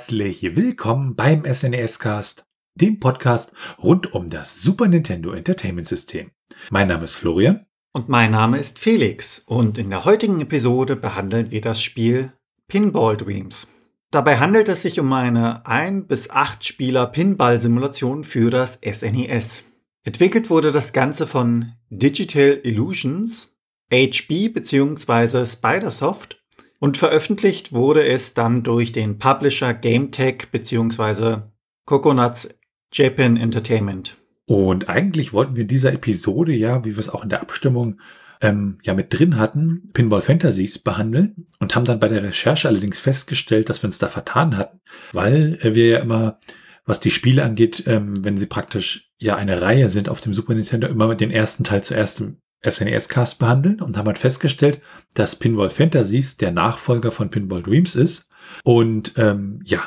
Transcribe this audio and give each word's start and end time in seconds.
herzlich 0.00 0.56
willkommen 0.56 1.14
beim 1.14 1.44
SNES 1.44 1.98
Cast, 1.98 2.46
dem 2.74 3.00
Podcast 3.00 3.52
rund 3.82 4.14
um 4.14 4.30
das 4.30 4.62
Super 4.62 4.88
Nintendo 4.88 5.32
Entertainment 5.32 5.86
System. 5.86 6.30
Mein 6.70 6.88
Name 6.88 7.04
ist 7.04 7.16
Florian. 7.16 7.66
Und 7.92 8.08
mein 8.08 8.30
Name 8.30 8.56
ist 8.56 8.78
Felix. 8.78 9.42
Und 9.44 9.76
in 9.76 9.90
der 9.90 10.06
heutigen 10.06 10.40
Episode 10.40 10.96
behandeln 10.96 11.50
wir 11.50 11.60
das 11.60 11.82
Spiel 11.82 12.32
Pinball 12.66 13.18
Dreams. 13.18 13.68
Dabei 14.10 14.38
handelt 14.38 14.70
es 14.70 14.80
sich 14.80 14.98
um 14.98 15.12
eine 15.12 15.66
1 15.66 16.08
bis 16.08 16.30
8 16.30 16.64
Spieler 16.64 17.06
Pinball-Simulation 17.06 18.24
für 18.24 18.48
das 18.48 18.78
SNES. 18.82 19.64
Entwickelt 20.02 20.48
wurde 20.48 20.72
das 20.72 20.94
Ganze 20.94 21.26
von 21.26 21.74
Digital 21.90 22.58
Illusions, 22.62 23.54
HB 23.92 24.48
bzw. 24.54 25.44
Spidersoft 25.44 26.39
und 26.80 26.96
veröffentlicht 26.96 27.72
wurde 27.72 28.04
es 28.04 28.34
dann 28.34 28.62
durch 28.62 28.90
den 28.90 29.18
Publisher 29.18 29.74
GameTech 29.74 30.48
bzw. 30.50 31.42
Coconuts 31.84 32.48
Japan 32.92 33.36
Entertainment. 33.36 34.16
Und 34.46 34.88
eigentlich 34.88 35.32
wollten 35.32 35.54
wir 35.54 35.62
in 35.62 35.68
dieser 35.68 35.92
Episode 35.92 36.52
ja, 36.52 36.84
wie 36.84 36.96
wir 36.96 36.98
es 37.00 37.08
auch 37.08 37.22
in 37.22 37.28
der 37.28 37.42
Abstimmung 37.42 38.00
ähm, 38.40 38.78
ja 38.82 38.94
mit 38.94 39.16
drin 39.16 39.36
hatten, 39.38 39.90
Pinball 39.92 40.22
Fantasies 40.22 40.78
behandeln 40.78 41.46
und 41.58 41.76
haben 41.76 41.84
dann 41.84 42.00
bei 42.00 42.08
der 42.08 42.22
Recherche 42.22 42.66
allerdings 42.66 42.98
festgestellt, 42.98 43.68
dass 43.68 43.82
wir 43.82 43.88
uns 43.88 43.98
da 43.98 44.08
vertan 44.08 44.56
hatten, 44.56 44.80
weil 45.12 45.58
wir 45.62 45.86
ja 45.86 45.98
immer, 45.98 46.40
was 46.86 46.98
die 46.98 47.10
Spiele 47.10 47.44
angeht, 47.44 47.84
ähm, 47.86 48.24
wenn 48.24 48.38
sie 48.38 48.46
praktisch 48.46 49.12
ja 49.18 49.36
eine 49.36 49.60
Reihe 49.60 49.88
sind 49.88 50.08
auf 50.08 50.20
dem 50.20 50.32
Super 50.32 50.54
Nintendo, 50.54 50.88
immer 50.88 51.08
mit 51.08 51.20
den 51.20 51.30
ersten 51.30 51.62
Teil 51.62 51.84
zuerst 51.84 52.24
SNES-Cast 52.68 53.38
behandeln 53.38 53.80
und 53.80 53.96
haben 53.96 54.06
halt 54.06 54.18
festgestellt, 54.18 54.80
dass 55.14 55.36
Pinball 55.36 55.70
Fantasies 55.70 56.36
der 56.36 56.50
Nachfolger 56.50 57.10
von 57.10 57.30
Pinball 57.30 57.62
Dreams 57.62 57.94
ist 57.94 58.28
und 58.64 59.14
ähm, 59.16 59.60
ja, 59.64 59.80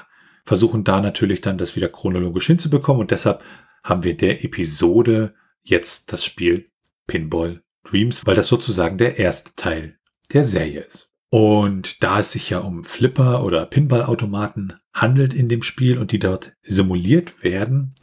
versuchen 0.44 0.84
da 0.84 1.02
natürlich 1.02 1.42
dann 1.42 1.58
das 1.58 1.76
wieder 1.76 1.90
chronologisch 1.90 2.48
hinzubekommen 2.48 3.02
und 3.02 3.12
deshalb 3.12 3.44
haben 3.84 4.04
wir 4.04 4.16
der 4.18 4.44
Episode 4.44 5.34
jetzt 5.62 6.12
das 6.12 6.26
Spiel 6.26 6.66
Pinball 7.08 7.62
Dreams, 7.84 8.26
weil 8.26 8.36
das 8.36 8.48
sozusagen 8.48 8.98
der 8.98 9.20
erste 9.20 9.52
Teil 9.56 9.98
der 10.32 10.46
Serie 10.46 10.82
ist. 10.82 11.10
Und 11.30 12.04
da 12.04 12.20
es 12.20 12.32
sich 12.32 12.52
ja 12.52 12.60
um 12.60 12.84
Flipper 12.84 13.44
oder 13.44 13.66
Pinballautomaten 13.66 14.74
handelt 14.94 15.34
in 15.34 15.50
dem 15.50 15.64
Spiel 15.64 15.98
und 15.98 16.12
die 16.12 16.20
dort 16.20 16.54
simuliert 16.62 17.44
werden, 17.44 17.96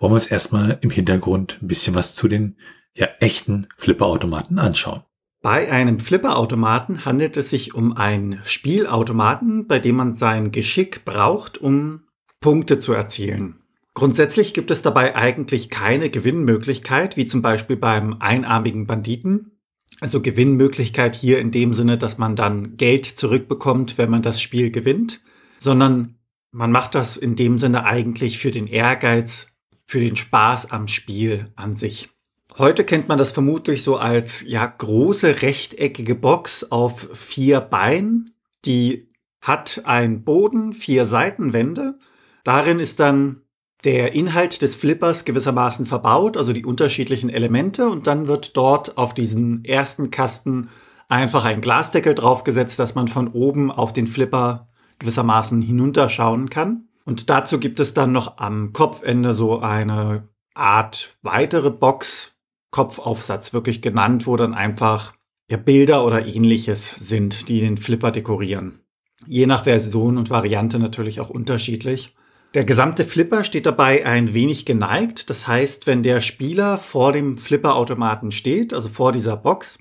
wollen 0.00 0.10
wir 0.10 0.16
uns 0.16 0.26
erstmal 0.26 0.78
im 0.80 0.90
Hintergrund 0.90 1.58
ein 1.62 1.68
bisschen 1.68 1.94
was 1.94 2.16
zu 2.16 2.26
den 2.26 2.56
ja 2.96 3.08
echten 3.20 3.66
Flipperautomaten 3.76 4.58
anschauen. 4.58 5.02
Bei 5.42 5.70
einem 5.72 5.98
Flipperautomaten 5.98 7.04
handelt 7.04 7.36
es 7.36 7.50
sich 7.50 7.74
um 7.74 7.96
einen 7.96 8.40
Spielautomaten, 8.44 9.66
bei 9.66 9.80
dem 9.80 9.96
man 9.96 10.14
sein 10.14 10.52
Geschick 10.52 11.04
braucht, 11.04 11.58
um 11.58 12.04
Punkte 12.40 12.78
zu 12.78 12.92
erzielen. 12.92 13.62
Grundsätzlich 13.94 14.54
gibt 14.54 14.70
es 14.70 14.82
dabei 14.82 15.16
eigentlich 15.16 15.68
keine 15.68 16.10
Gewinnmöglichkeit, 16.10 17.16
wie 17.16 17.26
zum 17.26 17.42
Beispiel 17.42 17.76
beim 17.76 18.16
einarmigen 18.20 18.86
Banditen. 18.86 19.58
Also 20.00 20.22
Gewinnmöglichkeit 20.22 21.14
hier 21.14 21.40
in 21.40 21.50
dem 21.50 21.74
Sinne, 21.74 21.98
dass 21.98 22.18
man 22.18 22.36
dann 22.36 22.76
Geld 22.76 23.04
zurückbekommt, 23.06 23.98
wenn 23.98 24.10
man 24.10 24.22
das 24.22 24.40
Spiel 24.40 24.70
gewinnt, 24.70 25.20
sondern 25.58 26.16
man 26.52 26.72
macht 26.72 26.94
das 26.94 27.16
in 27.16 27.36
dem 27.36 27.58
Sinne 27.58 27.84
eigentlich 27.84 28.38
für 28.38 28.50
den 28.50 28.66
Ehrgeiz, 28.66 29.48
für 29.86 30.00
den 30.00 30.16
Spaß 30.16 30.70
am 30.70 30.88
Spiel 30.88 31.52
an 31.56 31.76
sich. 31.76 32.10
Heute 32.58 32.84
kennt 32.84 33.08
man 33.08 33.18
das 33.18 33.32
vermutlich 33.32 33.82
so 33.82 33.96
als 33.96 34.44
ja 34.46 34.66
große 34.66 35.42
rechteckige 35.42 36.14
Box 36.14 36.70
auf 36.70 37.08
vier 37.14 37.60
Beinen, 37.60 38.34
die 38.64 39.08
hat 39.40 39.82
einen 39.84 40.22
Boden, 40.22 40.72
vier 40.74 41.06
Seitenwände. 41.06 41.98
Darin 42.44 42.78
ist 42.78 43.00
dann 43.00 43.42
der 43.84 44.14
Inhalt 44.14 44.62
des 44.62 44.76
Flippers 44.76 45.24
gewissermaßen 45.24 45.86
verbaut, 45.86 46.36
also 46.36 46.52
die 46.52 46.64
unterschiedlichen 46.64 47.30
Elemente, 47.30 47.88
und 47.88 48.06
dann 48.06 48.28
wird 48.28 48.56
dort 48.56 48.96
auf 48.96 49.14
diesen 49.14 49.64
ersten 49.64 50.10
Kasten 50.10 50.68
einfach 51.08 51.44
ein 51.44 51.60
Glasdeckel 51.60 52.14
draufgesetzt, 52.14 52.78
dass 52.78 52.94
man 52.94 53.08
von 53.08 53.28
oben 53.28 53.72
auf 53.72 53.92
den 53.92 54.06
Flipper 54.06 54.68
gewissermaßen 54.98 55.60
hinunterschauen 55.62 56.48
kann. 56.48 56.88
Und 57.04 57.28
dazu 57.28 57.58
gibt 57.58 57.80
es 57.80 57.94
dann 57.94 58.12
noch 58.12 58.38
am 58.38 58.72
Kopfende 58.72 59.34
so 59.34 59.58
eine 59.58 60.28
Art 60.54 61.16
weitere 61.22 61.70
Box, 61.70 62.31
Kopfaufsatz 62.72 63.52
wirklich 63.52 63.80
genannt, 63.80 64.26
wo 64.26 64.36
dann 64.36 64.54
einfach 64.54 65.12
ja, 65.48 65.56
Bilder 65.56 66.04
oder 66.04 66.26
ähnliches 66.26 66.90
sind, 66.96 67.48
die 67.48 67.60
den 67.60 67.76
Flipper 67.76 68.10
dekorieren. 68.10 68.80
Je 69.26 69.46
nach 69.46 69.64
Version 69.64 70.18
und 70.18 70.30
Variante 70.30 70.80
natürlich 70.80 71.20
auch 71.20 71.30
unterschiedlich. 71.30 72.16
Der 72.54 72.64
gesamte 72.64 73.04
Flipper 73.04 73.44
steht 73.44 73.66
dabei 73.66 74.04
ein 74.04 74.34
wenig 74.34 74.66
geneigt. 74.66 75.30
Das 75.30 75.46
heißt, 75.46 75.86
wenn 75.86 76.02
der 76.02 76.20
Spieler 76.20 76.78
vor 76.78 77.12
dem 77.12 77.36
Flipperautomaten 77.36 78.32
steht, 78.32 78.74
also 78.74 78.88
vor 78.88 79.12
dieser 79.12 79.36
Box, 79.36 79.78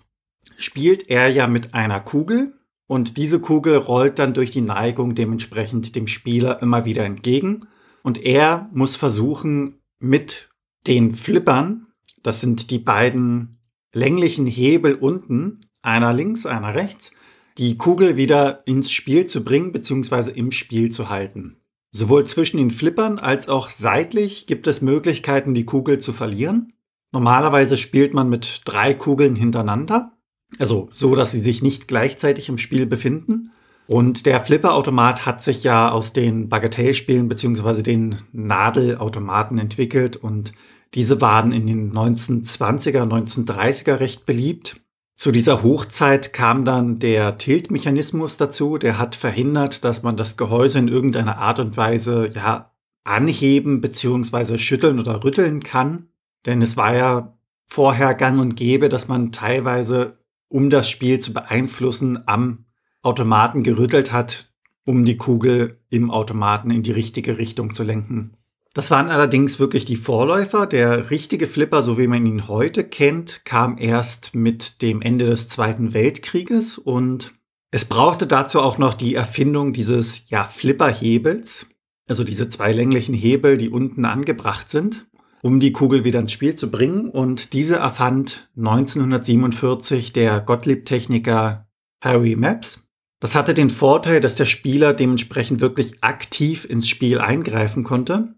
spielt 0.58 1.10
er 1.10 1.28
ja 1.28 1.48
mit 1.48 1.74
einer 1.74 2.00
Kugel 2.00 2.54
und 2.88 3.18
diese 3.18 3.40
Kugel 3.40 3.78
rollt 3.78 4.20
dann 4.20 4.34
durch 4.34 4.52
die 4.52 4.62
Neigung 4.62 5.16
dementsprechend 5.16 5.96
dem 5.96 6.08
Spieler 6.08 6.62
immer 6.62 6.86
wieder 6.86 7.04
entgegen 7.04 7.68
und 8.04 8.22
er 8.22 8.70
muss 8.74 8.96
versuchen, 8.96 9.82
mit 10.00 10.50
den 10.88 11.14
Flippern, 11.16 11.88
das 12.24 12.42
sind 12.42 12.72
die 12.72 12.80
beiden 12.80 13.60
länglichen 13.94 14.46
Hebel 14.46 14.96
unten, 14.96 15.60
einer 15.82 16.14
links, 16.14 16.46
einer 16.46 16.76
rechts, 16.76 17.12
die 17.58 17.78
Kugel 17.78 18.18
wieder 18.18 18.62
ins 18.66 18.92
Spiel 18.92 19.26
zu 19.28 19.44
bringen 19.44 19.72
bzw. 19.72 20.32
im 20.32 20.52
Spiel 20.52 20.92
zu 20.92 21.10
halten. 21.10 21.58
Sowohl 21.92 22.26
zwischen 22.26 22.58
den 22.58 22.72
Flippern 22.72 23.20
als 23.20 23.50
auch 23.50 23.70
seitlich 23.70 24.48
gibt 24.48 24.68
es 24.68 24.82
Möglichkeiten, 24.82 25.54
die 25.54 25.66
Kugel 25.66 26.00
zu 26.00 26.14
verlieren. 26.14 26.74
Normalerweise 27.12 27.76
spielt 27.76 28.14
man 28.14 28.30
mit 28.30 28.62
drei 28.64 28.94
Kugeln 28.94 29.36
hintereinander, 29.36 30.14
also 30.60 30.90
so, 30.92 31.16
dass 31.16 31.32
sie 31.32 31.40
sich 31.40 31.62
nicht 31.62 31.88
gleichzeitig 31.88 32.48
im 32.50 32.58
Spiel 32.58 32.86
befinden. 32.86 33.52
Und 33.88 34.26
der 34.26 34.40
Flipperautomat 34.40 35.26
hat 35.26 35.44
sich 35.44 35.64
ja 35.64 35.92
aus 35.92 36.14
den 36.14 36.48
Bagatellspielen 36.48 37.28
bzw. 37.28 37.82
den 37.82 38.16
Nadelautomaten 38.32 39.58
entwickelt 39.58 40.16
und 40.16 40.54
diese 40.94 41.22
waren 41.22 41.52
in 41.52 41.68
den 41.68 41.94
1920er, 41.94 43.04
1930er 43.04 44.00
recht 44.00 44.26
beliebt. 44.26 44.82
Zu 45.16 45.32
dieser 45.32 45.64
Hochzeit 45.64 46.34
kam 46.34 46.66
dann 46.66 46.98
der 46.98 47.38
Tiltmechanismus 47.38 48.38
dazu, 48.38 48.78
der 48.78 48.98
hat 48.98 49.16
verhindert, 49.16 49.86
dass 49.86 50.04
man 50.04 50.18
das 50.18 50.36
Gehäuse 50.36 50.80
in 50.80 50.88
irgendeiner 50.88 51.38
Art 51.38 51.60
und 51.60 51.78
Weise 51.78 52.30
ja 52.34 52.72
anheben 53.04 53.82
bzw. 53.82 54.58
schütteln 54.58 55.00
oder 55.00 55.24
rütteln 55.24 55.62
kann. 55.62 56.08
Denn 56.46 56.62
es 56.62 56.76
war 56.76 56.96
ja 56.96 57.38
vorher 57.68 58.16
gang 58.16 58.40
und 58.40 58.56
gäbe, 58.56 58.90
dass 58.90 59.08
man 59.08 59.32
teilweise, 59.32 60.18
um 60.50 60.70
das 60.70 60.90
Spiel 60.90 61.20
zu 61.20 61.34
beeinflussen, 61.34 62.28
am 62.28 62.66
Automaten 63.02 63.64
gerüttelt 63.64 64.12
hat, 64.12 64.52
um 64.86 65.06
die 65.06 65.18
Kugel 65.18 65.80
im 65.90 66.12
Automaten 66.12 66.72
in 66.72 66.84
die 66.84 66.92
richtige 66.92 67.38
Richtung 67.38 67.74
zu 67.74 67.84
lenken. 67.84 68.38
Das 68.74 68.90
waren 68.90 69.10
allerdings 69.10 69.60
wirklich 69.60 69.84
die 69.84 69.98
Vorläufer. 69.98 70.66
Der 70.66 71.10
richtige 71.10 71.48
Flipper, 71.48 71.84
so 71.84 71.98
wie 71.98 72.08
man 72.08 72.26
ihn 72.26 72.48
heute 72.48 72.86
kennt, 72.86 73.44
kam 73.44 73.78
erst 73.78 74.34
mit 74.34 74.82
dem 74.82 75.02
Ende 75.02 75.26
des 75.26 75.50
Zweiten 75.50 75.94
Weltkrieges 75.94 76.78
und 76.78 77.34
es 77.72 77.86
brauchte 77.86 78.28
dazu 78.28 78.62
auch 78.62 78.78
noch 78.78 78.94
die 78.94 79.16
Erfindung 79.16 79.74
dieses 79.74 80.30
ja, 80.30 80.44
Flipperhebels, 80.44 81.68
also 82.08 82.24
diese 82.24 82.50
zwei 82.50 82.72
länglichen 82.72 83.14
Hebel, 83.14 83.58
die 83.58 83.70
unten 83.70 84.06
angebracht 84.06 84.70
sind, 84.70 85.08
um 85.42 85.60
die 85.60 85.72
Kugel 85.72 86.04
wieder 86.04 86.20
ins 86.20 86.34
Spiel 86.34 86.56
zu 86.56 86.70
bringen. 86.70 87.08
Und 87.08 87.54
diese 87.54 87.78
erfand 87.78 88.50
1947 88.58 90.14
der 90.14 90.40
Gottlieb-Techniker 90.42 91.68
Harry 92.02 92.36
Maps. 92.36 92.88
Das 93.22 93.36
hatte 93.36 93.54
den 93.54 93.70
Vorteil, 93.70 94.20
dass 94.20 94.36
der 94.36 94.46
Spieler 94.46 94.94
dementsprechend 94.94 95.62
wirklich 95.62 96.04
aktiv 96.04 96.66
ins 96.66 96.90
Spiel 96.90 97.20
eingreifen 97.20 97.84
konnte. 97.84 98.36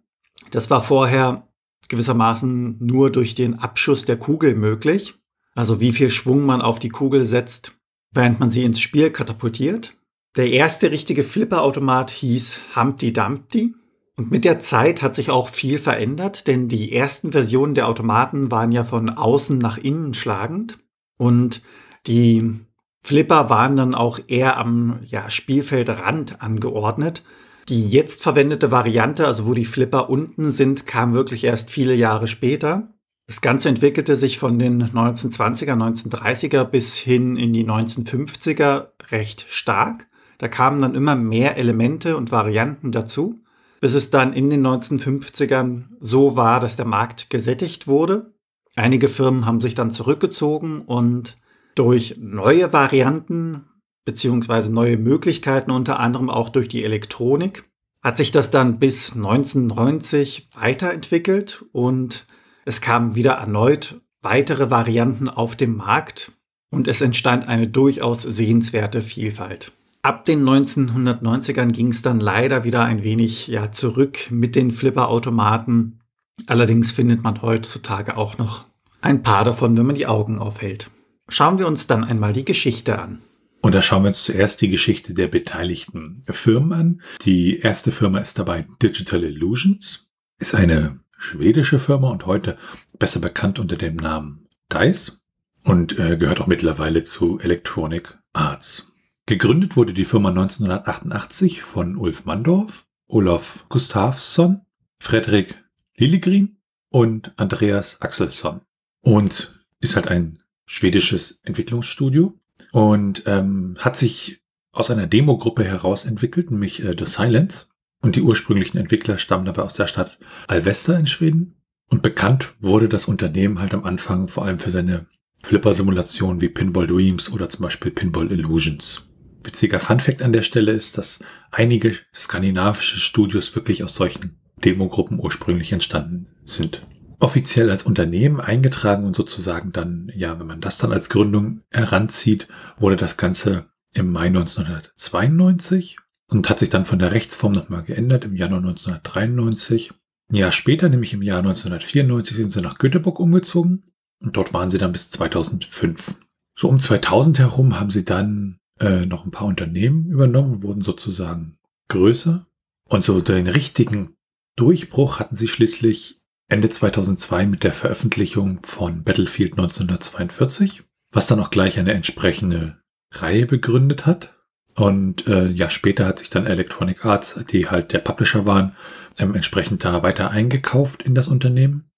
Das 0.54 0.70
war 0.70 0.84
vorher 0.84 1.48
gewissermaßen 1.90 2.78
nur 2.80 3.12
durch 3.12 3.34
den 3.34 3.58
Abschuss 3.58 4.06
der 4.06 4.18
Kugel 4.18 4.54
möglich. 4.54 5.16
Also 5.56 5.80
wie 5.80 5.94
viel 5.94 6.12
Schwung 6.12 6.46
man 6.46 6.62
auf 6.62 6.78
die 6.78 6.90
Kugel 6.90 7.26
setzt, 7.26 7.76
während 8.12 8.40
man 8.40 8.52
sie 8.52 8.64
ins 8.64 8.80
Spiel 8.80 9.10
katapultiert. 9.10 9.96
Der 10.36 10.52
erste 10.52 10.92
richtige 10.92 11.24
Flipperautomat 11.24 12.12
hieß 12.12 12.62
Humpty 12.76 13.12
Dumpty. 13.12 13.74
Und 14.16 14.30
mit 14.30 14.46
der 14.46 14.60
Zeit 14.60 15.02
hat 15.02 15.16
sich 15.16 15.32
auch 15.32 15.50
viel 15.50 15.80
verändert, 15.80 16.46
denn 16.46 16.68
die 16.68 16.94
ersten 16.94 17.32
Versionen 17.32 17.74
der 17.74 17.88
Automaten 17.88 18.52
waren 18.52 18.72
ja 18.72 18.84
von 18.84 19.10
außen 19.10 19.58
nach 19.58 19.80
innen 19.80 20.14
schlagend. 20.14 20.78
Und 21.18 21.64
die 22.06 22.60
Flipper 23.02 23.50
waren 23.50 23.76
dann 23.76 23.96
auch 23.96 24.20
eher 24.28 24.58
am 24.58 25.00
ja, 25.04 25.32
Spielfeldrand 25.32 26.44
angeordnet. 26.44 27.24
Die 27.70 27.88
jetzt 27.88 28.22
verwendete 28.22 28.72
Variante, 28.72 29.26
also 29.26 29.48
wo 29.48 29.54
die 29.54 29.66
Flipper 29.66 30.10
unten 30.10 30.52
sind, 30.52 30.86
kam 30.86 31.14
wirklich 31.14 31.46
erst 31.46 31.70
viele 31.70 31.96
Jahre 31.96 32.28
später. 32.28 32.94
Das 33.28 33.40
Ganze 33.40 33.70
entwickelte 33.70 34.18
sich 34.18 34.38
von 34.38 34.60
den 34.60 34.84
1920er, 34.84 35.74
1930er 35.74 36.66
bis 36.66 36.98
hin 36.98 37.38
in 37.38 37.54
die 37.54 37.66
1950er 37.66 38.88
recht 39.12 39.46
stark. 39.48 40.08
Da 40.40 40.50
kamen 40.50 40.82
dann 40.82 40.96
immer 40.96 41.16
mehr 41.16 41.56
Elemente 41.58 42.18
und 42.18 42.32
Varianten 42.32 42.92
dazu, 42.92 43.44
bis 43.80 43.96
es 43.96 44.10
dann 44.10 44.34
in 44.34 44.50
den 44.50 44.66
1950ern 44.66 45.86
so 46.02 46.36
war, 46.36 46.60
dass 46.60 46.76
der 46.76 46.86
Markt 46.86 47.30
gesättigt 47.30 47.88
wurde. 47.88 48.34
Einige 48.76 49.08
Firmen 49.08 49.46
haben 49.46 49.62
sich 49.62 49.76
dann 49.76 49.92
zurückgezogen 49.92 50.82
und 50.82 51.38
durch 51.76 52.16
neue 52.20 52.74
Varianten 52.74 53.66
beziehungsweise 54.06 54.72
neue 54.72 54.98
Möglichkeiten, 54.98 55.72
unter 55.72 56.00
anderem 56.00 56.30
auch 56.30 56.50
durch 56.50 56.68
die 56.68 56.84
Elektronik, 56.84 57.64
hat 58.02 58.18
sich 58.18 58.32
das 58.32 58.52
dann 58.52 58.80
bis 58.80 59.14
1990 59.14 60.50
weiterentwickelt 60.54 61.66
und 61.72 62.26
es 62.66 62.82
kamen 62.82 63.16
wieder 63.16 63.34
erneut 63.34 64.02
weitere 64.24 64.72
Varianten 64.72 65.30
auf 65.30 65.56
dem 65.56 65.76
Markt 65.76 66.32
und 66.72 66.88
es 66.88 67.02
entstand 67.02 67.48
eine 67.48 67.68
durchaus 67.68 68.24
sehenswerte 68.24 69.02
Vielfalt. 69.02 69.74
Ab 70.02 70.26
den 70.26 70.44
1990ern 70.44 71.72
ging 71.72 71.90
es 71.90 72.02
dann 72.02 72.20
leider 72.20 72.64
wieder 72.64 72.84
ein 72.84 73.04
wenig 73.04 73.48
ja, 73.48 73.72
zurück 73.72 74.32
mit 74.32 74.56
den 74.56 74.72
Flipperautomaten. 74.72 76.00
Allerdings 76.48 76.92
findet 76.92 77.22
man 77.22 77.42
heutzutage 77.42 78.18
auch 78.18 78.38
noch 78.38 78.66
ein 79.02 79.22
paar 79.22 79.44
davon, 79.44 79.78
wenn 79.78 79.86
man 79.86 79.96
die 79.96 80.08
Augen 80.08 80.40
aufhält. 80.40 80.90
Schauen 81.30 81.60
wir 81.60 81.68
uns 81.68 81.88
dann 81.88 82.04
einmal 82.04 82.34
die 82.34 82.46
Geschichte 82.46 83.00
an. 83.00 83.20
Und 83.64 83.74
da 83.74 83.82
schauen 83.82 84.04
wir 84.04 84.10
uns 84.10 84.26
zuerst 84.26 84.60
die 84.60 84.68
Geschichte 84.68 85.14
der 85.14 85.30
beteiligten 85.30 86.22
Firmen 86.30 86.74
an. 86.74 87.02
Die 87.22 87.60
erste 87.60 87.94
Firma 87.94 88.20
ist 88.20 88.38
dabei 88.38 88.68
Digital 88.82 89.24
Illusions, 89.24 90.10
ist 90.38 90.54
eine 90.54 91.00
schwedische 91.18 91.80
Firma 91.80 92.10
und 92.10 92.26
heute 92.26 92.58
besser 93.00 93.22
bekannt 93.22 93.60
unter 93.60 93.78
dem 93.78 93.96
Namen 93.96 94.50
DICE 94.70 95.22
und 95.64 95.98
äh, 95.98 96.18
gehört 96.18 96.42
auch 96.42 96.48
mittlerweile 96.48 97.06
zu 97.06 97.40
Electronic 97.40 98.18
Arts. 98.34 98.92
Gegründet 99.28 99.78
wurde 99.78 99.94
die 99.94 100.04
Firma 100.04 100.28
1988 100.28 101.62
von 101.62 101.96
Ulf 101.96 102.26
Mandorf, 102.26 102.86
Olaf 103.08 103.64
Gustafsson, 103.70 104.66
Fredrik 105.00 105.56
Lilligren 105.96 106.58
und 106.90 107.32
Andreas 107.38 108.02
Axelsson. 108.02 108.60
Und 109.00 109.66
ist 109.80 109.96
halt 109.96 110.10
ein 110.10 110.44
schwedisches 110.66 111.40
Entwicklungsstudio 111.44 112.38
und 112.74 113.24
ähm, 113.28 113.76
hat 113.78 113.96
sich 113.96 114.42
aus 114.72 114.90
einer 114.90 115.06
Demogruppe 115.06 115.64
heraus 115.64 116.06
entwickelt, 116.06 116.50
nämlich 116.50 116.84
äh, 116.84 116.96
The 116.98 117.06
Silence. 117.06 117.68
Und 118.02 118.16
die 118.16 118.22
ursprünglichen 118.22 118.80
Entwickler 118.80 119.20
stammen 119.20 119.46
dabei 119.46 119.62
aus 119.62 119.76
der 119.76 119.86
Stadt 119.86 120.18
Alvesta 120.48 120.98
in 120.98 121.06
Schweden. 121.06 121.54
Und 121.90 122.02
bekannt 122.02 122.56
wurde 122.60 122.90
das 122.90 123.06
Unternehmen 123.06 123.60
halt 123.60 123.76
am 123.76 123.84
Anfang 123.84 124.28
vor 124.28 124.46
allem 124.46 124.58
für 124.58 124.72
seine 124.72 125.06
Flipper-Simulationen 125.44 126.42
wie 126.42 126.50
Pinball 126.50 126.88
Dreams 126.88 127.32
oder 127.32 127.48
zum 127.48 127.62
Beispiel 127.62 127.92
Pinball 127.92 128.32
Illusions. 128.32 129.04
Witziger 129.44 129.80
Funfact 129.80 130.24
an 130.24 130.34
der 130.34 130.42
Stelle 130.42 130.72
ist, 130.72 130.98
dass 130.98 131.24
einige 131.52 131.96
skandinavische 132.12 132.98
Studios 132.98 133.54
wirklich 133.56 133.84
aus 133.84 133.94
solchen 133.94 134.40
Demogruppen 134.66 135.20
ursprünglich 135.20 135.72
entstanden 135.74 136.26
sind 136.44 136.84
offiziell 137.24 137.72
als 137.72 137.84
Unternehmen 137.84 138.42
eingetragen 138.42 139.06
und 139.06 139.16
sozusagen 139.16 139.72
dann, 139.72 140.12
ja, 140.14 140.38
wenn 140.40 140.48
man 140.48 140.60
das 140.60 140.78
dann 140.78 140.92
als 140.92 141.10
Gründung 141.10 141.62
heranzieht, 141.72 142.50
wurde 142.78 142.98
das 142.98 143.16
Ganze 143.16 143.68
im 143.94 144.12
Mai 144.12 144.28
1992 144.28 145.98
und 146.28 146.50
hat 146.50 146.60
sich 146.60 146.70
dann 146.70 146.86
von 146.86 147.00
der 147.00 147.14
Rechtsform 147.14 147.54
nochmal 147.54 147.84
geändert 147.84 148.26
im 148.26 148.36
Januar 148.36 148.60
1993. 148.60 149.94
Ein 150.30 150.36
Jahr 150.36 150.52
später, 150.52 150.90
nämlich 150.90 151.14
im 151.14 151.22
Jahr 151.22 151.40
1994, 151.40 152.36
sind 152.36 152.52
sie 152.52 152.62
nach 152.62 152.78
Göteborg 152.78 153.20
umgezogen 153.22 153.86
und 154.20 154.36
dort 154.36 154.54
waren 154.54 154.70
sie 154.70 154.78
dann 154.78 154.92
bis 154.92 155.10
2005. 155.12 156.16
So 156.56 156.68
um 156.68 156.80
2000 156.80 157.40
herum 157.40 157.80
haben 157.80 157.90
sie 157.90 158.04
dann 158.04 158.60
äh, 158.82 159.06
noch 159.06 159.26
ein 159.26 159.32
paar 159.32 159.48
Unternehmen 159.48 160.10
übernommen 160.10 160.62
wurden 160.62 160.82
sozusagen 160.82 161.58
größer. 161.88 162.46
Und 162.90 163.04
so 163.06 163.22
den 163.22 163.48
richtigen 163.48 164.18
Durchbruch 164.58 165.20
hatten 165.20 165.38
sie 165.38 165.48
schließlich 165.48 166.20
Ende 166.50 166.70
2002 166.70 167.48
mit 167.48 167.64
der 167.64 167.74
Veröffentlichung 167.74 168.60
von 168.64 169.04
Battlefield 169.04 169.54
1942, 169.54 170.84
was 171.12 171.28
dann 171.28 171.40
auch 171.40 171.50
gleich 171.50 171.80
eine 171.80 171.94
entsprechende 171.94 172.78
Reihe 173.12 173.46
begründet 173.46 174.06
hat. 174.06 174.36
Und 174.76 175.28
äh, 175.28 175.48
ja, 175.48 175.70
später 175.70 176.06
hat 176.08 176.20
sich 176.20 176.30
dann 176.30 176.48
Electronic 176.48 177.06
Arts, 177.06 177.40
die 177.50 177.70
halt 177.70 177.94
der 177.94 178.00
Publisher 178.00 178.48
waren, 178.48 178.72
ähm, 179.18 179.36
entsprechend 179.36 179.86
da 179.86 180.02
weiter 180.02 180.32
eingekauft 180.32 181.04
in 181.04 181.14
das 181.14 181.28
Unternehmen. 181.28 181.90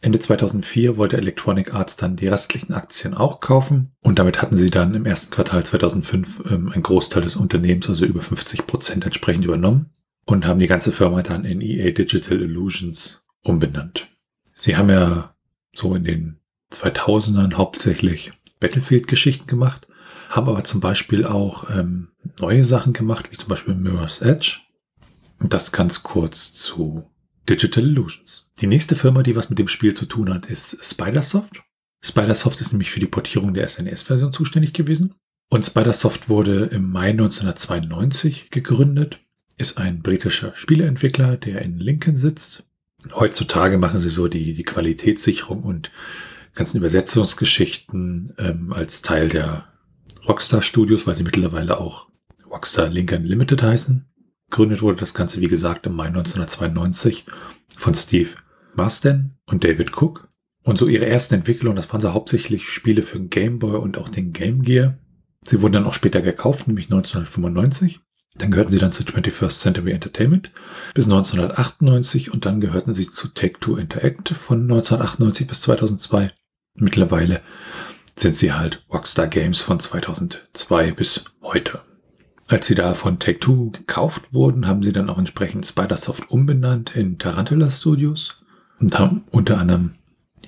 Ende 0.00 0.18
2004 0.18 0.98
wollte 0.98 1.16
Electronic 1.16 1.72
Arts 1.72 1.96
dann 1.96 2.16
die 2.16 2.26
restlichen 2.26 2.74
Aktien 2.74 3.14
auch 3.14 3.40
kaufen 3.40 3.94
und 4.02 4.18
damit 4.18 4.42
hatten 4.42 4.56
sie 4.56 4.68
dann 4.68 4.94
im 4.94 5.06
ersten 5.06 5.32
Quartal 5.32 5.64
2005 5.64 6.42
ähm, 6.50 6.70
einen 6.70 6.82
Großteil 6.82 7.22
des 7.22 7.36
Unternehmens, 7.36 7.88
also 7.88 8.04
über 8.04 8.20
50 8.20 8.66
Prozent 8.66 9.06
entsprechend 9.06 9.46
übernommen 9.46 9.90
und 10.26 10.46
haben 10.46 10.60
die 10.60 10.66
ganze 10.66 10.92
Firma 10.92 11.22
dann 11.22 11.46
in 11.46 11.62
EA 11.62 11.90
Digital 11.90 12.42
Illusions 12.42 13.22
umbenannt. 13.44 14.08
Sie 14.54 14.76
haben 14.76 14.90
ja 14.90 15.34
so 15.72 15.94
in 15.94 16.04
den 16.04 16.40
2000ern 16.72 17.54
hauptsächlich 17.54 18.32
Battlefield-Geschichten 18.58 19.46
gemacht, 19.46 19.86
haben 20.28 20.48
aber 20.48 20.64
zum 20.64 20.80
Beispiel 20.80 21.24
auch 21.24 21.70
ähm, 21.70 22.08
neue 22.40 22.64
Sachen 22.64 22.92
gemacht, 22.92 23.30
wie 23.30 23.36
zum 23.36 23.48
Beispiel 23.48 23.74
Mirror's 23.74 24.20
Edge. 24.20 24.58
Und 25.38 25.52
das 25.52 25.72
ganz 25.72 26.02
kurz 26.02 26.52
zu 26.54 27.04
Digital 27.48 27.84
Illusions. 27.84 28.48
Die 28.60 28.66
nächste 28.66 28.96
Firma, 28.96 29.22
die 29.22 29.36
was 29.36 29.50
mit 29.50 29.58
dem 29.58 29.68
Spiel 29.68 29.94
zu 29.94 30.06
tun 30.06 30.32
hat, 30.32 30.46
ist 30.46 30.78
Spidersoft. 30.82 31.62
Spidersoft 32.00 32.60
ist 32.60 32.72
nämlich 32.72 32.90
für 32.90 33.00
die 33.00 33.06
Portierung 33.06 33.52
der 33.52 33.68
SNES-Version 33.68 34.32
zuständig 34.32 34.72
gewesen. 34.72 35.14
Und 35.50 35.66
Spidersoft 35.66 36.28
wurde 36.28 36.66
im 36.66 36.90
Mai 36.90 37.10
1992 37.10 38.50
gegründet, 38.50 39.20
ist 39.58 39.78
ein 39.78 40.02
britischer 40.02 40.54
Spieleentwickler, 40.56 41.36
der 41.36 41.62
in 41.62 41.74
Lincoln 41.74 42.16
sitzt 42.16 42.64
heutzutage 43.12 43.78
machen 43.78 43.98
sie 43.98 44.10
so 44.10 44.28
die, 44.28 44.54
die 44.54 44.64
Qualitätssicherung 44.64 45.62
und 45.62 45.90
ganzen 46.54 46.78
Übersetzungsgeschichten 46.78 48.34
ähm, 48.38 48.72
als 48.72 49.02
Teil 49.02 49.28
der 49.28 49.66
Rockstar 50.26 50.62
Studios, 50.62 51.06
weil 51.06 51.14
sie 51.14 51.24
mittlerweile 51.24 51.78
auch 51.78 52.08
Rockstar 52.48 52.88
Lincoln 52.88 53.24
Limited 53.24 53.62
heißen. 53.62 54.06
Gegründet 54.50 54.82
wurde 54.82 55.00
das 55.00 55.14
Ganze, 55.14 55.40
wie 55.40 55.48
gesagt, 55.48 55.86
im 55.86 55.94
Mai 55.94 56.06
1992 56.06 57.26
von 57.76 57.94
Steve 57.94 58.30
Marsden 58.74 59.38
und 59.46 59.64
David 59.64 60.00
Cook. 60.00 60.28
Und 60.62 60.78
so 60.78 60.86
ihre 60.86 61.06
ersten 61.06 61.34
Entwicklungen, 61.34 61.76
das 61.76 61.92
waren 61.92 62.00
so 62.00 62.14
hauptsächlich 62.14 62.68
Spiele 62.68 63.02
für 63.02 63.20
Game 63.20 63.58
Boy 63.58 63.76
und 63.76 63.98
auch 63.98 64.08
den 64.08 64.32
Game 64.32 64.62
Gear. 64.62 64.96
Sie 65.46 65.60
wurden 65.60 65.74
dann 65.74 65.86
auch 65.86 65.92
später 65.92 66.22
gekauft, 66.22 66.66
nämlich 66.66 66.86
1995. 66.86 68.00
Dann 68.36 68.50
gehörten 68.50 68.70
sie 68.70 68.78
dann 68.78 68.92
zu 68.92 69.04
21st 69.04 69.60
Century 69.60 69.92
Entertainment 69.92 70.50
bis 70.92 71.06
1998 71.06 72.32
und 72.32 72.46
dann 72.46 72.60
gehörten 72.60 72.92
sie 72.92 73.10
zu 73.10 73.28
Take-Two 73.28 73.76
Interactive 73.76 74.34
von 74.34 74.62
1998 74.62 75.46
bis 75.46 75.60
2002. 75.60 76.32
Mittlerweile 76.74 77.40
sind 78.16 78.34
sie 78.34 78.52
halt 78.52 78.84
Rockstar 78.92 79.28
Games 79.28 79.60
von 79.60 79.78
2002 79.78 80.92
bis 80.92 81.24
heute. 81.42 81.80
Als 82.48 82.66
sie 82.66 82.74
da 82.74 82.94
von 82.94 83.18
Take-Two 83.18 83.70
gekauft 83.70 84.34
wurden, 84.34 84.66
haben 84.66 84.82
sie 84.82 84.92
dann 84.92 85.08
auch 85.08 85.18
entsprechend 85.18 85.64
Spidersoft 85.66 86.30
umbenannt 86.30 86.94
in 86.94 87.18
Tarantula 87.18 87.70
Studios 87.70 88.36
und 88.80 88.98
haben 88.98 89.24
unter 89.30 89.58
anderem 89.58 89.94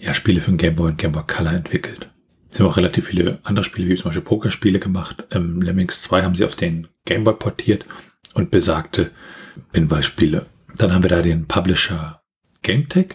ja, 0.01 0.13
Spiele 0.13 0.41
für 0.41 0.51
den 0.51 0.59
Game 0.59 0.75
Boy 0.75 0.91
und 0.91 0.99
Game 0.99 1.13
Boy 1.13 1.23
Color 1.27 1.53
entwickelt. 1.53 2.11
Sie 2.57 2.63
haben 2.63 2.71
auch 2.71 2.79
relativ 2.79 3.09
viele 3.09 3.39
andere 3.43 3.65
Spiele, 3.65 3.91
wie 3.91 3.97
zum 3.97 4.05
Beispiel 4.05 4.23
Pokerspiele 4.23 4.79
gemacht. 4.79 5.27
Ähm, 5.31 5.61
Lemmings 5.61 6.01
2 6.01 6.23
haben 6.23 6.35
sie 6.35 6.45
auf 6.47 6.55
den 6.55 6.89
Gameboy 7.05 7.35
portiert 7.35 7.85
und 8.33 8.51
besagte 8.51 9.11
Pinballspiele. 9.73 10.47
Dann 10.75 10.95
haben 10.95 11.03
wir 11.03 11.11
da 11.11 11.21
den 11.21 11.47
Publisher 11.47 12.23
GameTech. 12.63 13.09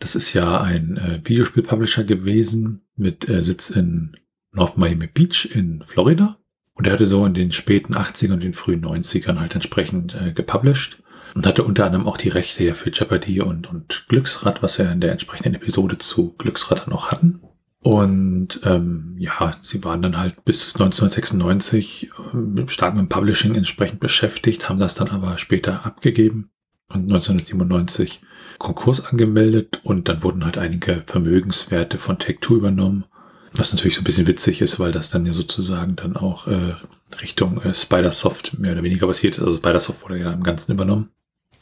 Das 0.00 0.14
ist 0.14 0.32
ja 0.32 0.62
ein 0.62 0.96
äh, 0.96 1.20
Videospiel-Publisher 1.22 2.04
gewesen 2.04 2.86
mit 2.96 3.28
äh, 3.28 3.42
Sitz 3.42 3.68
in 3.68 4.16
North 4.52 4.78
Miami 4.78 5.08
Beach 5.08 5.46
in 5.52 5.82
Florida. 5.86 6.38
Und 6.72 6.86
er 6.86 6.94
hatte 6.94 7.04
so 7.04 7.26
in 7.26 7.34
den 7.34 7.52
späten 7.52 7.94
80ern 7.94 8.32
und 8.32 8.42
den 8.42 8.54
frühen 8.54 8.82
90ern 8.82 9.40
halt 9.40 9.54
entsprechend 9.54 10.14
äh, 10.14 10.32
gepublished 10.32 11.02
und 11.34 11.46
hatte 11.46 11.64
unter 11.64 11.84
anderem 11.84 12.06
auch 12.06 12.16
die 12.16 12.30
Rechte 12.30 12.64
ja 12.64 12.72
für 12.72 12.90
Jeopardy 12.90 13.42
und, 13.42 13.68
und 13.68 14.06
Glücksrad, 14.08 14.62
was 14.62 14.78
wir 14.78 14.90
in 14.90 15.02
der 15.02 15.12
entsprechenden 15.12 15.54
Episode 15.54 15.98
zu 15.98 16.34
Glücksrad 16.38 16.86
dann 16.86 16.94
auch 16.94 17.10
hatten. 17.10 17.42
Und 17.86 18.62
ähm, 18.64 19.14
ja, 19.16 19.54
sie 19.62 19.84
waren 19.84 20.02
dann 20.02 20.18
halt 20.18 20.44
bis 20.44 20.74
1996 20.74 22.10
äh, 22.10 22.68
stark 22.68 22.94
mit 22.96 23.02
dem 23.02 23.08
Publishing 23.08 23.54
entsprechend 23.54 24.00
beschäftigt, 24.00 24.68
haben 24.68 24.80
das 24.80 24.96
dann 24.96 25.10
aber 25.10 25.38
später 25.38 25.86
abgegeben 25.86 26.50
und 26.88 27.02
1997 27.02 28.22
Konkurs 28.58 29.04
angemeldet 29.04 29.82
und 29.84 30.08
dann 30.08 30.24
wurden 30.24 30.44
halt 30.44 30.58
einige 30.58 31.04
Vermögenswerte 31.06 31.98
von 31.98 32.16
Tech2 32.18 32.56
übernommen. 32.56 33.04
Was 33.52 33.72
natürlich 33.72 33.94
so 33.94 34.00
ein 34.00 34.04
bisschen 34.04 34.26
witzig 34.26 34.62
ist, 34.62 34.80
weil 34.80 34.90
das 34.90 35.08
dann 35.08 35.24
ja 35.24 35.32
sozusagen 35.32 35.94
dann 35.94 36.16
auch 36.16 36.48
äh, 36.48 36.74
Richtung 37.22 37.62
äh, 37.62 37.72
Spidersoft 37.72 38.58
mehr 38.58 38.72
oder 38.72 38.82
weniger 38.82 39.06
passiert 39.06 39.36
ist. 39.36 39.44
Also 39.44 39.58
Spidersoft 39.58 40.02
wurde 40.02 40.18
ja 40.18 40.32
im 40.32 40.42
Ganzen 40.42 40.72
übernommen. 40.72 41.10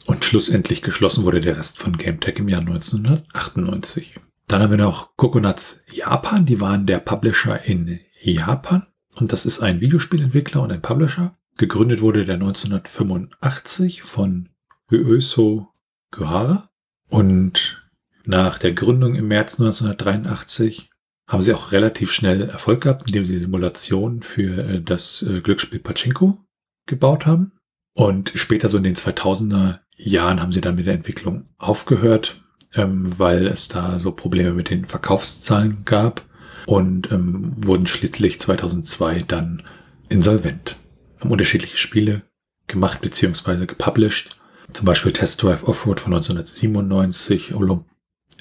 Und 0.07 0.25
schlussendlich 0.25 0.81
geschlossen 0.81 1.23
wurde 1.23 1.39
der 1.39 1.57
Rest 1.57 1.77
von 1.77 1.95
GameTech 1.95 2.39
im 2.39 2.49
Jahr 2.49 2.61
1998. 2.61 4.15
Dann 4.47 4.61
haben 4.61 4.71
wir 4.71 4.77
noch 4.77 5.15
Coconuts 5.15 5.83
Japan. 5.91 6.45
Die 6.45 6.61
waren 6.61 6.85
der 6.85 6.99
Publisher 6.99 7.63
in 7.63 7.99
Japan. 8.21 8.85
Und 9.15 9.31
das 9.31 9.45
ist 9.45 9.61
ein 9.61 9.81
Videospielentwickler 9.81 10.61
und 10.61 10.71
ein 10.71 10.81
Publisher. 10.81 11.37
Gegründet 11.57 12.01
wurde 12.01 12.25
der 12.25 12.35
1985 12.35 14.01
von 14.01 14.49
Ueso 14.91 15.69
Kuhara 16.11 16.69
und 17.09 17.89
nach 18.25 18.57
der 18.57 18.73
Gründung 18.73 19.15
im 19.15 19.27
März 19.27 19.59
1983 19.59 20.89
haben 21.27 21.43
sie 21.43 21.53
auch 21.53 21.71
relativ 21.71 22.11
schnell 22.11 22.49
Erfolg 22.49 22.81
gehabt, 22.81 23.07
indem 23.07 23.25
sie 23.25 23.39
Simulationen 23.39 24.21
für 24.21 24.63
äh, 24.63 24.81
das 24.81 25.23
äh, 25.23 25.41
Glücksspiel 25.41 25.79
Pachinko 25.79 26.39
gebaut 26.85 27.25
haben. 27.25 27.53
Und 27.93 28.33
später, 28.35 28.67
so 28.69 28.77
in 28.77 28.83
den 28.83 28.95
2000er 28.95 29.79
Jahren, 29.95 30.41
haben 30.41 30.51
sie 30.51 30.61
dann 30.61 30.75
mit 30.75 30.85
der 30.85 30.93
Entwicklung 30.93 31.49
aufgehört, 31.57 32.41
ähm, 32.75 33.17
weil 33.17 33.47
es 33.47 33.67
da 33.67 33.99
so 33.99 34.11
Probleme 34.11 34.51
mit 34.51 34.69
den 34.69 34.85
Verkaufszahlen 34.85 35.83
gab 35.85 36.23
und 36.65 37.11
ähm, 37.11 37.53
wurden 37.57 37.87
schließlich 37.87 38.39
2002 38.39 39.23
dann 39.27 39.63
insolvent. 40.09 40.77
Haben 41.19 41.31
unterschiedliche 41.31 41.77
Spiele 41.77 42.23
gemacht 42.67 43.01
bzw. 43.01 43.65
gepublished. 43.65 44.37
Zum 44.73 44.85
Beispiel 44.85 45.13
Test 45.13 45.41
Drive 45.43 45.63
Offroad 45.63 45.99
von 45.99 46.13
1997, 46.13 47.53
Olymp 47.53 47.85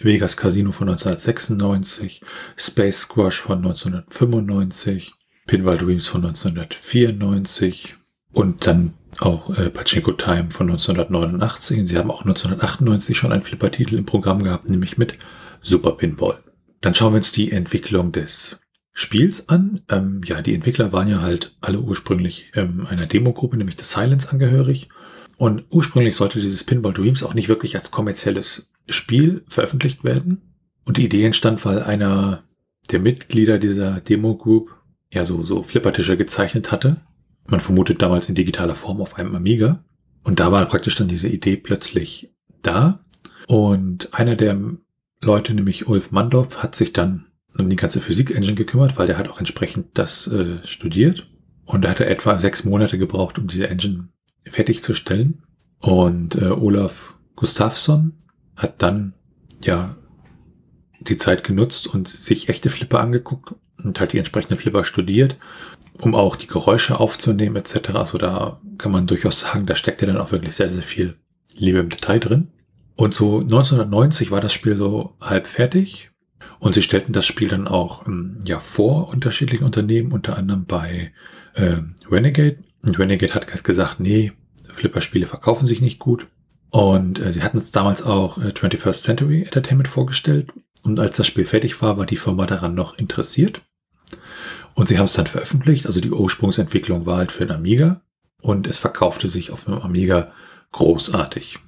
Vegas 0.01 0.37
Casino 0.37 0.73
von 0.73 0.89
1996, 0.89 2.23
Space 2.57 3.01
Squash 3.01 3.41
von 3.41 3.59
1995, 3.59 5.13
Pinball 5.47 5.79
Dreams 5.79 6.09
von 6.09 6.25
1994 6.25 7.97
und 8.33 8.67
dann 8.67 8.95
auch 9.21 9.51
äh, 9.57 9.71
Pachinko 9.71 10.13
Time 10.13 10.51
von 10.51 10.69
1989. 10.69 11.81
Und 11.81 11.87
sie 11.87 11.99
haben 11.99 12.11
auch 12.11 12.23
1998 12.23 13.17
schon 13.17 13.33
einen 13.33 13.43
Flipper-Titel 13.43 13.97
im 13.97 14.07
Programm 14.07 14.43
gehabt, 14.43 14.69
nämlich 14.69 14.99
mit 14.99 15.19
Super 15.61 15.93
Pinball. 15.93 16.39
Dann 16.81 16.95
schauen 16.95 17.13
wir 17.13 17.19
uns 17.19 17.33
die 17.33 17.53
Entwicklung 17.53 18.13
des 18.13 18.59
Spiels 18.93 19.49
an. 19.49 19.81
Ähm, 19.89 20.21
ja, 20.25 20.41
die 20.41 20.55
Entwickler 20.55 20.93
waren 20.93 21.09
ja 21.09 21.21
halt 21.21 21.57
alle 21.61 21.81
ursprünglich 21.81 22.53
ähm, 22.55 22.87
einer 22.89 23.07
Demogruppe, 23.07 23.57
nämlich 23.57 23.77
The 23.79 23.85
Silence, 23.85 24.31
angehörig. 24.31 24.89
Und 25.37 25.65
ursprünglich 25.71 26.17
sollte 26.17 26.41
dieses 26.41 26.65
Pinball 26.65 26.93
Dreams 26.93 27.23
auch 27.23 27.35
nicht 27.35 27.49
wirklich 27.49 27.77
als 27.77 27.91
kommerzielles 27.91 28.71
Spiel 28.89 29.45
veröffentlicht 29.49 30.05
werden. 30.05 30.55
Und 30.85 30.97
die 30.97 31.05
Idee 31.05 31.25
entstand, 31.25 31.65
weil 31.65 31.83
einer 31.83 32.45
der 32.91 33.01
Mitglieder 33.01 33.59
dieser 33.59 34.01
Demo 34.01 34.37
Group 34.37 34.75
ja 35.11 35.25
so, 35.25 35.43
so 35.43 35.63
Flippertische 35.63 36.17
gezeichnet 36.17 36.71
hatte. 36.71 36.99
Man 37.47 37.61
vermutet 37.61 38.03
damals 38.03 38.29
in 38.29 38.35
digitaler 38.35 38.75
Form 38.75 39.01
auf 39.01 39.17
einem 39.17 39.35
Amiga. 39.35 39.85
Und 40.23 40.41
da 40.41 40.51
war 40.51 40.65
praktisch 40.67 40.97
dann 40.97 41.09
diese 41.09 41.29
Idee 41.29 41.57
plötzlich 41.57 42.35
da. 42.63 43.05
Und 43.47 44.15
einer 44.15 44.37
der 44.37 44.59
Leute, 45.21 45.55
nämlich 45.55 45.87
Ulf 45.87 46.11
Mandorf, 46.11 46.63
hat 46.63 46.75
sich 46.75 46.93
dann 46.93 47.27
um 47.57 47.69
die 47.69 47.77
ganze 47.77 48.01
Physik-Engine 48.01 48.55
gekümmert, 48.55 48.97
weil 48.97 49.07
der 49.07 49.19
hat 49.19 49.29
auch 49.29 49.39
entsprechend 49.39 49.99
das 49.99 50.27
äh, 50.27 50.59
studiert. 50.65 51.29
Und 51.67 51.85
er 51.85 51.91
hatte 51.91 52.07
etwa 52.07 52.37
sechs 52.39 52.65
Monate 52.65 52.99
gebraucht, 52.99 53.39
um 53.39 53.47
diese 53.47 53.69
Engine 53.69 54.09
fertigzustellen. 54.45 55.43
Und 55.81 56.37
äh, 56.37 56.47
Olaf 56.47 57.15
Gustafsson 57.37 58.15
hat 58.57 58.83
dann 58.83 59.15
ja 59.63 59.97
die 61.01 61.17
Zeit 61.17 61.45
genutzt 61.45 61.87
und 61.87 62.09
sich 62.09 62.49
echte 62.49 62.71
Flipper 62.71 63.01
angeguckt 63.01 63.55
und 63.83 64.01
hat 64.01 64.13
die 64.13 64.19
entsprechenden 64.19 64.57
Flipper 64.57 64.85
studiert, 64.85 65.37
um 66.01 66.15
auch 66.15 66.37
die 66.37 66.47
Geräusche 66.47 66.99
aufzunehmen 66.99 67.57
etc. 67.57 67.91
Also 67.95 68.19
da 68.19 68.61
kann 68.79 68.93
man 68.93 69.07
durchaus 69.07 69.41
sagen, 69.41 69.67
da 69.67 69.77
steckt 69.77 70.01
ja 70.01 70.07
dann 70.07 70.19
auch 70.19 70.33
wirklich 70.33 70.57
sehr, 70.57 70.69
sehr 70.69 70.83
viel 70.83 71.17
Liebe 71.55 71.79
im 71.79 71.89
Detail 71.89 72.21
drin. 72.21 72.49
Und 72.97 73.15
so 73.15 73.41
1990 73.41 74.31
war 74.31 74.41
das 74.41 74.53
Spiel 74.53 74.77
so 74.77 75.17
halb 75.21 75.47
fertig 75.47 76.11
und 76.59 76.75
sie 76.75 76.83
stellten 76.83 77.13
das 77.13 77.27
Spiel 77.27 77.49
dann 77.49 77.69
auch 77.69 78.07
ähm, 78.07 78.39
ja 78.45 78.61
vor 78.61 79.09
unterschiedlichen 79.09 79.65
Unternehmen, 79.65 80.13
unter 80.13 80.37
anderem 80.37 80.65
bei 80.65 81.13
äh, 81.55 81.77
Renegade. 82.11 82.59
Und 82.83 82.99
Renegade 82.99 83.35
hat 83.35 83.65
gesagt, 83.65 84.01
nee, 84.01 84.33
Flipper-Spiele 84.75 85.27
verkaufen 85.27 85.67
sich 85.67 85.81
nicht 85.81 85.99
gut. 85.99 86.27
Und 86.71 87.19
äh, 87.19 87.33
sie 87.33 87.43
hatten 87.43 87.59
es 87.59 87.71
damals 87.71 88.03
auch 88.03 88.39
äh, 88.39 88.49
21st 88.49 89.03
Century 89.03 89.43
Entertainment 89.43 89.89
vorgestellt. 89.89 90.53
Und 90.83 91.01
als 91.01 91.17
das 91.17 91.27
Spiel 91.27 91.47
fertig 91.47 91.81
war, 91.81 91.97
war 91.99 92.07
die 92.07 92.17
Firma 92.17 92.47
daran 92.47 92.75
noch 92.75 92.99
interessiert. 92.99 93.63
Und 94.75 94.89
sie 94.89 94.99
haben 94.99 95.07
es 95.07 95.15
dann 95.15 95.27
veröffentlicht. 95.27 95.87
Also 95.87 96.01
die 96.01 96.11
Ursprungsentwicklung 96.11 97.07
war 97.07 97.19
halt 97.19 97.33
für 97.33 97.45
ein 97.45 97.51
Amiga. 97.51 98.03
Und 98.43 98.67
es 98.67 98.79
verkaufte 98.79 99.31
sich 99.31 99.51
auf 99.51 99.67
einem 99.67 99.79
Amiga 99.79 100.27
großartig. 100.73 101.59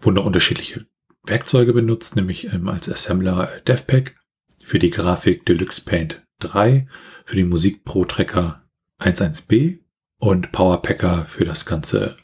Wurden 0.00 0.18
unterschiedliche 0.18 0.86
Werkzeuge 1.26 1.72
benutzt, 1.72 2.16
nämlich 2.16 2.52
ähm, 2.52 2.68
als 2.68 2.88
Assembler 2.88 3.48
DevPack, 3.66 4.14
für 4.62 4.78
die 4.78 4.90
Grafik 4.90 5.46
Deluxe 5.46 5.82
Paint 5.84 6.22
3, 6.40 6.86
für 7.24 7.36
die 7.36 7.44
Musik 7.44 7.84
Pro 7.84 8.04
Tracker 8.04 8.62
11b 9.00 9.80
und 10.18 10.52
Powerpacker 10.52 11.24
für 11.26 11.44
das 11.44 11.66
ganze 11.66 12.16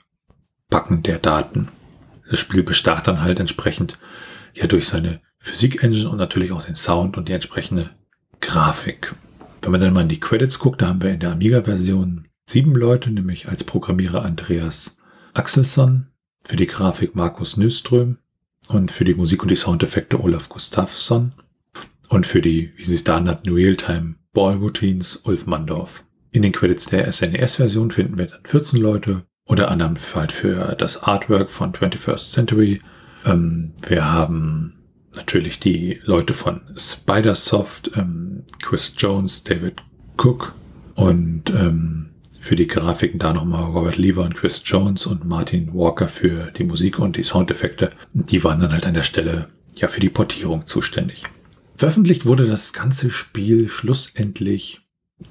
Backen 0.69 1.03
der 1.03 1.19
Daten. 1.19 1.69
Das 2.29 2.39
Spiel 2.39 2.63
bestach 2.63 3.01
dann 3.01 3.23
halt 3.23 3.41
entsprechend 3.41 3.99
ja 4.55 4.67
durch 4.67 4.89
seine 4.89 5.21
Physik-Engine 5.39 6.09
und 6.09 6.19
natürlich 6.19 6.53
auch 6.53 6.65
den 6.65 6.77
Sound 6.77 7.17
und 7.17 7.29
die 7.29 7.33
entsprechende 7.33 7.91
Grafik. 8.41 9.15
Wenn 9.67 9.73
man 9.73 9.81
dann 9.81 9.95
mal 9.95 10.03
in 10.03 10.09
die 10.09 10.21
Credits 10.21 10.61
guckt, 10.61 10.81
da 10.81 10.87
haben 10.87 11.03
wir 11.03 11.11
in 11.11 11.19
der 11.19 11.33
Amiga-Version 11.33 12.29
sieben 12.49 12.77
Leute, 12.77 13.11
nämlich 13.11 13.49
als 13.49 13.65
Programmierer 13.65 14.25
Andreas 14.25 14.97
Axelsson, 15.35 16.07
für 16.45 16.55
die 16.55 16.69
Grafik 16.69 17.17
Markus 17.17 17.57
Nyström 17.57 18.19
und 18.69 18.93
für 18.93 19.05
die 19.05 19.15
Musik 19.15 19.43
und 19.43 19.51
die 19.51 19.57
Soundeffekte 19.57 20.23
Olaf 20.23 20.49
Gustafsson 20.49 21.33
und 22.09 22.29
für 22.29 22.41
die, 22.41 22.75
wie 22.77 22.85
sie 22.85 22.95
es 22.95 23.03
da 23.03 23.19
nannten, 23.19 23.53
Realtime 23.53 24.15
Ball 24.33 24.55
Routines 24.55 25.17
Ulf 25.25 25.47
Mandorf. 25.47 26.05
In 26.31 26.43
den 26.43 26.53
Credits 26.53 26.87
der 26.87 27.11
SNES-Version 27.11 27.91
finden 27.91 28.19
wir 28.19 28.27
dann 28.27 28.45
14 28.45 28.81
Leute, 28.81 29.25
unter 29.47 29.69
anderem 29.69 29.97
halt 30.15 30.31
für 30.31 30.77
das 30.79 31.03
Artwork 31.03 31.51
von 31.51 31.73
21st 31.73 32.31
Century. 32.31 32.81
Ähm, 33.25 33.73
wir 33.89 34.13
haben 34.13 34.76
natürlich 35.17 35.59
die 35.59 36.01
Leute 36.05 36.35
von 36.35 36.61
Spidersoft, 36.77 37.93
ähm, 37.97 38.45
Chris 38.63 38.93
Jones, 38.97 39.45
David 39.45 39.83
Cook 40.17 40.55
und 40.95 41.51
ähm, 41.51 42.11
für 42.41 42.57
die 42.57 42.67
Grafiken 42.67 43.19
da 43.19 43.33
nochmal 43.33 43.65
Robert 43.65 43.97
Lever 43.97 44.23
und 44.23 44.37
Chris 44.37 44.63
Jones 44.65 45.07
und 45.07 45.25
Martin 45.25 45.75
Walker 45.75 46.09
für 46.09 46.53
die 46.53 46.65
Musik 46.65 46.99
und 46.99 47.17
die 47.17 47.25
Soundeffekte. 47.25 47.91
Die 48.13 48.45
waren 48.45 48.61
dann 48.61 48.73
halt 48.73 48.87
an 48.87 48.95
der 48.95 49.03
Stelle 49.03 49.49
ja 49.75 49.89
für 49.89 50.01
die 50.01 50.09
Portierung 50.09 50.67
zuständig. 50.67 51.25
Veröffentlicht 51.75 52.25
wurde 52.25 52.47
das 52.47 52.73
ganze 52.73 53.11
Spiel 53.11 53.69
schlussendlich 53.69 54.81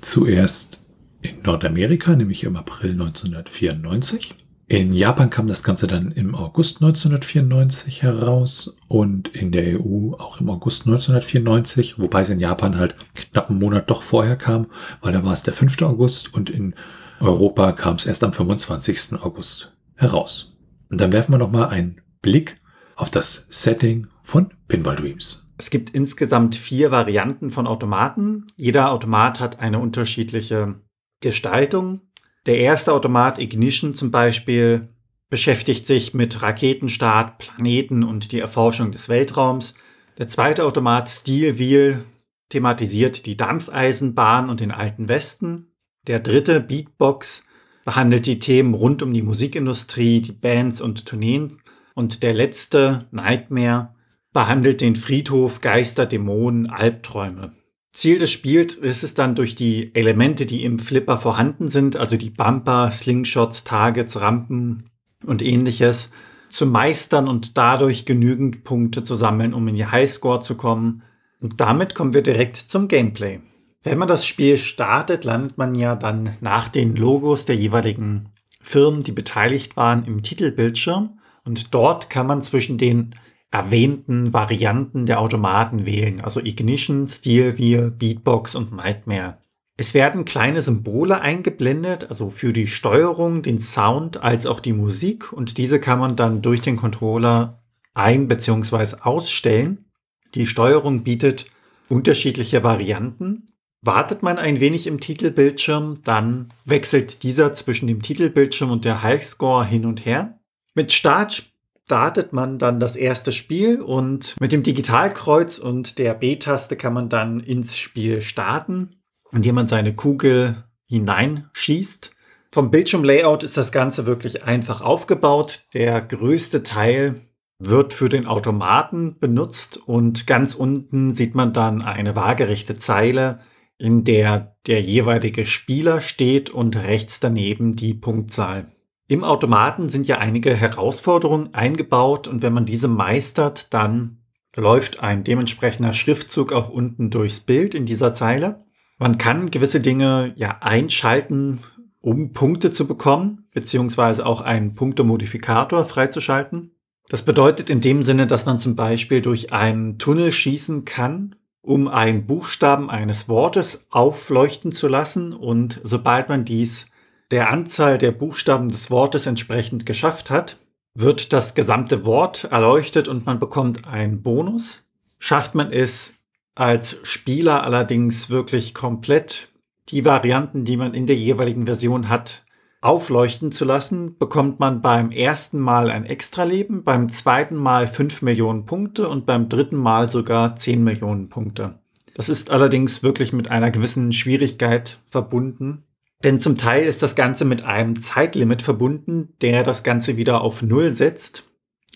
zuerst 0.01 0.80
in 1.22 1.42
Nordamerika, 1.42 2.15
nämlich 2.15 2.44
im 2.44 2.56
April 2.56 2.92
1994. 2.92 4.36
In 4.68 4.94
Japan 4.94 5.30
kam 5.30 5.48
das 5.48 5.62
Ganze 5.62 5.86
dann 5.86 6.12
im 6.12 6.34
August 6.34 6.82
1994 6.82 8.02
heraus 8.02 8.76
und 8.88 9.28
in 9.28 9.52
der 9.52 9.80
EU 9.80 10.14
auch 10.14 10.42
im 10.42 10.50
August 10.50 10.88
1994, 10.88 12.00
wobei 12.00 12.22
es 12.22 12.30
in 12.30 12.40
Japan 12.40 12.80
halt 12.80 12.96
knapp 13.14 13.52
einen 13.52 13.60
Monat 13.60 13.92
doch 13.92 14.02
vorher 14.02 14.36
kam, 14.36 14.66
weil 15.02 15.14
da 15.14 15.24
war 15.24 15.34
es 15.34 15.44
der 15.44 15.54
5. 15.54 15.84
August 15.84 16.34
und 16.34 16.50
in 16.50 16.74
Europa 17.20 17.74
kam 17.74 17.98
es 17.98 18.08
erst 18.08 18.24
am 18.24 18.34
25. 18.34 19.22
August 19.22 19.72
heraus. 19.96 20.54
Und 20.90 21.00
dann 21.00 21.14
werfen 21.14 21.34
wir 21.34 21.38
nochmal 21.38 21.68
einen 21.70 22.02
Blick 22.24 22.60
auf 22.96 23.12
das 23.12 23.46
Setting 23.52 24.08
von 24.24 24.50
Pinball 24.68 24.96
Dreams. 24.96 25.48
Es 25.60 25.70
gibt 25.70 25.92
insgesamt 25.92 26.56
vier 26.56 26.90
Varianten 26.90 27.52
von 27.52 27.68
Automaten. 27.68 28.48
Jeder 28.56 28.92
Automat 28.92 29.40
hat 29.40 29.60
eine 29.60 29.78
unterschiedliche 29.78 30.82
Gestaltung. 31.22 32.02
Der 32.46 32.60
erste 32.60 32.94
Automat 32.94 33.40
Ignition 33.40 33.96
zum 33.96 34.12
Beispiel 34.12 34.90
beschäftigt 35.30 35.88
sich 35.88 36.14
mit 36.14 36.44
Raketenstart, 36.44 37.40
Planeten 37.40 38.04
und 38.04 38.32
die 38.32 38.40
Erforschung 38.40 38.92
des 38.92 39.10
Weltraums. 39.10 39.74
Der 40.20 40.28
zweite 40.28 40.64
Automat 40.64 41.10
Steel 41.10 41.58
Wheel 41.58 42.04
thematisiert 42.50 43.25
die 43.25 43.36
Dampfeisenbahn 43.36 44.50
und 44.50 44.60
den 44.60 44.72
alten 44.72 45.08
Westen. 45.08 45.72
Der 46.06 46.20
dritte 46.20 46.62
Beatbox 46.62 47.44
behandelt 47.84 48.28
die 48.28 48.38
Themen 48.38 48.75
rund 48.75 49.02
um 49.02 49.12
die 49.12 49.24
Musikindustrie, 49.24 50.22
die 50.22 50.32
Bands 50.32 50.82
und 50.82 51.08
Tourneen. 51.08 51.58
Und 51.96 52.22
der 52.22 52.34
letzte 52.34 53.08
Nightmare 53.12 53.96
behandelt 54.34 54.82
den 54.82 54.96
Friedhof, 54.96 55.62
Geister, 55.62 56.06
Dämonen, 56.06 56.70
Albträume. 56.70 57.54
Ziel 57.96 58.20
des 58.20 58.30
Spiels 58.30 58.75
ist 58.75 59.04
es 59.04 59.14
dann 59.14 59.36
durch 59.36 59.56
die 59.56 59.96
Elemente, 59.96 60.46
die 60.46 60.66
im 60.66 60.80
Flipper 60.80 61.18
vorhanden 61.18 61.70
sind, 61.70 61.96
also 61.96 62.18
die 62.18 62.30
Bumper, 62.30 62.92
Slingshots, 62.92 63.64
Targets, 63.64 64.20
Rampen 64.20 64.90
und 65.25 65.42
ähnliches, 65.42 66.10
zu 66.50 66.66
meistern 66.66 67.30
und 67.30 67.58
dadurch 67.58 68.06
genügend 68.06 68.66
Punkte 68.66 69.06
zu 69.06 69.16
sammeln, 69.16 69.54
um 69.54 69.66
in 69.70 69.75
die 69.75 69.86
Highscore 69.86 70.42
zu 70.42 70.56
kommen. 70.56 71.04
Und 71.40 71.62
damit 71.62 71.96
kommen 71.96 72.14
wir 72.14 72.22
direkt 72.22 72.58
zum 72.58 72.90
Gameplay. 72.90 73.40
Wenn 73.82 73.98
man 73.98 74.10
das 74.10 74.25
Spiel 74.28 74.58
startet, 74.58 75.24
landet 75.24 75.58
man 75.58 75.74
ja 75.74 75.96
dann 75.96 76.36
nach 76.42 76.68
den 76.68 76.98
Logos 76.98 77.46
der 77.46 77.56
jeweiligen 77.56 78.25
Firmen, 78.62 79.02
die 79.02 79.14
beteiligt 79.14 79.78
waren, 79.78 80.04
im 80.04 80.22
Titelbildschirm. 80.22 81.20
Und 81.46 81.74
dort 81.74 82.10
kann 82.10 82.28
man 82.28 82.42
zwischen 82.42 82.78
den 82.78 83.16
erwähnten 83.56 84.34
Varianten 84.34 85.06
der 85.06 85.22
Automaten 85.22 85.86
wählen, 85.86 86.20
also 86.20 86.42
Ignition, 86.42 87.08
Steel 87.08 87.58
Wheel, 87.58 87.90
Beatbox 87.90 88.54
und 88.54 88.76
Nightmare. 88.76 89.38
Es 89.78 89.94
werden 89.94 90.26
kleine 90.26 90.62
Symbole 90.62 91.22
eingeblendet, 91.22 92.10
also 92.10 92.30
für 92.30 92.52
die 92.52 92.68
Steuerung, 92.68 93.44
den 93.44 93.62
Sound 93.62 94.22
als 94.22 94.46
auch 94.46 94.60
die 94.60 94.74
Musik 94.74 95.32
und 95.32 95.58
diese 95.58 95.80
kann 95.80 96.00
man 96.00 96.18
dann 96.18 96.42
durch 96.42 96.60
den 96.60 96.76
Controller 96.76 97.64
ein- 97.94 98.28
bzw. 98.28 98.98
ausstellen. 99.02 99.86
Die 100.34 100.48
Steuerung 100.48 101.06
bietet 101.06 101.46
unterschiedliche 101.88 102.62
Varianten. 102.62 103.46
Wartet 103.82 104.22
man 104.22 104.38
ein 104.38 104.60
wenig 104.60 104.86
im 104.86 105.00
Titelbildschirm, 105.00 106.00
dann 106.04 106.54
wechselt 106.66 107.24
dieser 107.24 107.54
zwischen 107.54 107.88
dem 107.88 108.02
Titelbildschirm 108.02 108.70
und 108.70 108.84
der 108.84 109.02
Highscore 109.02 109.66
hin 109.66 109.86
und 109.86 110.06
her. 110.06 110.40
Mit 110.74 110.92
Start 110.92 111.55
startet 111.86 112.34
man 112.34 112.58
dann 112.58 112.80
das 112.80 112.96
erste 112.96 113.32
Spiel 113.32 113.80
und 113.80 114.36
mit 114.39 114.51
dem 114.51 114.63
Digitalkreuz 114.63 115.60
und 115.60 116.00
der 116.00 116.15
B-Taste 116.15 116.75
kann 116.75 116.94
man 116.94 117.10
dann 117.10 117.39
ins 117.39 117.77
Spiel 117.77 118.22
starten, 118.22 118.96
indem 119.32 119.56
man 119.56 119.68
seine 119.68 119.96
Kugel 119.96 120.63
hineinschießt. 120.88 122.12
Vom 122.51 122.72
Bildschirmlayout 122.72 123.44
ist 123.44 123.58
das 123.58 123.72
Ganze 123.72 124.08
wirklich 124.08 124.44
einfach 124.44 124.82
aufgebaut. 124.82 125.65
Der 125.74 126.01
größte 126.01 126.63
Teil 126.63 127.22
wird 127.60 127.94
für 127.94 128.10
den 128.10 128.27
Automaten 128.27 129.20
benutzt 129.20 129.77
und 129.77 130.25
ganz 130.25 130.56
unten 130.56 131.13
sieht 131.13 131.36
man 131.36 131.54
dann 131.54 131.84
eine 131.84 132.15
waagerechte 132.15 132.80
Zeile, 132.80 133.39
in 133.77 134.04
der 134.04 134.58
der 134.65 134.82
jeweilige 134.82 135.46
Spieler 135.46 136.01
steht 136.01 136.50
und 136.50 136.75
rechts 136.75 137.20
daneben 137.20 137.75
die 137.75 137.94
Punktzahl. 137.94 138.75
Im 139.08 139.24
Automaten 139.24 139.90
sind 139.90 140.08
ja 140.08 140.18
einige 140.18 140.56
Herausforderungen 140.56 141.54
eingebaut 141.54 142.28
und 142.28 142.42
wenn 142.42 142.54
man 142.54 142.66
diese 142.66 142.88
meistert, 142.88 143.74
dann 143.74 144.18
läuft 144.56 145.02
ein 145.02 145.24
dementsprechender 145.24 145.94
Schriftzug 145.94 146.52
auch 146.52 146.70
unten 146.70 147.12
durchs 147.12 147.40
Bild 147.40 147.76
in 147.76 147.86
dieser 147.86 148.14
Zeile. 148.14 148.64
Man 148.98 149.18
kann 149.18 149.52
gewisse 149.52 149.80
Dinge 149.80 150.34
ja 150.38 150.58
einschalten, 150.62 151.60
um 152.02 152.32
Punkte 152.32 152.72
zu 152.72 152.88
bekommen, 152.88 153.48
beziehungsweise 153.54 154.26
auch 154.26 154.42
einen 154.42 154.74
Punktemodifikator 154.74 155.86
freizuschalten. 155.86 156.72
Das 157.10 157.22
bedeutet 157.22 157.70
in 157.70 157.82
dem 157.82 158.02
Sinne, 158.02 158.26
dass 158.26 158.46
man 158.46 158.58
zum 158.58 158.76
Beispiel 158.76 159.22
durch 159.22 159.54
einen 159.54 160.00
Tunnel 160.00 160.32
schießen 160.32 160.86
kann, 160.86 161.36
um 161.62 161.88
einen 161.88 162.26
Buchstaben 162.26 162.90
eines 162.90 163.28
Wortes 163.28 163.86
aufleuchten 163.92 164.72
zu 164.72 164.88
lassen 164.88 165.34
und 165.34 165.80
sobald 165.84 166.30
man 166.30 166.46
dies 166.46 166.88
der 167.32 167.50
Anzahl 167.50 167.98
der 167.98 168.12
Buchstaben 168.12 168.70
des 168.70 168.91
Wortes 168.91 169.25
entsprechend 169.25 169.86
geschafft 169.86 170.29
hat, 170.29 170.58
wird 170.94 171.34
das 171.34 171.55
gesamte 171.55 172.05
Wort 172.05 172.46
erleuchtet 172.46 173.08
und 173.08 173.25
man 173.25 173.39
bekommt 173.39 173.88
einen 173.88 174.22
Bonus. 174.22 174.84
Schafft 175.20 175.55
man 175.55 175.72
es 175.72 176.13
als 176.55 176.98
Spieler 177.03 177.63
allerdings 177.63 178.29
wirklich 178.29 178.74
komplett 178.74 179.50
die 179.89 180.05
Varianten, 180.05 180.63
die 180.63 180.77
man 180.77 180.94
in 180.94 181.05
der 181.05 181.15
jeweiligen 181.15 181.65
Version 181.65 182.10
hat, 182.10 182.46
aufleuchten 182.82 183.51
zu 183.51 183.65
lassen, 183.65 184.17
bekommt 184.17 184.60
man 184.60 184.82
beim 184.82 185.12
ersten 185.12 185.60
Mal 185.60 185.89
ein 185.89 186.05
Extraleben, 186.05 186.84
beim 186.84 187.10
zweiten 187.10 187.55
Mal 187.55 187.88
5 187.88 188.22
Millionen 188.22 188.65
Punkte 188.65 189.10
und 189.10 189.25
beim 189.25 189.50
dritten 189.50 189.75
Mal 189.75 190.08
sogar 190.08 190.55
10 190.55 190.83
Millionen 190.83 191.29
Punkte. 191.29 191.79
Das 192.14 192.29
ist 192.29 192.51
allerdings 192.51 193.03
wirklich 193.03 193.33
mit 193.33 193.51
einer 193.51 193.72
gewissen 193.72 194.14
Schwierigkeit 194.14 195.00
verbunden, 195.09 195.83
denn 196.25 196.42
zum 196.42 196.57
Teil 196.57 196.85
ist 196.85 197.03
das 197.03 197.16
Ganze 197.16 197.46
mit 197.46 197.64
einem 197.64 198.01
Zeitlimit 198.01 198.64
verbunden, 198.64 199.35
der 199.42 199.61
das 199.61 199.83
Ganze 199.83 200.18
wieder 200.18 200.42
auf 200.42 200.64
Null 200.64 200.96
setzt. 200.96 201.44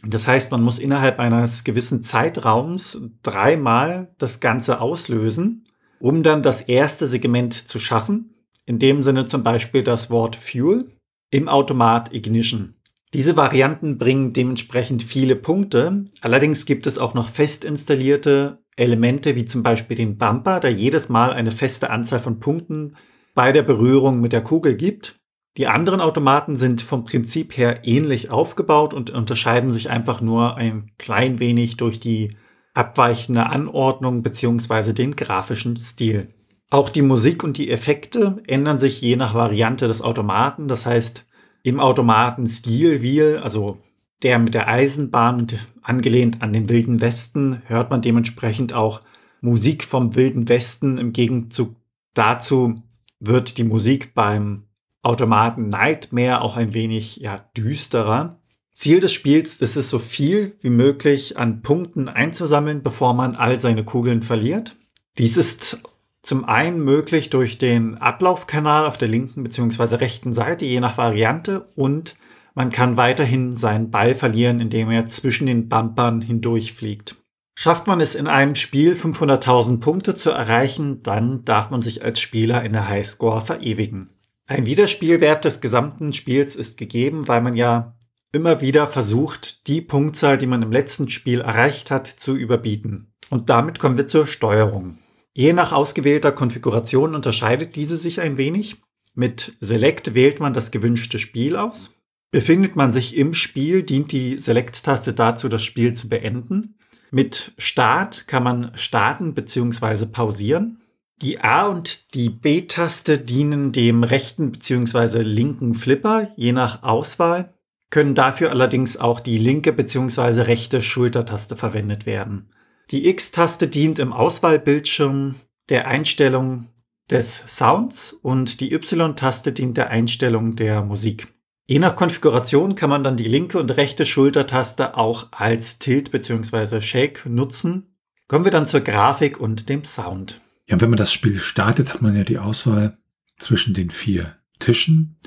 Das 0.05 0.27
heißt, 0.27 0.51
man 0.51 0.61
muss 0.61 0.77
innerhalb 0.77 1.17
eines 1.17 1.63
gewissen 1.63 2.03
Zeitraums 2.03 3.01
dreimal 3.23 4.13
das 4.19 4.39
Ganze 4.39 4.81
auslösen, 4.81 5.65
um 5.99 6.21
dann 6.21 6.43
das 6.43 6.61
erste 6.61 7.07
Segment 7.07 7.53
zu 7.53 7.79
schaffen. 7.79 8.35
In 8.67 8.77
dem 8.77 9.01
Sinne 9.01 9.25
zum 9.25 9.43
Beispiel 9.43 9.81
das 9.81 10.11
Wort 10.11 10.35
Fuel 10.35 10.91
im 11.31 11.49
Automat 11.49 12.13
Ignition. 12.13 12.75
Diese 13.15 13.35
Varianten 13.35 13.97
bringen 13.97 14.29
dementsprechend 14.29 15.01
viele 15.01 15.35
Punkte. 15.35 16.05
Allerdings 16.21 16.67
gibt 16.67 16.85
es 16.85 16.99
auch 16.99 17.15
noch 17.15 17.29
fest 17.29 17.65
installierte 17.65 18.59
Elemente 18.75 19.35
wie 19.35 19.45
zum 19.45 19.63
Beispiel 19.63 19.97
den 19.97 20.19
Bumper, 20.19 20.59
der 20.59 20.71
jedes 20.71 21.09
Mal 21.09 21.33
eine 21.33 21.49
feste 21.49 21.89
Anzahl 21.89 22.19
von 22.19 22.39
Punkten 22.39 22.95
bei 23.33 23.51
der 23.51 23.63
Berührung 23.63 24.21
mit 24.21 24.33
der 24.33 24.41
Kugel 24.41 24.75
gibt. 24.75 25.19
Die 25.57 25.67
anderen 25.67 25.99
Automaten 25.99 26.55
sind 26.55 26.81
vom 26.81 27.03
Prinzip 27.03 27.57
her 27.57 27.81
ähnlich 27.83 28.29
aufgebaut 28.29 28.93
und 28.93 29.09
unterscheiden 29.09 29.71
sich 29.71 29.89
einfach 29.89 30.21
nur 30.21 30.55
ein 30.55 30.91
klein 30.97 31.39
wenig 31.39 31.77
durch 31.77 31.99
die 31.99 32.35
abweichende 32.73 33.47
Anordnung 33.47 34.23
bzw. 34.23 34.93
den 34.93 35.15
grafischen 35.15 35.75
Stil. 35.75 36.29
Auch 36.69 36.89
die 36.89 37.01
Musik 37.01 37.43
und 37.43 37.57
die 37.57 37.71
Effekte 37.71 38.41
ändern 38.47 38.77
sich 38.77 39.01
je 39.01 39.15
nach 39.15 39.33
Variante 39.33 39.87
des 39.87 40.01
Automaten. 40.01 40.67
Das 40.67 40.85
heißt, 40.85 41.25
im 41.63 41.79
Automaten 41.79 42.47
Steel 42.47 43.01
Wheel, 43.01 43.39
also 43.43 43.79
der 44.21 44.37
mit 44.37 44.53
der 44.53 44.67
Eisenbahn 44.67 45.39
und 45.39 45.67
angelehnt 45.81 46.41
an 46.41 46.53
den 46.53 46.69
Wilden 46.69 47.01
Westen, 47.01 47.61
hört 47.65 47.89
man 47.89 48.01
dementsprechend 48.01 48.73
auch 48.73 49.01
Musik 49.41 49.83
vom 49.83 50.15
Wilden 50.15 50.47
Westen. 50.47 50.97
Im 50.97 51.11
Gegenzug 51.11 51.75
dazu 52.13 52.75
wird 53.19 53.57
die 53.57 53.63
Musik 53.63 54.13
beim 54.13 54.63
Automaten 55.01 55.69
Nightmare 55.69 56.41
auch 56.41 56.55
ein 56.55 56.73
wenig 56.73 57.17
ja, 57.17 57.45
düsterer. 57.55 58.39
Ziel 58.73 58.99
des 58.99 59.11
Spiels 59.11 59.61
ist 59.61 59.75
es, 59.75 59.89
so 59.89 59.99
viel 59.99 60.55
wie 60.61 60.69
möglich 60.69 61.37
an 61.37 61.61
Punkten 61.61 62.07
einzusammeln, 62.07 62.81
bevor 62.81 63.13
man 63.13 63.35
all 63.35 63.59
seine 63.59 63.83
Kugeln 63.83 64.23
verliert. 64.23 64.77
Dies 65.17 65.35
ist 65.37 65.79
zum 66.21 66.45
einen 66.45 66.83
möglich 66.83 67.29
durch 67.29 67.57
den 67.57 67.97
Ablaufkanal 67.97 68.85
auf 68.85 68.97
der 68.97 69.07
linken 69.07 69.43
bzw. 69.43 69.95
rechten 69.95 70.33
Seite, 70.33 70.65
je 70.65 70.79
nach 70.79 70.97
Variante, 70.97 71.67
und 71.75 72.15
man 72.55 72.71
kann 72.71 72.97
weiterhin 72.97 73.55
seinen 73.55 73.89
Ball 73.89 74.15
verlieren, 74.15 74.59
indem 74.59 74.91
er 74.91 75.07
zwischen 75.07 75.47
den 75.47 75.69
Bumpern 75.69 76.21
hindurchfliegt. 76.21 77.15
Schafft 77.61 77.87
man 77.87 77.99
es 77.99 78.15
in 78.15 78.27
einem 78.27 78.55
Spiel 78.55 78.93
500.000 78.93 79.81
Punkte 79.81 80.15
zu 80.15 80.29
erreichen, 80.29 81.03
dann 81.03 81.43
darf 81.43 81.71
man 81.71 81.81
sich 81.81 82.05
als 82.05 82.21
Spieler 82.21 82.63
in 82.63 82.71
der 82.71 82.87
Highscore 82.87 83.41
verewigen. 83.41 84.11
Ein 84.45 84.65
Wiederspielwert 84.65 85.43
des 85.43 85.59
gesamten 85.59 86.13
Spiels 86.13 86.55
ist 86.55 86.77
gegeben, 86.77 87.27
weil 87.27 87.41
man 87.41 87.57
ja 87.57 87.97
immer 88.31 88.61
wieder 88.61 88.87
versucht, 88.87 89.67
die 89.67 89.81
Punktzahl, 89.81 90.37
die 90.37 90.47
man 90.47 90.61
im 90.61 90.71
letzten 90.71 91.09
Spiel 91.09 91.41
erreicht 91.41 91.91
hat, 91.91 92.07
zu 92.07 92.37
überbieten. 92.37 93.11
Und 93.29 93.49
damit 93.49 93.77
kommen 93.77 93.97
wir 93.97 94.07
zur 94.07 94.25
Steuerung. 94.25 94.97
Je 95.33 95.51
nach 95.51 95.73
ausgewählter 95.73 96.31
Konfiguration 96.31 97.13
unterscheidet 97.13 97.75
diese 97.75 97.97
sich 97.97 98.21
ein 98.21 98.37
wenig. 98.37 98.77
Mit 99.15 99.57
Select 99.59 100.13
wählt 100.13 100.39
man 100.39 100.53
das 100.53 100.71
gewünschte 100.71 101.19
Spiel 101.19 101.57
aus. 101.57 101.99
Befindet 102.31 102.77
man 102.77 102.93
sich 102.93 103.17
im 103.17 103.33
Spiel, 103.33 103.83
dient 103.83 104.13
die 104.13 104.37
Select-Taste 104.37 105.11
dazu, 105.11 105.49
das 105.49 105.61
Spiel 105.61 105.93
zu 105.93 106.07
beenden. 106.07 106.75
Mit 107.11 107.53
Start 107.57 108.27
kann 108.27 108.43
man 108.43 108.71
starten 108.75 109.33
bzw. 109.33 110.05
pausieren. 110.05 110.81
Die 111.21 111.41
A- 111.41 111.67
und 111.67 112.13
die 112.13 112.29
B-Taste 112.29 113.17
dienen 113.17 113.71
dem 113.71 114.03
rechten 114.03 114.51
bzw. 114.51 115.21
linken 115.21 115.75
Flipper, 115.75 116.29
je 116.37 116.53
nach 116.53 116.83
Auswahl, 116.83 117.53
können 117.89 118.15
dafür 118.15 118.51
allerdings 118.51 118.97
auch 118.97 119.19
die 119.19 119.37
linke 119.37 119.73
bzw. 119.73 120.41
rechte 120.41 120.81
Schultertaste 120.81 121.55
verwendet 121.55 122.05
werden. 122.05 122.49
Die 122.91 123.07
X-Taste 123.09 123.67
dient 123.67 123.99
im 123.99 124.13
Auswahlbildschirm 124.13 125.35
der 125.69 125.87
Einstellung 125.87 126.67
des 127.09 127.43
Sounds 127.47 128.13
und 128.13 128.61
die 128.61 128.73
Y-Taste 128.73 129.51
dient 129.51 129.77
der 129.77 129.89
Einstellung 129.89 130.55
der 130.55 130.83
Musik. 130.83 131.27
Je 131.69 131.77
nach 131.77 131.95
Konfiguration 131.95 132.73
kann 132.73 132.89
man 132.89 133.03
dann 133.03 133.15
die 133.15 133.27
linke 133.27 133.59
und 133.59 133.69
rechte 133.77 134.03
Schultertaste 134.03 134.97
auch 134.97 135.27
als 135.29 135.77
Tilt 135.77 136.09
bzw. 136.09 136.81
Shake 136.81 137.27
nutzen. 137.27 137.93
Kommen 138.27 138.43
wir 138.43 138.51
dann 138.51 138.65
zur 138.65 138.79
Grafik 138.79 139.39
und 139.39 139.69
dem 139.69 139.85
Sound. 139.85 140.41
Ja, 140.67 140.81
wenn 140.81 140.89
man 140.89 140.97
das 140.97 141.13
Spiel 141.13 141.39
startet, 141.39 141.93
hat 141.93 142.01
man 142.01 142.15
ja 142.15 142.23
die 142.23 142.39
Auswahl 142.39 142.95
zwischen 143.37 143.75
den 143.75 143.91
vier 143.91 144.35
Tischen. 144.57 145.19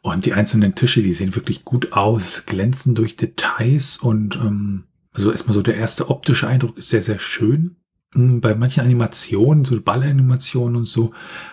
Und 0.00 0.26
die 0.26 0.32
einzelnen 0.32 0.76
Tische, 0.76 1.02
die 1.02 1.12
sehen 1.12 1.34
wirklich 1.34 1.64
gut 1.64 1.92
aus, 1.92 2.46
glänzen 2.46 2.94
durch 2.94 3.16
Details 3.16 3.96
und 3.96 4.36
ähm, 4.36 4.84
also 5.10 5.32
erstmal 5.32 5.54
so 5.54 5.62
der 5.62 5.74
erste 5.74 6.08
optische 6.08 6.46
Eindruck 6.46 6.78
ist 6.78 6.90
sehr, 6.90 7.02
sehr 7.02 7.18
schön. 7.18 7.79
Hm, 8.14 8.40
bei 8.40 8.54
manchen 8.54 8.82
Animationen, 8.82 9.64
so 9.64 9.80
Ballanimationen 9.80 10.76
und 10.76 10.86
so, 10.86 11.12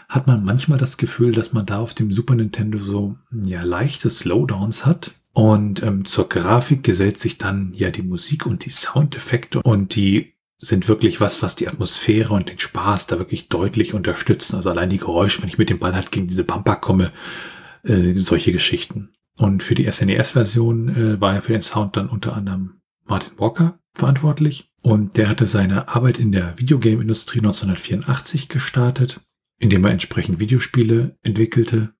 hat 0.10 0.28
man 0.28 0.44
manchmal 0.44 0.80
das 0.80 0.98
Gefühl, 0.98 1.32
dass 1.32 1.54
man 1.54 1.66
da 1.66 1.80
auf 1.80 1.94
dem 1.94 2.12
Super 2.12 2.36
Nintendo 2.36 2.80
so 2.80 3.18
ja 3.32 3.64
leichte 3.64 4.10
Slowdowns 4.10 4.86
hat. 4.86 5.12
Und 5.34 5.84
ähm, 5.84 6.06
zur 6.06 6.30
Grafik 6.30 6.82
gesellt 6.82 7.20
sich 7.20 7.38
dann 7.38 7.72
ja 7.76 7.92
die 7.92 8.02
Musik 8.02 8.48
und 8.48 8.66
die 8.66 8.72
Soundeffekte 8.72 9.62
und 9.62 9.96
die 9.96 10.34
sind 10.58 10.88
wirklich 10.88 11.22
was, 11.22 11.44
was 11.44 11.56
die 11.56 11.68
Atmosphäre 11.68 12.34
und 12.34 12.50
den 12.50 12.58
Spaß 12.58 13.06
da 13.06 13.20
wirklich 13.20 13.48
deutlich 13.48 13.94
unterstützen. 13.94 14.56
Also 14.56 14.72
allein 14.72 14.90
die 14.90 14.98
Geräusche, 14.98 15.44
wenn 15.44 15.50
ich 15.50 15.60
mit 15.60 15.70
dem 15.70 15.78
Ball 15.78 15.94
halt 15.94 16.12
gegen 16.12 16.28
diese 16.28 16.44
Bumper 16.44 16.78
komme, 16.78 17.12
äh, 17.84 18.16
solche 18.16 18.52
Geschichten. 18.52 19.10
Und 19.38 19.62
für 19.62 19.76
die 19.76 19.90
SNES-Version 19.92 20.90
äh, 20.90 21.22
war 21.22 21.36
ja 21.36 21.42
für 21.42 21.54
den 21.54 21.62
Sound 21.62 21.96
dann 21.96 22.10
unter 22.10 22.36
anderem 22.36 22.82
Martin 23.06 23.38
Walker 23.38 23.78
verantwortlich. 23.98 24.70
Und 24.82 25.18
der 25.18 25.30
hatte 25.30 25.46
seine 25.46 25.90
Arbeit 25.90 26.18
in 26.18 26.32
der 26.32 26.58
Videogame-Industrie 26.58 27.40
1984 27.40 28.50
gestartet. 28.50 29.22
in 29.60 29.72
dem 29.72 29.84
er 29.86 29.92
entsprechend 29.92 30.40
Videospiele 30.40 31.18
entwickelte 31.24 31.92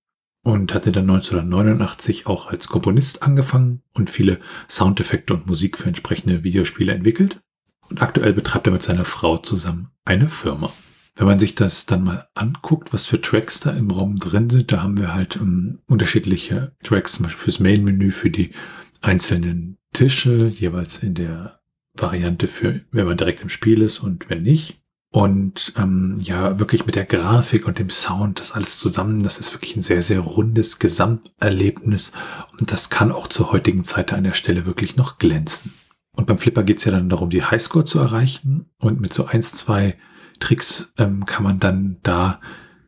und 0.44 0.74
hatte 0.76 0.92
dann 0.92 1.10
1989 1.10 2.28
auch 2.28 2.48
als 2.48 2.68
Komponist 2.68 3.24
angefangen 3.24 3.82
und 3.94 4.10
viele 4.12 4.40
Soundeffekte 4.70 5.34
und 5.34 5.48
Musik 5.48 5.78
für 5.78 5.88
entsprechende 5.88 6.44
Videospiele 6.44 6.94
entwickelt. 6.94 7.42
Und 7.90 8.02
aktuell 8.02 8.34
betreibt 8.34 8.68
er 8.68 8.74
mit 8.74 8.84
seiner 8.84 9.06
Frau 9.06 9.38
zusammen 9.38 9.90
eine 10.06 10.30
Firma. 10.30 10.72
Wenn 11.16 11.26
man 11.26 11.40
sich 11.40 11.56
das 11.56 11.88
dann 11.88 12.04
mal 12.04 12.28
anguckt, 12.36 12.94
was 12.94 13.08
für 13.08 13.20
Tracks 13.20 13.60
da 13.60 13.72
im 13.72 13.90
Raum 13.90 14.18
drin 14.18 14.50
sind, 14.52 14.72
da 14.72 14.84
haben 14.84 15.00
wir 15.00 15.14
halt 15.14 15.38
um, 15.38 15.48
ähm, 15.48 15.80
unterschiedliche 15.88 16.76
Tracks, 16.84 17.14
zum 17.14 17.24
Beispiel 17.24 17.44
fürs 17.44 17.60
Main-Menü, 17.60 18.12
für 18.12 18.30
die 18.30 18.52
einzelnen 19.02 19.78
Tische, 19.94 20.48
jeweils 20.48 21.00
in 21.00 21.16
der 21.16 21.60
Variante 22.02 22.48
für, 22.48 22.82
wenn 22.92 23.08
man 23.08 23.18
direkt 23.18 23.42
im 23.42 23.50
Spiel 23.50 23.82
ist 23.82 24.00
und 24.00 24.30
wenn 24.30 24.40
nicht. 24.40 24.82
Und 25.10 25.74
ähm, 25.78 26.18
ja, 26.22 26.60
wirklich 26.60 26.86
mit 26.86 26.96
der 26.96 27.06
Grafik 27.06 27.66
und 27.66 27.80
dem 27.80 27.90
Sound, 27.90 28.40
das 28.40 28.52
alles 28.52 28.78
zusammen, 28.78 29.24
das 29.24 29.40
ist 29.40 29.54
wirklich 29.54 29.76
ein 29.76 29.82
sehr, 29.82 30.02
sehr 30.02 30.20
rundes 30.20 30.80
Gesamterlebnis. 30.80 32.12
Und 32.60 32.72
das 32.72 32.90
kann 32.90 33.12
auch 33.12 33.28
zur 33.28 33.52
heutigen 33.52 33.84
Zeit 33.84 34.14
an 34.14 34.26
der 34.26 34.34
Stelle 34.34 34.66
wirklich 34.66 34.96
noch 34.96 35.18
glänzen. 35.18 35.74
Und 36.12 36.28
beim 36.28 36.38
Flipper 36.38 36.64
geht 36.64 36.80
es 36.80 36.86
ja 36.86 36.92
dann 36.92 37.10
darum, 37.10 37.30
die 37.30 37.44
Highscore 37.44 37.86
zu 37.86 38.00
erreichen. 38.00 38.70
Und 38.80 39.00
mit 39.00 39.14
so 39.14 39.26
eins, 39.26 39.54
zwei 39.54 39.98
Tricks 40.40 40.94
ähm, 40.98 41.26
kann 41.26 41.44
man 41.44 41.60
dann 41.60 41.98
da 42.04 42.42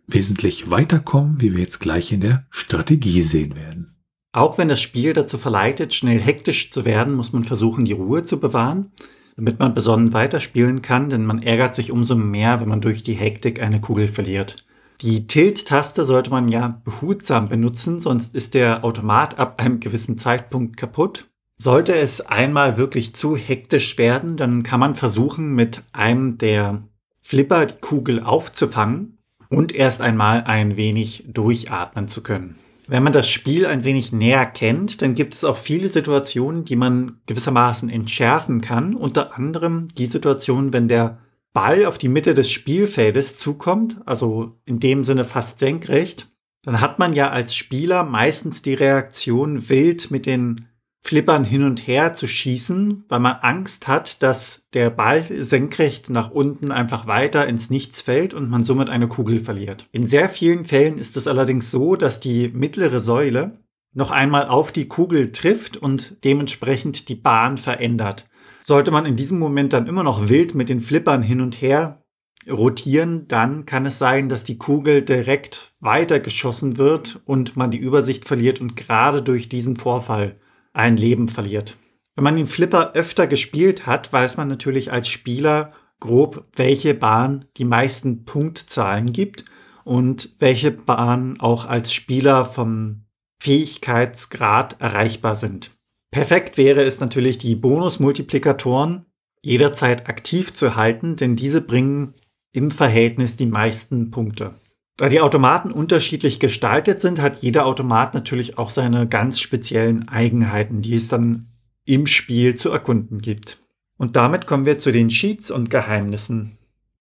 wesentlich 0.07 0.69
weiterkommen, 0.69 1.39
wie 1.39 1.53
wir 1.53 1.61
jetzt 1.61 1.79
gleich 1.79 2.11
in 2.11 2.21
der 2.21 2.45
Strategie 2.49 3.21
sehen 3.21 3.55
werden. 3.55 3.87
Auch 4.31 4.59
wenn 4.59 4.67
das 4.67 4.79
Spiel 4.79 5.13
dazu 5.13 5.39
verleitet, 5.39 5.93
schnell 5.93 6.19
hektisch 6.19 6.69
zu 6.69 6.85
werden, 6.85 7.15
muss 7.15 7.33
man 7.33 7.43
versuchen, 7.43 7.85
die 7.85 7.93
Ruhe 7.93 8.23
zu 8.23 8.39
bewahren, 8.39 8.91
damit 9.35 9.57
man 9.57 9.73
besonnen 9.73 10.13
weiterspielen 10.13 10.83
kann, 10.83 11.09
denn 11.09 11.25
man 11.25 11.41
ärgert 11.41 11.73
sich 11.73 11.91
umso 11.91 12.15
mehr, 12.15 12.61
wenn 12.61 12.69
man 12.69 12.81
durch 12.81 13.01
die 13.01 13.13
Hektik 13.13 13.59
eine 13.61 13.81
Kugel 13.81 14.07
verliert. 14.07 14.65
Die 15.01 15.25
Tilt-Taste 15.25 16.05
sollte 16.05 16.29
man 16.29 16.49
ja 16.49 16.81
behutsam 16.83 17.47
benutzen, 17.47 17.99
sonst 17.99 18.35
ist 18.35 18.53
der 18.53 18.83
Automat 18.83 19.39
ab 19.39 19.59
einem 19.59 19.79
gewissen 19.79 20.17
Zeitpunkt 20.17 20.77
kaputt. 20.77 21.27
Sollte 21.57 21.95
es 21.95 22.21
einmal 22.21 22.77
wirklich 22.77 23.15
zu 23.15 23.35
hektisch 23.35 23.97
werden, 23.97 24.37
dann 24.37 24.61
kann 24.61 24.79
man 24.79 24.95
versuchen, 24.95 25.55
mit 25.55 25.83
einem 25.91 26.37
der 26.37 26.83
Flipper 27.21 27.65
die 27.65 27.79
Kugel 27.81 28.21
aufzufangen 28.21 29.17
und 29.49 29.73
erst 29.73 30.01
einmal 30.01 30.43
ein 30.43 30.77
wenig 30.77 31.25
durchatmen 31.27 32.07
zu 32.07 32.21
können. 32.21 32.55
Wenn 32.89 33.03
man 33.03 33.13
das 33.13 33.29
Spiel 33.29 33.67
ein 33.67 33.83
wenig 33.83 34.11
näher 34.11 34.47
kennt, 34.47 35.03
dann 35.03 35.13
gibt 35.13 35.35
es 35.35 35.43
auch 35.43 35.57
viele 35.57 35.89
Situationen, 35.89 36.65
die 36.65 36.75
man 36.75 37.21
gewissermaßen 37.27 37.87
entschärfen 37.87 38.61
kann. 38.61 38.95
Unter 38.95 39.37
anderem 39.37 39.89
die 39.89 40.07
Situation, 40.07 40.73
wenn 40.73 40.87
der 40.87 41.19
Ball 41.53 41.85
auf 41.85 41.99
die 41.99 42.09
Mitte 42.09 42.33
des 42.33 42.49
Spielfeldes 42.49 43.37
zukommt, 43.37 43.97
also 44.07 44.57
in 44.65 44.79
dem 44.79 45.03
Sinne 45.03 45.23
fast 45.23 45.59
senkrecht, 45.59 46.31
dann 46.63 46.81
hat 46.81 46.97
man 46.97 47.13
ja 47.13 47.29
als 47.29 47.53
Spieler 47.55 48.03
meistens 48.03 48.63
die 48.63 48.73
Reaktion, 48.73 49.69
wild 49.69 50.09
mit 50.09 50.25
den 50.25 50.68
Flippern 51.01 51.43
hin 51.43 51.63
und 51.63 51.87
her 51.87 52.13
zu 52.13 52.27
schießen, 52.27 53.05
weil 53.07 53.19
man 53.19 53.37
Angst 53.41 53.87
hat, 53.87 54.21
dass 54.21 54.63
der 54.73 54.89
Ball 54.89 55.23
senkrecht 55.23 56.09
nach 56.09 56.29
unten 56.31 56.71
einfach 56.71 57.07
weiter 57.07 57.47
ins 57.47 57.69
Nichts 57.69 58.01
fällt 58.01 58.33
und 58.33 58.49
man 58.49 58.65
somit 58.65 58.89
eine 58.89 59.07
Kugel 59.07 59.39
verliert. 59.39 59.87
In 59.91 60.07
sehr 60.07 60.29
vielen 60.29 60.65
Fällen 60.65 60.97
ist 60.97 61.17
es 61.17 61.27
allerdings 61.27 61.71
so, 61.71 61.95
dass 61.95 62.19
die 62.19 62.49
mittlere 62.49 62.99
Säule 62.99 63.59
noch 63.93 64.11
einmal 64.11 64.47
auf 64.47 64.71
die 64.71 64.87
Kugel 64.87 65.31
trifft 65.31 65.77
und 65.77 66.23
dementsprechend 66.23 67.09
die 67.09 67.15
Bahn 67.15 67.57
verändert. 67.57 68.27
Sollte 68.61 68.91
man 68.91 69.05
in 69.05 69.15
diesem 69.15 69.39
Moment 69.39 69.73
dann 69.73 69.87
immer 69.87 70.03
noch 70.03 70.29
wild 70.29 70.53
mit 70.53 70.69
den 70.69 70.81
Flippern 70.81 71.23
hin 71.23 71.41
und 71.41 71.61
her 71.61 72.03
rotieren, 72.47 73.27
dann 73.27 73.65
kann 73.65 73.85
es 73.85 73.99
sein, 73.99 74.29
dass 74.29 74.43
die 74.43 74.57
Kugel 74.57 75.01
direkt 75.01 75.73
weitergeschossen 75.79 76.77
wird 76.77 77.21
und 77.25 77.57
man 77.57 77.71
die 77.71 77.77
Übersicht 77.77 78.25
verliert 78.25 78.61
und 78.61 78.75
gerade 78.75 79.21
durch 79.21 79.49
diesen 79.49 79.75
Vorfall 79.75 80.39
ein 80.79 80.97
Leben 80.97 81.27
verliert. 81.27 81.75
Wenn 82.15 82.23
man 82.23 82.35
den 82.35 82.47
Flipper 82.47 82.93
öfter 82.93 83.27
gespielt 83.27 83.85
hat, 83.85 84.11
weiß 84.11 84.37
man 84.37 84.47
natürlich 84.47 84.91
als 84.91 85.07
Spieler 85.07 85.73
grob, 85.99 86.45
welche 86.55 86.93
Bahn 86.93 87.45
die 87.57 87.65
meisten 87.65 88.25
Punktzahlen 88.25 89.11
gibt 89.11 89.45
und 89.83 90.35
welche 90.39 90.71
Bahnen 90.71 91.39
auch 91.39 91.65
als 91.65 91.93
Spieler 91.93 92.45
vom 92.45 93.05
Fähigkeitsgrad 93.41 94.81
erreichbar 94.81 95.35
sind. 95.35 95.71
Perfekt 96.11 96.57
wäre 96.57 96.83
es 96.83 96.99
natürlich, 96.99 97.37
die 97.37 97.55
Bonusmultiplikatoren 97.55 99.05
jederzeit 99.41 100.09
aktiv 100.09 100.53
zu 100.53 100.75
halten, 100.75 101.15
denn 101.15 101.35
diese 101.35 101.61
bringen 101.61 102.13
im 102.51 102.71
Verhältnis 102.71 103.35
die 103.35 103.45
meisten 103.45 104.11
Punkte. 104.11 104.55
Da 104.99 105.07
die 105.07 105.21
Automaten 105.21 105.71
unterschiedlich 105.71 106.41
gestaltet 106.41 106.99
sind, 106.99 107.21
hat 107.21 107.41
jeder 107.41 107.65
Automat 107.65 108.13
natürlich 108.13 108.57
auch 108.57 108.69
seine 108.69 109.07
ganz 109.07 109.39
speziellen 109.39 110.09
Eigenheiten, 110.09 110.81
die 110.81 110.93
es 110.93 111.07
dann 111.07 111.47
im 111.85 112.05
Spiel 112.05 112.57
zu 112.57 112.69
erkunden 112.69 113.19
gibt. 113.19 113.61
Und 113.95 114.17
damit 114.17 114.45
kommen 114.45 114.65
wir 114.65 114.77
zu 114.77 114.91
den 114.91 115.07
Cheats 115.07 115.51
und 115.51 115.69
Geheimnissen. 115.69 116.57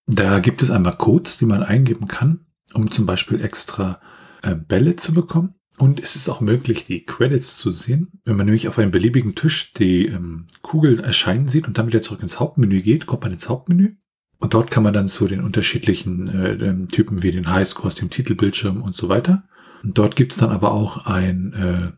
Da 0.07 0.39
gibt 0.39 0.63
es 0.63 0.71
einmal 0.71 0.93
Codes, 0.93 1.39
die 1.39 1.47
man 1.47 1.65
eingeben 1.65 2.07
kann, 2.07 2.47
um 2.73 2.89
zum 2.89 3.05
Beispiel 3.05 3.41
extra 3.41 4.01
äh, 4.43 4.55
Bälle 4.55 4.95
zu 4.95 5.13
bekommen. 5.13 5.57
Und 5.77 5.99
es 5.99 6.15
ist 6.15 6.29
auch 6.29 6.41
möglich, 6.41 6.85
die 6.85 7.05
Credits 7.05 7.57
zu 7.57 7.73
sehen. 7.73 8.21
Wenn 8.25 8.37
man 8.37 8.47
nämlich 8.47 8.69
auf 8.69 8.79
einem 8.79 8.93
beliebigen 8.93 9.35
Tisch 9.35 9.73
die 9.73 10.07
ähm, 10.07 10.47
Kugeln 10.63 11.01
erscheinen 11.01 11.49
sieht 11.49 11.67
und 11.67 11.79
dann 11.79 11.89
wieder 11.89 12.03
zurück 12.03 12.23
ins 12.23 12.39
Hauptmenü 12.39 12.81
geht, 12.81 13.07
kommt 13.07 13.23
man 13.23 13.33
ins 13.33 13.49
Hauptmenü 13.49 13.97
und 14.41 14.55
dort 14.55 14.71
kann 14.71 14.85
man 14.85 14.93
dann 14.93 15.09
zu 15.09 15.27
den 15.27 15.43
unterschiedlichen 15.43 16.29
äh, 16.29 16.87
Typen 16.89 17.23
wie 17.23 17.33
den 17.33 17.51
Highscores, 17.51 17.97
dem 17.97 18.11
Titelbildschirm 18.11 18.83
und 18.83 18.95
so 18.95 19.09
weiter. 19.09 19.45
Und 19.83 19.99
dort 19.99 20.17
gibt's 20.17 20.39
dann 20.39 20.51
aber 20.51 20.73
auch 20.73 21.07
einen 21.07 21.53
äh, 21.53 21.93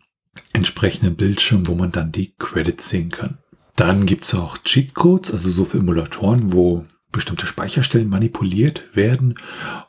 entsprechenden 0.52 1.16
Bildschirm, 1.16 1.66
wo 1.66 1.74
man 1.74 1.92
dann 1.92 2.12
die 2.12 2.34
Credits 2.38 2.88
sehen 2.88 3.10
kann. 3.10 3.38
Dann 3.76 4.06
gibt's 4.06 4.34
auch 4.34 4.58
Cheatcodes, 4.58 5.30
also 5.30 5.50
so 5.50 5.64
für 5.64 5.78
Emulatoren, 5.78 6.52
wo 6.52 6.86
bestimmte 7.12 7.46
Speicherstellen 7.46 8.08
manipuliert 8.08 8.84
werden. 8.94 9.34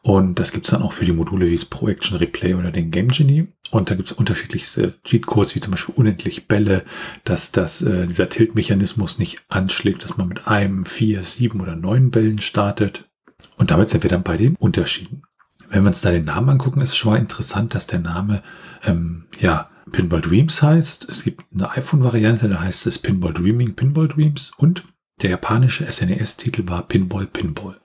Und 0.02 0.40
das 0.40 0.52
gibt's 0.52 0.72
dann 0.72 0.82
auch 0.82 0.94
für 0.94 1.06
die 1.06 1.12
Module 1.12 1.48
wie 1.48 1.56
das 1.56 1.66
Pro 1.66 1.88
Action 1.88 2.18
Replay 2.18 2.56
oder 2.56 2.72
den 2.72 2.92
Game 2.92 3.10
Genie. 3.10 3.48
Und 3.70 3.90
da 3.90 3.96
gibt's 3.96 4.12
unterschiedlichste 4.12 4.96
Cheatcodes, 5.04 5.56
wie 5.56 5.60
zum 5.60 5.72
Beispiel 5.72 5.96
unendlich 5.96 6.48
Bälle, 6.48 6.84
dass 7.24 7.52
das, 7.52 7.82
äh, 7.82 8.08
dieser 8.08 8.30
Tilt-Mechanismus 8.30 9.18
nicht 9.18 9.44
anschlägt, 9.50 10.04
dass 10.04 10.18
man 10.18 10.28
mit 10.28 10.48
einem, 10.48 10.84
vier, 10.84 11.24
sieben 11.24 11.62
oder 11.62 11.76
neun 11.76 12.12
Bällen 12.12 12.40
startet. 12.40 13.06
Und 13.58 13.72
damit 13.72 13.90
sind 13.90 14.04
wir 14.04 14.10
dann 14.10 14.24
bei 14.24 14.38
den 14.38 14.56
Unterschieden. 14.56 15.24
Wenn 15.70 15.84
wir 15.84 15.90
uns 15.90 16.02
da 16.02 16.12
den 16.12 16.26
Namen 16.26 16.50
angucken, 16.50 16.82
ist 16.82 16.90
es 16.90 16.98
schon 16.98 17.14
mal 17.14 17.20
interessant, 17.20 17.74
dass 17.74 17.88
der 17.88 18.00
Name 18.00 18.44
ähm, 18.84 19.26
ja 19.40 19.70
Pinball 19.92 20.22
Dreams 20.22 20.62
heißt. 20.62 21.08
Es 21.10 21.24
gibt 21.24 21.46
eine 21.54 21.72
iPhone-Variante, 21.72 22.50
da 22.50 22.60
heißt 22.60 22.88
es 22.88 23.00
Pinball 23.00 23.34
Dreaming, 23.34 23.76
Pinball 23.76 24.08
Dreams 24.08 24.52
und 24.58 24.84
der 25.22 25.32
japanische 25.32 25.92
SNES-Titel 25.92 26.68
war 26.68 26.88
Pinball 26.88 27.28
Pinball. 27.28 27.80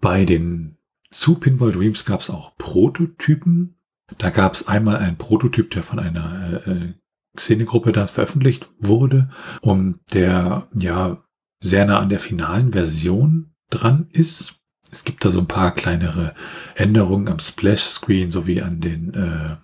Bei 0.00 0.24
den 0.24 0.76
zu 1.10 1.36
Pinball 1.36 1.72
Dreams 1.72 2.04
gab 2.04 2.20
es 2.20 2.30
auch 2.30 2.56
Prototypen. 2.56 3.76
Da 4.18 4.30
gab 4.30 4.54
es 4.54 4.68
einmal 4.68 4.96
einen 4.96 5.16
Prototyp, 5.16 5.70
der 5.70 5.82
von 5.82 5.98
einer 5.98 6.66
äh, 6.66 6.94
Szenegruppe 7.38 7.92
da 7.92 8.06
veröffentlicht 8.06 8.70
wurde 8.78 9.30
und 9.60 10.00
der 10.12 10.68
ja 10.74 11.22
sehr 11.60 11.84
nah 11.86 12.00
an 12.00 12.08
der 12.08 12.20
finalen 12.20 12.72
Version 12.72 13.54
dran 13.70 14.08
ist. 14.12 14.60
Es 14.90 15.04
gibt 15.04 15.24
da 15.24 15.30
so 15.30 15.40
ein 15.40 15.48
paar 15.48 15.74
kleinere 15.74 16.34
Änderungen 16.74 17.28
am 17.28 17.38
Splash-Screen 17.38 18.30
sowie 18.30 18.62
an 18.62 18.80
den 18.80 19.14
äh, 19.14 19.56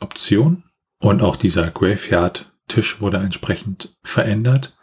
Optionen. 0.00 0.64
Und 1.00 1.22
auch 1.22 1.36
dieser 1.36 1.70
Graveyard-Tisch 1.70 3.00
wurde 3.00 3.18
entsprechend 3.18 3.96
verändert. 4.02 4.76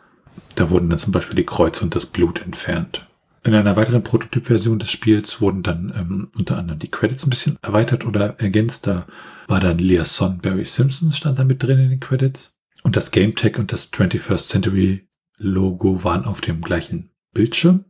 Da 0.56 0.70
wurden 0.70 0.90
dann 0.90 1.00
zum 1.00 1.12
Beispiel 1.12 1.36
die 1.36 1.46
Kreuze 1.46 1.84
und 1.84 1.96
das 1.96 2.06
Blut 2.06 2.42
entfernt. 2.42 3.08
In 3.44 3.54
einer 3.54 3.76
weiteren 3.76 4.02
Prototypversion 4.02 4.80
des 4.80 4.90
Spiels 4.90 5.40
wurden 5.40 5.62
dann 5.62 5.94
ähm, 5.96 6.30
unter 6.36 6.58
anderem 6.58 6.80
die 6.80 6.90
Credits 6.90 7.28
ein 7.28 7.30
bisschen 7.30 7.58
erweitert 7.62 8.04
oder 8.06 8.40
ergänzt. 8.40 8.88
Da 8.88 9.06
war 9.48 9.60
dann 9.60 9.78
Liaison 9.78 10.40
Barry 10.40 10.66
Simpson 10.66 11.12
stand 11.12 11.38
da 11.38 11.44
mit 11.44 11.62
drin 11.62 11.78
in 11.78 11.92
den 11.92 12.00
Credits. 12.00 12.56
Und 12.82 12.96
das 12.96 13.12
GameTech 13.12 13.58
und 13.58 13.72
das 13.72 13.92
21st 13.94 14.48
Century 14.48 15.08
Logo 15.38 16.04
waren 16.04 16.26
auf 16.26 16.42
dem 16.42 16.62
gleichen 16.62 17.12
Bildschirm. 17.34 17.86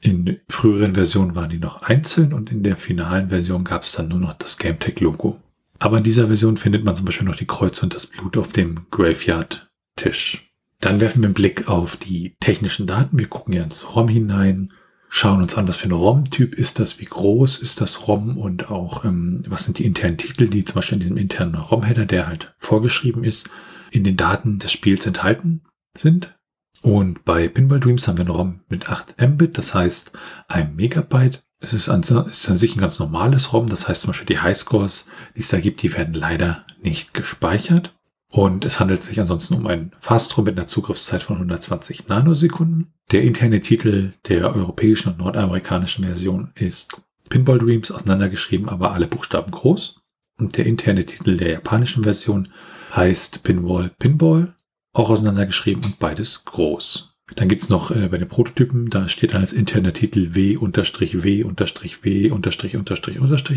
In 0.00 0.40
früheren 0.48 0.94
Versionen 0.94 1.34
waren 1.34 1.50
die 1.50 1.58
noch 1.58 1.82
einzeln 1.82 2.32
und 2.32 2.52
in 2.52 2.62
der 2.62 2.76
finalen 2.76 3.30
Version 3.30 3.64
gab 3.64 3.84
es 3.84 3.92
dann 3.92 4.08
nur 4.08 4.18
noch 4.18 4.34
das 4.34 4.58
GameTech 4.58 5.00
Logo. 5.00 5.40
Aber 5.78 5.98
in 5.98 6.04
dieser 6.04 6.26
Version 6.26 6.56
findet 6.56 6.84
man 6.84 6.96
zum 6.96 7.06
Beispiel 7.06 7.26
noch 7.26 7.36
die 7.36 7.46
Kreuze 7.46 7.84
und 7.86 7.94
das 7.94 8.06
Blut 8.06 8.36
auf 8.36 8.52
dem 8.52 8.86
Graveyard-Tisch. 8.90 10.47
Dann 10.80 11.00
werfen 11.00 11.22
wir 11.22 11.26
einen 11.26 11.34
Blick 11.34 11.68
auf 11.68 11.96
die 11.96 12.36
technischen 12.40 12.86
Daten. 12.86 13.18
Wir 13.18 13.28
gucken 13.28 13.52
ja 13.52 13.62
ins 13.64 13.96
ROM 13.96 14.08
hinein, 14.08 14.72
schauen 15.08 15.42
uns 15.42 15.56
an, 15.56 15.66
was 15.66 15.76
für 15.76 15.88
ein 15.88 15.92
ROM-Typ 15.92 16.54
ist 16.54 16.78
das, 16.78 17.00
wie 17.00 17.06
groß 17.06 17.58
ist 17.58 17.80
das 17.80 18.06
ROM 18.06 18.36
und 18.38 18.70
auch, 18.70 19.04
ähm, 19.04 19.42
was 19.48 19.64
sind 19.64 19.78
die 19.78 19.86
internen 19.86 20.18
Titel, 20.18 20.48
die 20.48 20.64
zum 20.64 20.76
Beispiel 20.76 20.96
in 20.96 21.00
diesem 21.00 21.16
internen 21.16 21.56
ROM-Header, 21.56 22.06
der 22.06 22.28
halt 22.28 22.54
vorgeschrieben 22.58 23.24
ist, 23.24 23.50
in 23.90 24.04
den 24.04 24.16
Daten 24.16 24.58
des 24.58 24.70
Spiels 24.70 25.06
enthalten 25.06 25.62
sind. 25.96 26.38
Und 26.82 27.24
bei 27.24 27.48
Pinball 27.48 27.80
Dreams 27.80 28.06
haben 28.06 28.18
wir 28.18 28.24
einen 28.24 28.34
ROM 28.34 28.60
mit 28.68 28.88
8 28.88 29.20
Mbit, 29.20 29.58
das 29.58 29.74
heißt 29.74 30.12
ein 30.46 30.76
Megabyte. 30.76 31.42
Es 31.60 31.72
ist 31.72 31.88
an, 31.88 32.02
ist 32.02 32.48
an 32.48 32.56
sich 32.56 32.76
ein 32.76 32.80
ganz 32.80 33.00
normales 33.00 33.52
ROM. 33.52 33.66
Das 33.66 33.88
heißt 33.88 34.02
zum 34.02 34.10
Beispiel 34.10 34.26
die 34.26 34.40
Highscores, 34.40 35.06
die 35.34 35.40
es 35.40 35.48
da 35.48 35.58
gibt, 35.58 35.82
die 35.82 35.92
werden 35.94 36.14
leider 36.14 36.64
nicht 36.80 37.14
gespeichert. 37.14 37.97
Und 38.30 38.64
es 38.64 38.78
handelt 38.78 39.02
sich 39.02 39.18
ansonsten 39.20 39.54
um 39.54 39.66
ein 39.66 39.92
Fast-ROM 40.00 40.44
mit 40.44 40.58
einer 40.58 40.66
Zugriffszeit 40.66 41.22
von 41.22 41.36
120 41.36 42.08
Nanosekunden. 42.08 42.92
Der 43.10 43.22
interne 43.22 43.60
Titel 43.60 44.12
der 44.28 44.54
europäischen 44.54 45.10
und 45.10 45.18
nordamerikanischen 45.18 46.04
Version 46.04 46.50
ist 46.54 47.00
Pinball 47.30 47.58
Dreams, 47.58 47.90
auseinandergeschrieben, 47.90 48.68
aber 48.68 48.92
alle 48.92 49.06
Buchstaben 49.06 49.50
groß. 49.50 50.02
Und 50.38 50.56
der 50.56 50.66
interne 50.66 51.06
Titel 51.06 51.36
der 51.36 51.52
japanischen 51.52 52.04
Version 52.04 52.48
heißt 52.94 53.42
Pinball 53.42 53.90
Pinball, 53.98 54.54
auch 54.92 55.10
auseinandergeschrieben 55.10 55.84
und 55.84 55.98
beides 55.98 56.44
groß. 56.44 57.14
Dann 57.34 57.48
gibt's 57.48 57.68
noch 57.68 57.90
äh, 57.90 58.08
bei 58.08 58.18
den 58.18 58.28
Prototypen, 58.28 58.88
da 58.88 59.08
steht 59.08 59.34
dann 59.34 59.40
als 59.42 59.52
interner 59.52 59.92
Titel 59.92 60.34
W-W-W-W 60.34 61.44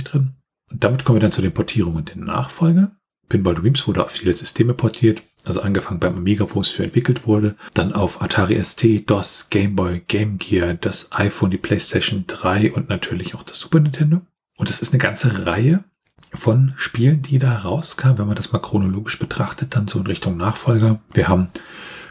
drin. 0.04 0.34
Und 0.70 0.84
damit 0.84 1.04
kommen 1.04 1.16
wir 1.18 1.22
dann 1.22 1.32
zu 1.32 1.42
den 1.42 1.54
Portierungen 1.54 1.98
und 1.98 2.14
den 2.14 2.26
Nachfolger. 2.26 2.98
Pinball 3.32 3.56
Dreams 3.56 3.88
wurde 3.88 4.04
auf 4.04 4.12
viele 4.12 4.36
Systeme 4.36 4.74
portiert, 4.74 5.24
also 5.46 5.62
angefangen 5.62 6.02
beim 6.02 6.18
Amiga, 6.18 6.46
wo 6.50 6.60
es 6.60 6.68
für 6.68 6.84
entwickelt 6.84 7.26
wurde, 7.26 7.56
dann 7.74 7.94
auf 7.94 8.22
Atari 8.22 8.62
ST, 8.62 9.10
DOS, 9.10 9.48
Game 9.50 9.78
Boy, 9.78 10.02
Game 10.06 10.38
Gear, 10.38 10.74
das 10.74 11.14
iPhone, 11.14 11.50
die 11.50 11.58
PlayStation 11.58 12.26
3 12.28 12.74
und 12.74 12.90
natürlich 12.90 13.34
auch 13.34 13.44
das 13.44 13.62
Super 13.62 13.80
Nintendo. 13.80 14.20
Und 14.58 14.70
es 14.70 14.82
ist 14.82 14.92
eine 14.92 15.02
ganze 15.02 15.46
Reihe 15.46 15.86
von 16.34 16.74
Spielen, 16.76 17.22
die 17.22 17.40
da 17.40 17.60
rauskamen, 17.60 18.18
wenn 18.18 18.28
man 18.28 18.36
das 18.36 18.52
mal 18.52 18.60
chronologisch 18.60 19.18
betrachtet, 19.18 19.78
dann 19.78 19.88
so 19.88 20.00
in 20.00 20.08
Richtung 20.08 20.36
Nachfolger. 20.36 21.00
Wir 21.14 21.30
haben 21.30 21.48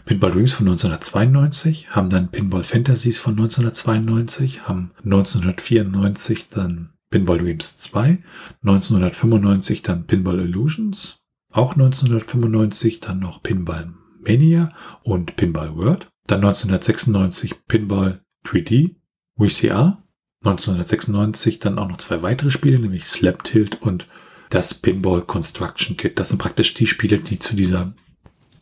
Pinball 0.06 0.32
Dreams 0.32 0.54
von 0.54 0.68
1992, 0.68 1.90
haben 1.90 2.08
dann 2.08 2.30
Pinball 2.30 2.64
Fantasies 2.64 3.18
von 3.18 3.32
1992, 3.32 4.66
haben 4.66 4.92
1994 5.04 6.48
dann 6.48 6.94
Pinball 7.10 7.38
Dreams 7.38 7.76
2, 7.76 8.18
1995 8.62 9.82
dann 9.82 10.06
Pinball 10.06 10.40
Illusions, 10.40 11.18
auch 11.52 11.72
1995 11.72 13.00
dann 13.00 13.18
noch 13.18 13.42
Pinball 13.42 13.92
Mania 14.20 14.72
und 15.02 15.36
Pinball 15.36 15.74
World, 15.76 16.08
dann 16.26 16.44
1996 16.44 17.66
Pinball 17.66 18.22
3D, 18.44 18.94
VCR, 19.36 19.98
1996 20.44 21.58
dann 21.58 21.78
auch 21.78 21.88
noch 21.88 21.98
zwei 21.98 22.22
weitere 22.22 22.50
Spiele, 22.50 22.78
nämlich 22.78 23.06
Slap 23.06 23.44
Tilt 23.44 23.82
und 23.82 24.06
das 24.50 24.74
Pinball 24.74 25.22
Construction 25.22 25.96
Kit. 25.96 26.18
Das 26.18 26.28
sind 26.28 26.38
praktisch 26.38 26.74
die 26.74 26.86
Spiele, 26.86 27.18
die 27.18 27.38
zu 27.38 27.56
dieser 27.56 27.94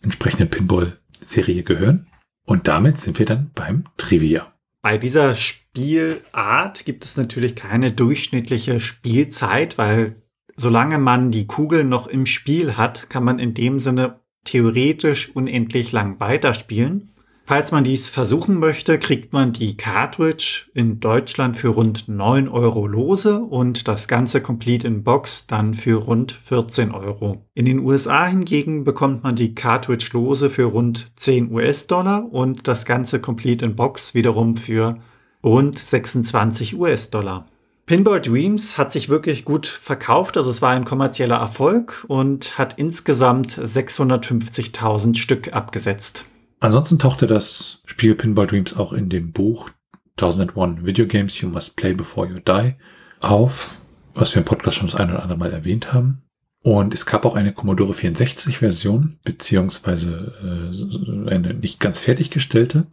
entsprechenden 0.03 0.51
Pinball-Serie 0.51 1.63
gehören. 1.63 2.07
Und 2.45 2.69
damit 2.69 2.99
sind 2.99 3.19
wir 3.19 3.27
dann 3.27 3.51
beim 3.55 3.85
Trivia. 3.97 4.53
Bei 4.81 4.97
dieser 4.97 5.35
Spielart 5.35 6.85
gibt 6.85 7.05
es 7.05 7.17
natürlich 7.17 7.57
keine 7.57 7.93
durchschnittliche 7.93 8.79
Spielzeit, 8.79 9.77
weil 9.77 10.23
solange 10.57 10.99
man 10.99 11.31
die 11.31 11.47
Kugel 11.47 11.85
noch 11.85 12.07
im 12.07 12.27
Spiel 12.27 12.77
hat, 12.77 13.11
kann 13.11 13.25
man 13.25 13.39
in 13.39 13.55
dem 13.55 13.81
Sinne 13.81 14.21
theoretisch 14.45 15.31
unendlich 15.35 15.93
lang 15.93 16.21
weiterspielen. 16.21 17.15
Falls 17.49 17.73
man 17.73 17.83
dies 17.83 18.11
versuchen 18.11 18.59
möchte, 18.59 18.99
kriegt 18.99 19.33
man 19.33 19.55
die 19.55 19.79
Cartridge 19.79 20.67
in 20.75 21.01
Deutschland 21.01 21.57
für 21.57 21.69
rund 21.69 22.07
9 22.07 22.47
Euro 22.47 22.87
lose 22.87 23.41
und 23.41 23.89
das 23.89 24.07
Ganze 24.07 24.43
Complete 24.43 24.87
in 24.87 25.03
Box 25.03 25.47
dann 25.47 25.73
für 25.73 25.95
rund 25.95 26.33
14 26.33 26.91
Euro. 26.91 27.47
In 27.55 27.65
den 27.65 27.79
USA 27.79 28.27
hingegen 28.27 28.85
bekommt 28.85 29.23
man 29.23 29.35
die 29.35 29.55
Cartridge 29.55 30.11
lose 30.13 30.51
für 30.51 30.65
rund 30.65 31.07
10 31.17 31.51
US-Dollar 31.51 32.31
und 32.31 32.69
das 32.69 32.85
Ganze 32.85 33.19
Complete 33.19 33.65
in 33.65 33.77
Box 33.77 34.13
wiederum 34.13 34.59
für 34.59 34.99
rund 35.43 35.79
26 35.79 36.79
US-Dollar. 36.79 37.47
Pinball 37.87 38.21
Dreams 38.21 38.77
hat 38.77 38.93
sich 38.93 39.09
wirklich 39.09 39.47
gut 39.47 39.67
verkauft, 39.67 40.37
also 40.37 40.51
es 40.51 40.61
war 40.61 40.73
ein 40.73 40.85
kommerzieller 40.85 41.37
Erfolg 41.37 42.05
und 42.09 42.59
hat 42.59 42.75
insgesamt 42.77 43.53
650.000 43.53 45.17
Stück 45.17 45.55
abgesetzt. 45.55 46.27
Ansonsten 46.61 46.99
tauchte 46.99 47.27
das 47.27 47.83
Spiel 47.85 48.15
Pinball 48.15 48.47
Dreams 48.47 48.77
auch 48.77 48.93
in 48.93 49.09
dem 49.09 49.33
Buch 49.33 49.71
1001 50.17 50.85
Video 50.85 51.07
Games 51.07 51.41
You 51.41 51.49
Must 51.49 51.77
Play 51.77 51.95
Before 51.95 52.29
You 52.29 52.41
Die 52.41 52.75
auf, 53.21 53.77
was 54.15 54.35
wir 54.35 54.41
im 54.41 54.45
Podcast 54.45 54.77
schon 54.77 54.89
das 54.89 54.99
eine 54.99 55.13
oder 55.13 55.23
andere 55.23 55.39
Mal 55.39 55.53
erwähnt 55.53 55.93
haben. 55.93 56.23
Und 56.63 56.93
es 56.93 57.07
gab 57.07 57.25
auch 57.25 57.37
eine 57.37 57.53
Commodore 57.53 57.95
64 57.95 58.59
Version, 58.59 59.19
beziehungsweise 59.23 60.35
äh, 60.43 61.31
eine 61.31 61.55
nicht 61.55 61.79
ganz 61.79 62.01
fertiggestellte. 62.01 62.89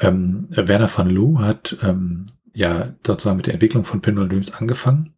Ähm, 0.00 0.46
Werner 0.50 0.90
van 0.92 1.10
Loo 1.10 1.38
hat 1.40 1.76
ähm, 1.82 2.24
ja 2.54 2.94
sozusagen 3.06 3.36
mit 3.36 3.46
der 3.46 3.54
Entwicklung 3.54 3.84
von 3.84 4.00
Pinball 4.00 4.28
Dreams 4.28 4.52
angefangen. 4.54 5.12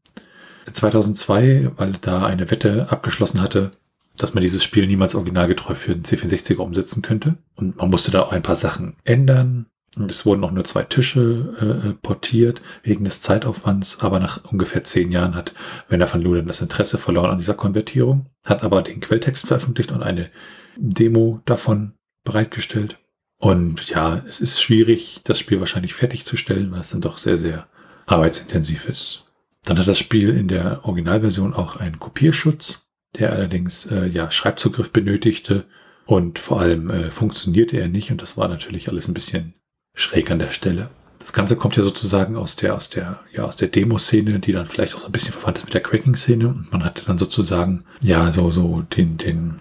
2002, 0.70 1.70
weil 1.76 1.92
er 1.92 1.98
da 2.00 2.26
eine 2.26 2.50
Wette 2.50 2.90
abgeschlossen 2.90 3.40
hatte, 3.40 3.70
dass 4.16 4.34
man 4.34 4.42
dieses 4.42 4.64
Spiel 4.64 4.86
niemals 4.86 5.14
originalgetreu 5.14 5.74
für 5.74 5.94
den 5.94 6.04
C64er 6.04 6.58
umsetzen 6.58 7.02
könnte. 7.02 7.36
Und 7.54 7.76
man 7.76 7.90
musste 7.90 8.10
da 8.10 8.22
auch 8.22 8.32
ein 8.32 8.42
paar 8.42 8.56
Sachen 8.56 8.96
ändern. 9.04 9.66
Und 9.96 10.10
es 10.10 10.26
wurden 10.26 10.40
noch 10.40 10.50
nur 10.50 10.64
zwei 10.64 10.82
Tische 10.82 11.88
äh, 11.88 11.92
portiert 12.02 12.60
wegen 12.82 13.04
des 13.04 13.22
Zeitaufwands, 13.22 14.00
aber 14.00 14.20
nach 14.20 14.44
ungefähr 14.44 14.84
zehn 14.84 15.10
Jahren 15.10 15.34
hat 15.34 15.54
Werner 15.88 16.12
van 16.12 16.20
Luden 16.20 16.46
das 16.46 16.60
Interesse 16.60 16.98
verloren 16.98 17.30
an 17.30 17.38
dieser 17.38 17.54
Konvertierung, 17.54 18.26
hat 18.44 18.62
aber 18.62 18.82
den 18.82 19.00
Quelltext 19.00 19.46
veröffentlicht 19.46 19.92
und 19.92 20.02
eine 20.02 20.30
Demo 20.76 21.40
davon 21.46 21.94
bereitgestellt. 22.24 22.98
Und 23.38 23.88
ja, 23.88 24.22
es 24.26 24.40
ist 24.40 24.60
schwierig, 24.60 25.22
das 25.24 25.38
Spiel 25.38 25.60
wahrscheinlich 25.60 25.94
fertigzustellen, 25.94 26.72
weil 26.72 26.80
es 26.80 26.90
dann 26.90 27.00
doch 27.00 27.16
sehr, 27.16 27.38
sehr 27.38 27.66
arbeitsintensiv 28.06 28.88
ist. 28.88 29.24
Dann 29.64 29.78
hat 29.78 29.88
das 29.88 29.98
Spiel 29.98 30.30
in 30.30 30.48
der 30.48 30.84
Originalversion 30.84 31.54
auch 31.54 31.76
einen 31.76 31.98
Kopierschutz 31.98 32.85
der 33.18 33.32
allerdings 33.32 33.86
äh, 33.86 34.06
ja 34.06 34.30
Schreibzugriff 34.30 34.90
benötigte 34.90 35.64
und 36.04 36.38
vor 36.38 36.60
allem 36.60 36.90
äh, 36.90 37.10
funktionierte 37.10 37.76
er 37.78 37.88
nicht 37.88 38.10
und 38.10 38.22
das 38.22 38.36
war 38.36 38.48
natürlich 38.48 38.88
alles 38.88 39.08
ein 39.08 39.14
bisschen 39.14 39.54
schräg 39.94 40.30
an 40.30 40.38
der 40.38 40.50
Stelle. 40.50 40.90
Das 41.18 41.32
Ganze 41.32 41.56
kommt 41.56 41.76
ja 41.76 41.82
sozusagen 41.82 42.36
aus 42.36 42.56
der 42.56 42.74
aus 42.74 42.88
der 42.88 43.20
ja 43.32 43.44
aus 43.44 43.56
der 43.56 43.68
Demo-Szene, 43.68 44.38
die 44.38 44.52
dann 44.52 44.66
vielleicht 44.66 44.94
auch 44.94 45.00
so 45.00 45.06
ein 45.06 45.12
bisschen 45.12 45.32
verwandt 45.32 45.58
ist 45.58 45.64
mit 45.64 45.74
der 45.74 45.82
Cracking-Szene 45.82 46.48
und 46.48 46.72
man 46.72 46.84
hatte 46.84 47.04
dann 47.04 47.18
sozusagen 47.18 47.84
ja 48.02 48.30
so 48.30 48.50
so 48.50 48.82
den 48.82 49.16
den 49.16 49.60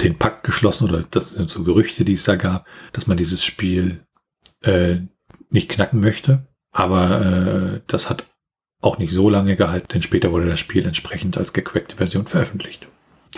den 0.00 0.18
Pakt 0.18 0.44
geschlossen 0.44 0.88
oder 0.88 1.04
das 1.10 1.32
sind 1.32 1.50
so 1.50 1.64
Gerüchte, 1.64 2.04
die 2.04 2.14
es 2.14 2.24
da 2.24 2.36
gab, 2.36 2.66
dass 2.92 3.06
man 3.06 3.16
dieses 3.16 3.44
Spiel 3.44 4.06
äh, 4.62 4.96
nicht 5.50 5.68
knacken 5.68 6.00
möchte. 6.00 6.46
Aber 6.72 7.20
äh, 7.20 7.80
das 7.86 8.08
hat 8.08 8.24
auch 8.80 8.98
nicht 8.98 9.12
so 9.12 9.28
lange 9.30 9.56
gehalten, 9.56 9.88
denn 9.92 10.02
später 10.02 10.32
wurde 10.32 10.48
das 10.48 10.58
Spiel 10.58 10.86
entsprechend 10.86 11.36
als 11.36 11.52
gecrackte 11.52 11.96
Version 11.96 12.26
veröffentlicht. 12.26 12.88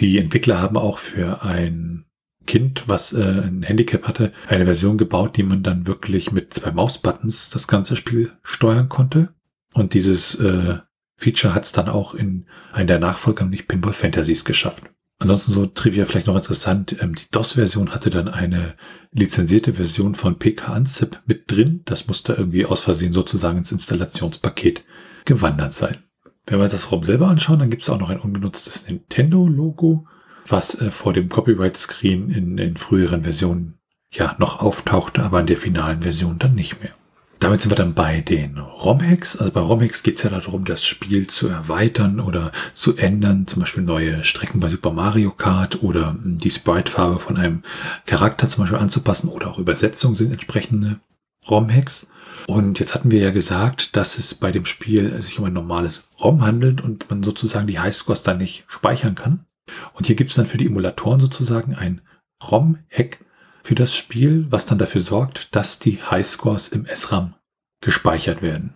Die 0.00 0.18
Entwickler 0.18 0.60
haben 0.60 0.76
auch 0.76 0.98
für 0.98 1.42
ein 1.42 2.04
Kind, 2.46 2.84
was 2.86 3.12
äh, 3.12 3.42
ein 3.44 3.62
Handicap 3.62 4.06
hatte, 4.06 4.32
eine 4.48 4.64
Version 4.64 4.98
gebaut, 4.98 5.36
die 5.36 5.42
man 5.42 5.62
dann 5.62 5.86
wirklich 5.86 6.32
mit 6.32 6.52
zwei 6.52 6.72
Mausbuttons 6.72 7.50
das 7.50 7.68
ganze 7.68 7.96
Spiel 7.96 8.32
steuern 8.42 8.88
konnte. 8.88 9.34
Und 9.72 9.94
dieses 9.94 10.34
äh, 10.36 10.78
Feature 11.16 11.54
hat 11.54 11.64
es 11.64 11.72
dann 11.72 11.88
auch 11.88 12.14
in 12.14 12.46
einen 12.72 12.88
der 12.88 12.98
Nachfolger, 12.98 13.44
nämlich 13.44 13.66
Pinball 13.66 13.92
Fantasies, 13.92 14.44
geschafft. 14.44 14.84
Ansonsten 15.18 15.52
so 15.52 15.64
Trivia 15.66 16.04
vielleicht 16.04 16.26
noch 16.26 16.36
interessant, 16.36 16.96
ähm, 17.00 17.14
die 17.14 17.30
DOS-Version 17.30 17.94
hatte 17.94 18.10
dann 18.10 18.28
eine 18.28 18.74
lizenzierte 19.12 19.74
Version 19.74 20.14
von 20.14 20.38
PK-Anzip 20.38 21.22
mit 21.26 21.50
drin. 21.50 21.82
Das 21.84 22.08
musste 22.08 22.34
irgendwie 22.34 22.66
aus 22.66 22.80
Versehen 22.80 23.12
sozusagen 23.12 23.58
ins 23.58 23.72
Installationspaket 23.72 24.84
gewandert 25.24 25.72
sein. 25.72 25.98
Wenn 26.46 26.58
wir 26.58 26.68
das 26.68 26.92
ROM 26.92 27.04
selber 27.04 27.28
anschauen, 27.28 27.58
dann 27.58 27.70
gibt 27.70 27.82
es 27.82 27.90
auch 27.90 27.98
noch 27.98 28.10
ein 28.10 28.20
ungenutztes 28.20 28.86
Nintendo-Logo, 28.88 30.06
was 30.46 30.80
äh, 30.80 30.90
vor 30.90 31.12
dem 31.12 31.28
Copyright-Screen 31.28 32.30
in, 32.30 32.58
in 32.58 32.76
früheren 32.76 33.22
Versionen 33.22 33.78
ja 34.12 34.34
noch 34.38 34.60
auftauchte, 34.60 35.22
aber 35.22 35.40
in 35.40 35.46
der 35.46 35.56
finalen 35.56 36.02
Version 36.02 36.38
dann 36.38 36.54
nicht 36.54 36.82
mehr. 36.82 36.92
Damit 37.40 37.60
sind 37.60 37.70
wir 37.70 37.76
dann 37.76 37.94
bei 37.94 38.20
den 38.20 38.58
ROM-Hacks. 38.58 39.36
Also 39.36 39.52
bei 39.52 39.60
ROM-Hacks 39.60 40.02
geht 40.02 40.16
es 40.16 40.22
ja 40.22 40.30
darum, 40.30 40.64
das 40.64 40.84
Spiel 40.84 41.26
zu 41.26 41.48
erweitern 41.48 42.20
oder 42.20 42.52
zu 42.72 42.96
ändern. 42.96 43.46
Zum 43.46 43.60
Beispiel 43.60 43.82
neue 43.82 44.24
Strecken 44.24 44.60
bei 44.60 44.68
Super 44.68 44.92
Mario 44.92 45.30
Kart 45.30 45.82
oder 45.82 46.16
die 46.22 46.50
Sprite-Farbe 46.50 47.18
von 47.18 47.36
einem 47.36 47.62
Charakter 48.06 48.48
zum 48.48 48.62
Beispiel 48.62 48.78
anzupassen 48.78 49.28
oder 49.28 49.50
auch 49.50 49.58
Übersetzungen 49.58 50.14
sind 50.14 50.32
entsprechende 50.32 51.00
ROM-Hacks. 51.48 52.06
Und 52.46 52.78
jetzt 52.78 52.94
hatten 52.94 53.10
wir 53.10 53.20
ja 53.20 53.30
gesagt, 53.30 53.96
dass 53.96 54.18
es 54.18 54.34
bei 54.34 54.52
dem 54.52 54.66
Spiel 54.66 55.20
sich 55.22 55.38
um 55.38 55.46
ein 55.46 55.52
normales 55.52 56.04
ROM 56.20 56.44
handelt 56.44 56.80
und 56.80 57.08
man 57.08 57.22
sozusagen 57.22 57.66
die 57.66 57.78
Highscores 57.78 58.22
da 58.22 58.34
nicht 58.34 58.64
speichern 58.68 59.14
kann. 59.14 59.46
Und 59.94 60.06
hier 60.06 60.16
gibt 60.16 60.30
es 60.30 60.36
dann 60.36 60.46
für 60.46 60.58
die 60.58 60.66
Emulatoren 60.66 61.20
sozusagen 61.20 61.74
ein 61.74 62.02
ROM-Hack 62.42 63.24
für 63.62 63.74
das 63.74 63.94
Spiel, 63.96 64.46
was 64.50 64.66
dann 64.66 64.78
dafür 64.78 65.00
sorgt, 65.00 65.54
dass 65.56 65.78
die 65.78 66.02
Highscores 66.02 66.68
im 66.68 66.86
SRAM 66.86 67.34
gespeichert 67.80 68.42
werden. 68.42 68.74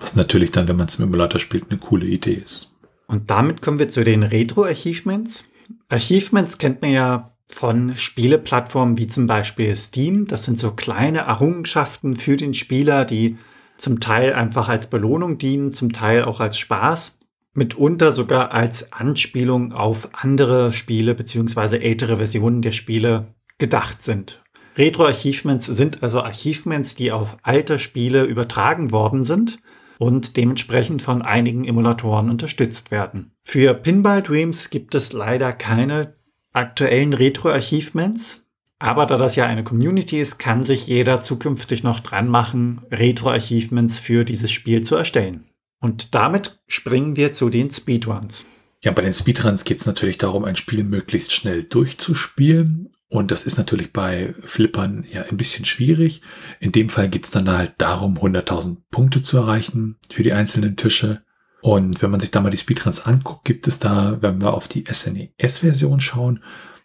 Was 0.00 0.14
natürlich 0.14 0.52
dann, 0.52 0.68
wenn 0.68 0.76
man 0.76 0.86
es 0.86 0.96
im 0.96 1.04
Emulator 1.04 1.40
spielt, 1.40 1.70
eine 1.70 1.80
coole 1.80 2.06
Idee 2.06 2.34
ist. 2.44 2.70
Und 3.08 3.30
damit 3.30 3.62
kommen 3.62 3.78
wir 3.78 3.90
zu 3.90 4.04
den 4.04 4.22
Retro-Achievements. 4.22 5.44
Achievements 5.88 6.58
kennt 6.58 6.82
man 6.82 6.92
ja 6.92 7.31
von 7.52 7.96
Spieleplattformen 7.96 8.96
wie 8.98 9.06
zum 9.06 9.26
Beispiel 9.26 9.76
Steam. 9.76 10.26
Das 10.26 10.44
sind 10.44 10.58
so 10.58 10.72
kleine 10.72 11.20
Errungenschaften 11.20 12.16
für 12.16 12.36
den 12.36 12.54
Spieler, 12.54 13.04
die 13.04 13.36
zum 13.76 14.00
Teil 14.00 14.32
einfach 14.32 14.68
als 14.68 14.86
Belohnung 14.86 15.38
dienen, 15.38 15.72
zum 15.72 15.92
Teil 15.92 16.24
auch 16.24 16.40
als 16.40 16.58
Spaß, 16.58 17.18
mitunter 17.54 18.12
sogar 18.12 18.52
als 18.52 18.92
Anspielung 18.92 19.72
auf 19.72 20.08
andere 20.12 20.72
Spiele 20.72 21.14
beziehungsweise 21.14 21.80
ältere 21.80 22.16
Versionen 22.16 22.62
der 22.62 22.72
Spiele 22.72 23.34
gedacht 23.58 24.02
sind. 24.02 24.42
Retro-Achievements 24.76 25.66
sind 25.66 26.02
also 26.02 26.22
Achievements, 26.22 26.94
die 26.94 27.12
auf 27.12 27.36
alte 27.42 27.78
Spiele 27.78 28.24
übertragen 28.24 28.90
worden 28.90 29.24
sind 29.24 29.58
und 29.98 30.36
dementsprechend 30.36 31.02
von 31.02 31.22
einigen 31.22 31.64
Emulatoren 31.64 32.30
unterstützt 32.30 32.90
werden. 32.90 33.32
Für 33.44 33.74
Pinball 33.74 34.22
Dreams 34.22 34.70
gibt 34.70 34.94
es 34.94 35.12
leider 35.12 35.52
keine 35.52 36.14
aktuellen 36.52 37.12
Retro-Achievements, 37.12 38.42
aber 38.78 39.06
da 39.06 39.16
das 39.16 39.36
ja 39.36 39.46
eine 39.46 39.62
Community 39.62 40.20
ist, 40.20 40.38
kann 40.38 40.64
sich 40.64 40.86
jeder 40.86 41.20
zukünftig 41.20 41.84
noch 41.84 42.00
dran 42.00 42.28
machen, 42.28 42.80
Retro-Achievements 42.90 43.98
für 43.98 44.24
dieses 44.24 44.50
Spiel 44.50 44.82
zu 44.82 44.96
erstellen. 44.96 45.44
Und 45.80 46.14
damit 46.14 46.60
springen 46.66 47.16
wir 47.16 47.32
zu 47.32 47.48
den 47.48 47.70
Speedruns. 47.70 48.46
Ja, 48.82 48.90
bei 48.90 49.02
den 49.02 49.14
Speedruns 49.14 49.64
geht 49.64 49.78
es 49.80 49.86
natürlich 49.86 50.18
darum, 50.18 50.44
ein 50.44 50.56
Spiel 50.56 50.82
möglichst 50.82 51.32
schnell 51.32 51.62
durchzuspielen. 51.62 52.92
Und 53.08 53.30
das 53.30 53.44
ist 53.44 53.58
natürlich 53.58 53.92
bei 53.92 54.34
Flippern 54.42 55.04
ja 55.08 55.22
ein 55.22 55.36
bisschen 55.36 55.64
schwierig. 55.64 56.22
In 56.58 56.72
dem 56.72 56.88
Fall 56.88 57.08
geht 57.08 57.24
es 57.24 57.30
dann 57.30 57.48
halt 57.48 57.74
darum, 57.78 58.18
100.000 58.18 58.78
Punkte 58.90 59.22
zu 59.22 59.36
erreichen 59.36 59.98
für 60.10 60.22
die 60.22 60.32
einzelnen 60.32 60.76
Tische. 60.76 61.22
Und 61.62 62.02
wenn 62.02 62.10
man 62.10 62.20
sich 62.20 62.32
da 62.32 62.40
mal 62.40 62.50
die 62.50 62.56
Speedruns 62.56 63.06
anguckt, 63.06 63.44
gibt 63.44 63.68
es 63.68 63.78
da, 63.78 64.20
wenn 64.20 64.42
wir 64.42 64.52
auf 64.52 64.66
die 64.66 64.84
SNES-Version 64.90 66.00
schauen, 66.00 66.42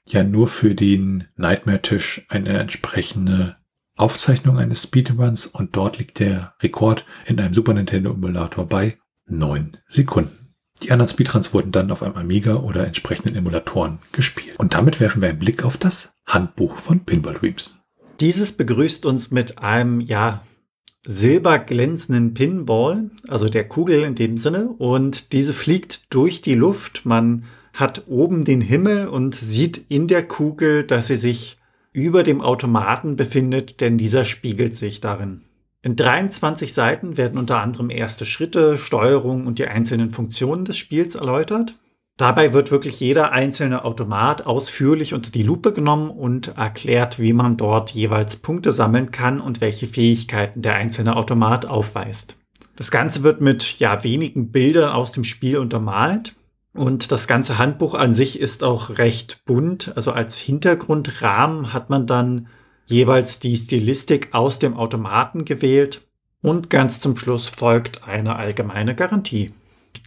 ja 0.08 0.24
nur 0.24 0.48
für 0.48 0.76
den 0.76 1.26
Nightmare-Tisch 1.36 2.28
eine 2.30 2.60
entsprechende 2.60 3.58
Aufzeichnung 3.96 4.60
eines 4.60 4.84
Speedruns 4.84 5.48
und 5.48 5.76
dort 5.76 5.98
liegt 5.98 6.20
der 6.20 6.54
Rekord 6.62 7.06
in 7.26 7.40
einem 7.40 7.56
Super 7.56 7.74
Nintendo 7.74 8.14
Emulator 8.14 8.68
bei 8.68 9.00
neun 9.26 9.72
Sekunden. 9.88 10.54
Die 10.84 10.92
anderen 10.92 11.10
Speedruns 11.10 11.56
wurden 11.56 11.72
dann 11.72 11.90
auf 11.90 12.04
einem 12.04 12.16
Amiga 12.16 12.58
oder 12.58 12.86
entsprechenden 12.86 13.36
Emulatoren 13.36 13.98
gespielt. 14.12 14.60
Und 14.60 14.76
damit 14.76 15.00
werfen 15.00 15.24
wir 15.24 15.30
einen 15.30 15.40
Blick 15.40 15.64
auf 15.64 15.78
das 15.78 16.14
Handbuch 16.28 16.76
von 16.76 17.04
Pinball 17.04 17.34
Dreams. 17.34 17.80
Dieses 18.20 18.52
begrüßt 18.52 19.08
uns 19.08 19.32
mit 19.32 19.58
einem, 19.58 20.00
ja, 20.02 20.44
silberglänzenden 21.06 22.34
Pinball, 22.34 23.10
also 23.28 23.50
der 23.50 23.68
Kugel 23.68 24.04
in 24.04 24.16
dem 24.16 24.38
Sinne, 24.38 24.70
und 24.70 25.32
diese 25.32 25.54
fliegt 25.54 26.14
durch 26.14 26.42
die 26.42 26.56
Luft. 26.56 27.06
Man 27.06 27.44
hat 27.74 28.04
oben 28.08 28.44
den 28.44 28.62
Himmel 28.62 29.08
und 29.08 29.36
sieht 29.36 29.86
in 29.90 30.08
der 30.08 30.28
Kugel, 30.28 30.84
dass 30.84 31.08
sie 31.08 31.16
sich 31.16 31.58
über 31.94 32.24
dem 32.24 32.42
Automaten 32.42 33.16
befindet, 33.16 33.82
denn 33.82 33.98
dieser 33.98 34.26
spiegelt 34.26 34.76
sich 34.76 35.02
darin. 35.02 35.42
In 35.82 35.96
23 35.96 36.74
Seiten 36.74 37.18
werden 37.18 37.40
unter 37.40 37.62
anderem 37.62 37.90
erste 37.90 38.26
Schritte, 38.26 38.78
Steuerung 38.78 39.48
und 39.48 39.60
die 39.60 39.68
einzelnen 39.68 40.12
Funktionen 40.12 40.66
des 40.66 40.78
Spiels 40.78 41.16
erläutert. 41.16 41.80
Dabei 42.18 42.52
wird 42.52 42.72
wirklich 42.72 43.00
jeder 43.00 43.32
einzelne 43.32 43.86
Automat 43.86 44.48
ausführlich 44.48 45.14
unter 45.14 45.30
die 45.30 45.44
Lupe 45.44 45.72
genommen 45.72 46.10
und 46.10 46.58
erklärt, 46.58 47.20
wie 47.20 47.32
man 47.32 47.58
dort 47.58 47.92
jeweils 47.92 48.38
Punkte 48.38 48.72
sammeln 48.72 49.12
kann 49.12 49.40
und 49.40 49.62
welche 49.62 49.88
Fähigkeiten 49.88 50.64
der 50.64 50.74
einzelne 50.74 51.16
Automat 51.16 51.68
aufweist. 51.68 52.38
Das 52.76 52.90
Ganze 52.90 53.22
wird 53.22 53.40
mit 53.40 53.78
ja 53.80 54.04
wenigen 54.04 54.52
Bildern 54.52 54.92
aus 54.92 55.12
dem 55.12 55.24
Spiel 55.24 55.60
untermalt 55.60 56.36
und 56.78 57.12
das 57.12 57.28
ganze 57.28 57.58
Handbuch 57.58 57.96
an 57.96 58.14
sich 58.14 58.40
ist 58.40 58.64
auch 58.64 58.98
recht 58.98 59.42
bunt. 59.46 59.94
Also 59.96 60.12
als 60.12 60.38
Hintergrundrahmen 60.38 61.74
hat 61.74 61.90
man 61.90 62.06
dann 62.06 62.48
jeweils 62.86 63.40
die 63.40 63.58
Stilistik 63.58 64.30
aus 64.34 64.60
dem 64.60 64.78
Automaten 64.78 65.44
gewählt. 65.44 66.02
Und 66.42 66.70
ganz 66.70 67.00
zum 67.00 67.18
Schluss 67.18 67.50
folgt 67.50 68.08
eine 68.08 68.36
allgemeine 68.36 68.94
Garantie. 68.94 69.54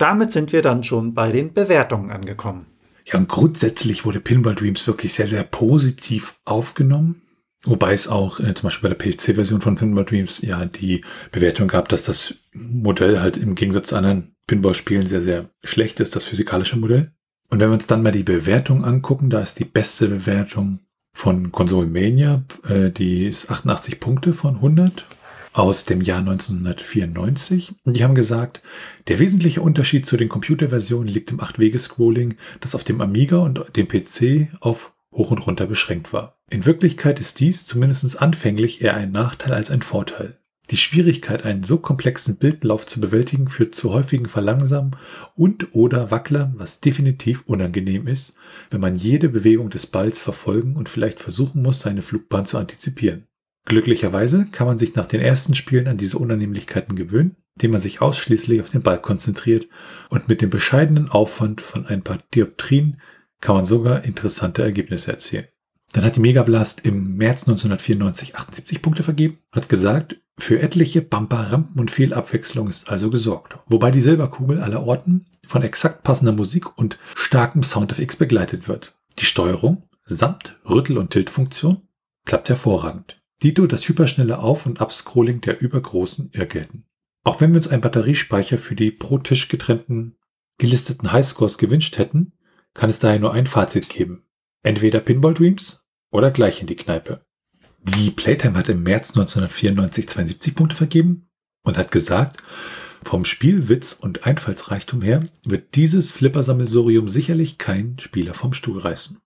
Damit 0.00 0.32
sind 0.32 0.52
wir 0.54 0.62
dann 0.62 0.82
schon 0.82 1.12
bei 1.12 1.30
den 1.30 1.52
Bewertungen 1.52 2.10
angekommen. 2.10 2.64
Ja, 3.04 3.18
und 3.18 3.28
grundsätzlich 3.28 4.06
wurde 4.06 4.20
Pinball 4.20 4.54
Dreams 4.54 4.86
wirklich 4.86 5.12
sehr, 5.12 5.26
sehr 5.26 5.44
positiv 5.44 6.40
aufgenommen. 6.46 7.20
Wobei 7.64 7.92
es 7.92 8.08
auch 8.08 8.40
äh, 8.40 8.54
zum 8.54 8.68
Beispiel 8.68 8.88
bei 8.88 8.94
der 8.94 9.12
PC-Version 9.12 9.60
von 9.60 9.76
Pinball 9.76 10.06
Dreams 10.06 10.40
ja 10.40 10.64
die 10.64 11.04
Bewertung 11.32 11.68
gab, 11.68 11.90
dass 11.90 12.04
das 12.04 12.36
Modell 12.52 13.20
halt 13.20 13.36
im 13.36 13.54
Gegensatz 13.54 13.88
zu 13.88 13.96
anderen 13.96 14.34
Pinball-Spielen 14.46 15.04
sehr, 15.04 15.20
sehr 15.20 15.50
schlecht 15.62 16.00
ist, 16.00 16.16
das 16.16 16.24
physikalische 16.24 16.78
Modell. 16.78 17.12
Und 17.50 17.60
wenn 17.60 17.68
wir 17.68 17.74
uns 17.74 17.86
dann 17.86 18.02
mal 18.02 18.12
die 18.12 18.22
Bewertung 18.22 18.86
angucken, 18.86 19.28
da 19.28 19.40
ist 19.40 19.58
die 19.58 19.66
beste 19.66 20.08
Bewertung 20.08 20.80
von 21.12 21.52
Consolmania, 21.52 22.44
äh, 22.66 22.90
die 22.90 23.26
ist 23.26 23.50
88 23.50 24.00
Punkte 24.00 24.32
von 24.32 24.54
100 24.56 25.04
aus 25.52 25.84
dem 25.84 26.00
Jahr 26.00 26.20
1994. 26.20 27.74
Und 27.84 27.96
die 27.96 28.04
haben 28.04 28.14
gesagt, 28.14 28.62
der 29.08 29.18
wesentliche 29.18 29.60
Unterschied 29.60 30.06
zu 30.06 30.16
den 30.16 30.28
Computerversionen 30.28 31.08
liegt 31.08 31.30
im 31.30 31.40
8-Wege-Scrolling, 31.40 32.36
das 32.60 32.74
auf 32.74 32.84
dem 32.84 33.00
Amiga 33.00 33.38
und 33.38 33.76
dem 33.76 33.88
PC 33.88 34.48
auf 34.60 34.92
hoch 35.12 35.30
und 35.30 35.46
runter 35.46 35.66
beschränkt 35.66 36.12
war. 36.12 36.38
In 36.50 36.66
Wirklichkeit 36.66 37.18
ist 37.18 37.40
dies 37.40 37.66
zumindest 37.66 38.20
anfänglich 38.20 38.82
eher 38.82 38.94
ein 38.94 39.12
Nachteil 39.12 39.52
als 39.52 39.70
ein 39.70 39.82
Vorteil. 39.82 40.38
Die 40.70 40.76
Schwierigkeit, 40.76 41.44
einen 41.44 41.64
so 41.64 41.78
komplexen 41.78 42.36
Bildlauf 42.36 42.86
zu 42.86 43.00
bewältigen, 43.00 43.48
führt 43.48 43.74
zu 43.74 43.92
häufigen 43.92 44.28
Verlangsamen 44.28 44.94
und 45.34 45.74
oder 45.74 46.12
Wacklern, 46.12 46.54
was 46.58 46.80
definitiv 46.80 47.42
unangenehm 47.46 48.06
ist, 48.06 48.36
wenn 48.70 48.80
man 48.80 48.94
jede 48.94 49.28
Bewegung 49.28 49.70
des 49.70 49.86
Balls 49.86 50.20
verfolgen 50.20 50.76
und 50.76 50.88
vielleicht 50.88 51.18
versuchen 51.18 51.62
muss, 51.62 51.80
seine 51.80 52.02
Flugbahn 52.02 52.46
zu 52.46 52.56
antizipieren. 52.56 53.26
Glücklicherweise 53.66 54.46
kann 54.50 54.66
man 54.66 54.78
sich 54.78 54.94
nach 54.94 55.06
den 55.06 55.20
ersten 55.20 55.54
Spielen 55.54 55.86
an 55.86 55.96
diese 55.96 56.18
Unannehmlichkeiten 56.18 56.96
gewöhnen, 56.96 57.36
indem 57.56 57.72
man 57.72 57.80
sich 57.80 58.00
ausschließlich 58.00 58.60
auf 58.60 58.70
den 58.70 58.82
Ball 58.82 59.00
konzentriert 59.00 59.68
und 60.08 60.28
mit 60.28 60.40
dem 60.40 60.50
bescheidenen 60.50 61.08
Aufwand 61.08 61.60
von 61.60 61.86
ein 61.86 62.02
paar 62.02 62.18
Dioptrien 62.34 63.00
kann 63.40 63.56
man 63.56 63.64
sogar 63.64 64.04
interessante 64.04 64.62
Ergebnisse 64.62 65.12
erzielen. 65.12 65.46
Dann 65.92 66.04
hat 66.04 66.16
die 66.16 66.20
Megablast 66.20 66.84
im 66.84 67.16
März 67.16 67.42
1994 67.42 68.36
78 68.36 68.82
Punkte 68.82 69.02
vergeben 69.02 69.38
und 69.50 69.62
hat 69.62 69.68
gesagt, 69.68 70.20
für 70.38 70.60
etliche 70.60 71.02
Bumper, 71.02 71.52
Rampen 71.52 71.78
und 71.78 71.90
viel 71.90 72.14
Abwechslung 72.14 72.68
ist 72.68 72.90
also 72.90 73.10
gesorgt. 73.10 73.58
Wobei 73.66 73.90
die 73.90 74.00
Silberkugel 74.00 74.62
aller 74.62 74.86
Orten 74.86 75.26
von 75.46 75.62
exakt 75.62 76.02
passender 76.02 76.32
Musik 76.32 76.78
und 76.78 76.98
starkem 77.14 77.62
Soundeffects 77.62 78.16
begleitet 78.16 78.68
wird. 78.68 78.94
Die 79.18 79.26
Steuerung 79.26 79.88
samt 80.06 80.58
Rüttel- 80.64 80.98
und 80.98 81.10
Tiltfunktion 81.10 81.82
klappt 82.24 82.48
hervorragend. 82.48 83.19
Dito 83.42 83.66
das 83.66 83.88
hyperschnelle 83.88 84.38
Auf- 84.38 84.66
und 84.66 84.80
Abscrolling 84.80 85.40
der 85.40 85.60
übergroßen 85.60 86.30
Irrgärten. 86.32 86.84
Auch 87.24 87.40
wenn 87.40 87.50
wir 87.50 87.56
uns 87.56 87.68
einen 87.68 87.80
Batteriespeicher 87.80 88.58
für 88.58 88.74
die 88.74 88.90
pro 88.90 89.18
Tisch 89.18 89.48
getrennten 89.48 90.16
gelisteten 90.58 91.10
Highscores 91.10 91.58
gewünscht 91.58 91.98
hätten, 91.98 92.32
kann 92.74 92.90
es 92.90 92.98
daher 92.98 93.18
nur 93.18 93.32
ein 93.32 93.46
Fazit 93.46 93.88
geben. 93.88 94.24
Entweder 94.62 95.00
Pinball 95.00 95.34
Dreams 95.34 95.82
oder 96.12 96.30
gleich 96.30 96.60
in 96.60 96.66
die 96.66 96.76
Kneipe. 96.76 97.24
Die 97.82 98.10
Playtime 98.10 98.56
hat 98.58 98.68
im 98.68 98.82
März 98.82 99.10
1994 99.10 100.08
72 100.08 100.54
Punkte 100.54 100.76
vergeben 100.76 101.30
und 101.62 101.78
hat 101.78 101.90
gesagt, 101.90 102.42
vom 103.02 103.24
Spielwitz 103.24 103.94
und 103.94 104.26
Einfallsreichtum 104.26 105.00
her 105.00 105.24
wird 105.42 105.74
dieses 105.74 106.12
Flippersammelsurium 106.12 107.08
sicherlich 107.08 107.56
kein 107.56 107.98
Spieler 107.98 108.34
vom 108.34 108.52
Stuhl 108.52 108.78
reißen. 108.78 109.18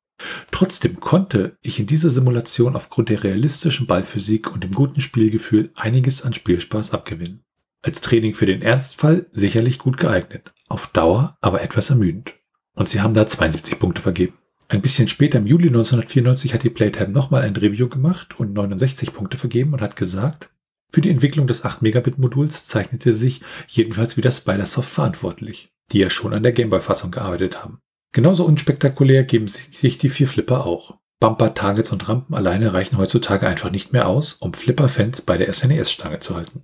Trotzdem 0.50 1.00
konnte 1.00 1.58
ich 1.62 1.80
in 1.80 1.86
dieser 1.86 2.10
Simulation 2.10 2.76
aufgrund 2.76 3.08
der 3.08 3.24
realistischen 3.24 3.86
Ballphysik 3.86 4.52
und 4.52 4.64
dem 4.64 4.72
guten 4.72 5.00
Spielgefühl 5.00 5.70
einiges 5.74 6.22
an 6.22 6.32
Spielspaß 6.32 6.92
abgewinnen. 6.92 7.44
Als 7.82 8.00
Training 8.00 8.34
für 8.34 8.46
den 8.46 8.62
Ernstfall 8.62 9.26
sicherlich 9.32 9.78
gut 9.78 9.98
geeignet, 9.98 10.54
auf 10.68 10.86
Dauer 10.88 11.36
aber 11.40 11.62
etwas 11.62 11.90
ermüdend. 11.90 12.34
Und 12.74 12.88
sie 12.88 13.00
haben 13.00 13.14
da 13.14 13.26
72 13.26 13.78
Punkte 13.78 14.00
vergeben. 14.00 14.34
Ein 14.68 14.80
bisschen 14.80 15.08
später, 15.08 15.38
im 15.38 15.46
Juli 15.46 15.66
1994, 15.66 16.54
hat 16.54 16.62
die 16.62 16.70
Playtime 16.70 17.10
nochmal 17.10 17.42
ein 17.42 17.54
Review 17.54 17.88
gemacht 17.88 18.40
und 18.40 18.54
69 18.54 19.12
Punkte 19.12 19.36
vergeben 19.36 19.74
und 19.74 19.82
hat 19.82 19.96
gesagt, 19.96 20.50
für 20.90 21.00
die 21.00 21.10
Entwicklung 21.10 21.46
des 21.46 21.64
8-Megabit-Moduls 21.64 22.64
zeichnete 22.64 23.12
sich 23.12 23.42
jedenfalls 23.68 24.16
wieder 24.16 24.30
Spidersoft 24.30 24.90
verantwortlich, 24.90 25.72
die 25.92 25.98
ja 25.98 26.08
schon 26.08 26.32
an 26.32 26.42
der 26.42 26.52
Gameboy-Fassung 26.52 27.10
gearbeitet 27.10 27.62
haben. 27.62 27.80
Genauso 28.14 28.44
unspektakulär 28.44 29.24
geben 29.24 29.48
sich 29.48 29.98
die 29.98 30.08
vier 30.08 30.28
Flipper 30.28 30.64
auch. 30.64 30.98
Bumper, 31.18 31.52
Targets 31.52 31.90
und 31.90 32.08
Rampen 32.08 32.36
alleine 32.36 32.72
reichen 32.72 32.96
heutzutage 32.96 33.48
einfach 33.48 33.72
nicht 33.72 33.92
mehr 33.92 34.06
aus, 34.06 34.34
um 34.34 34.54
Flipper-Fans 34.54 35.22
bei 35.22 35.36
der 35.36 35.52
SNES-Stange 35.52 36.20
zu 36.20 36.36
halten. 36.36 36.62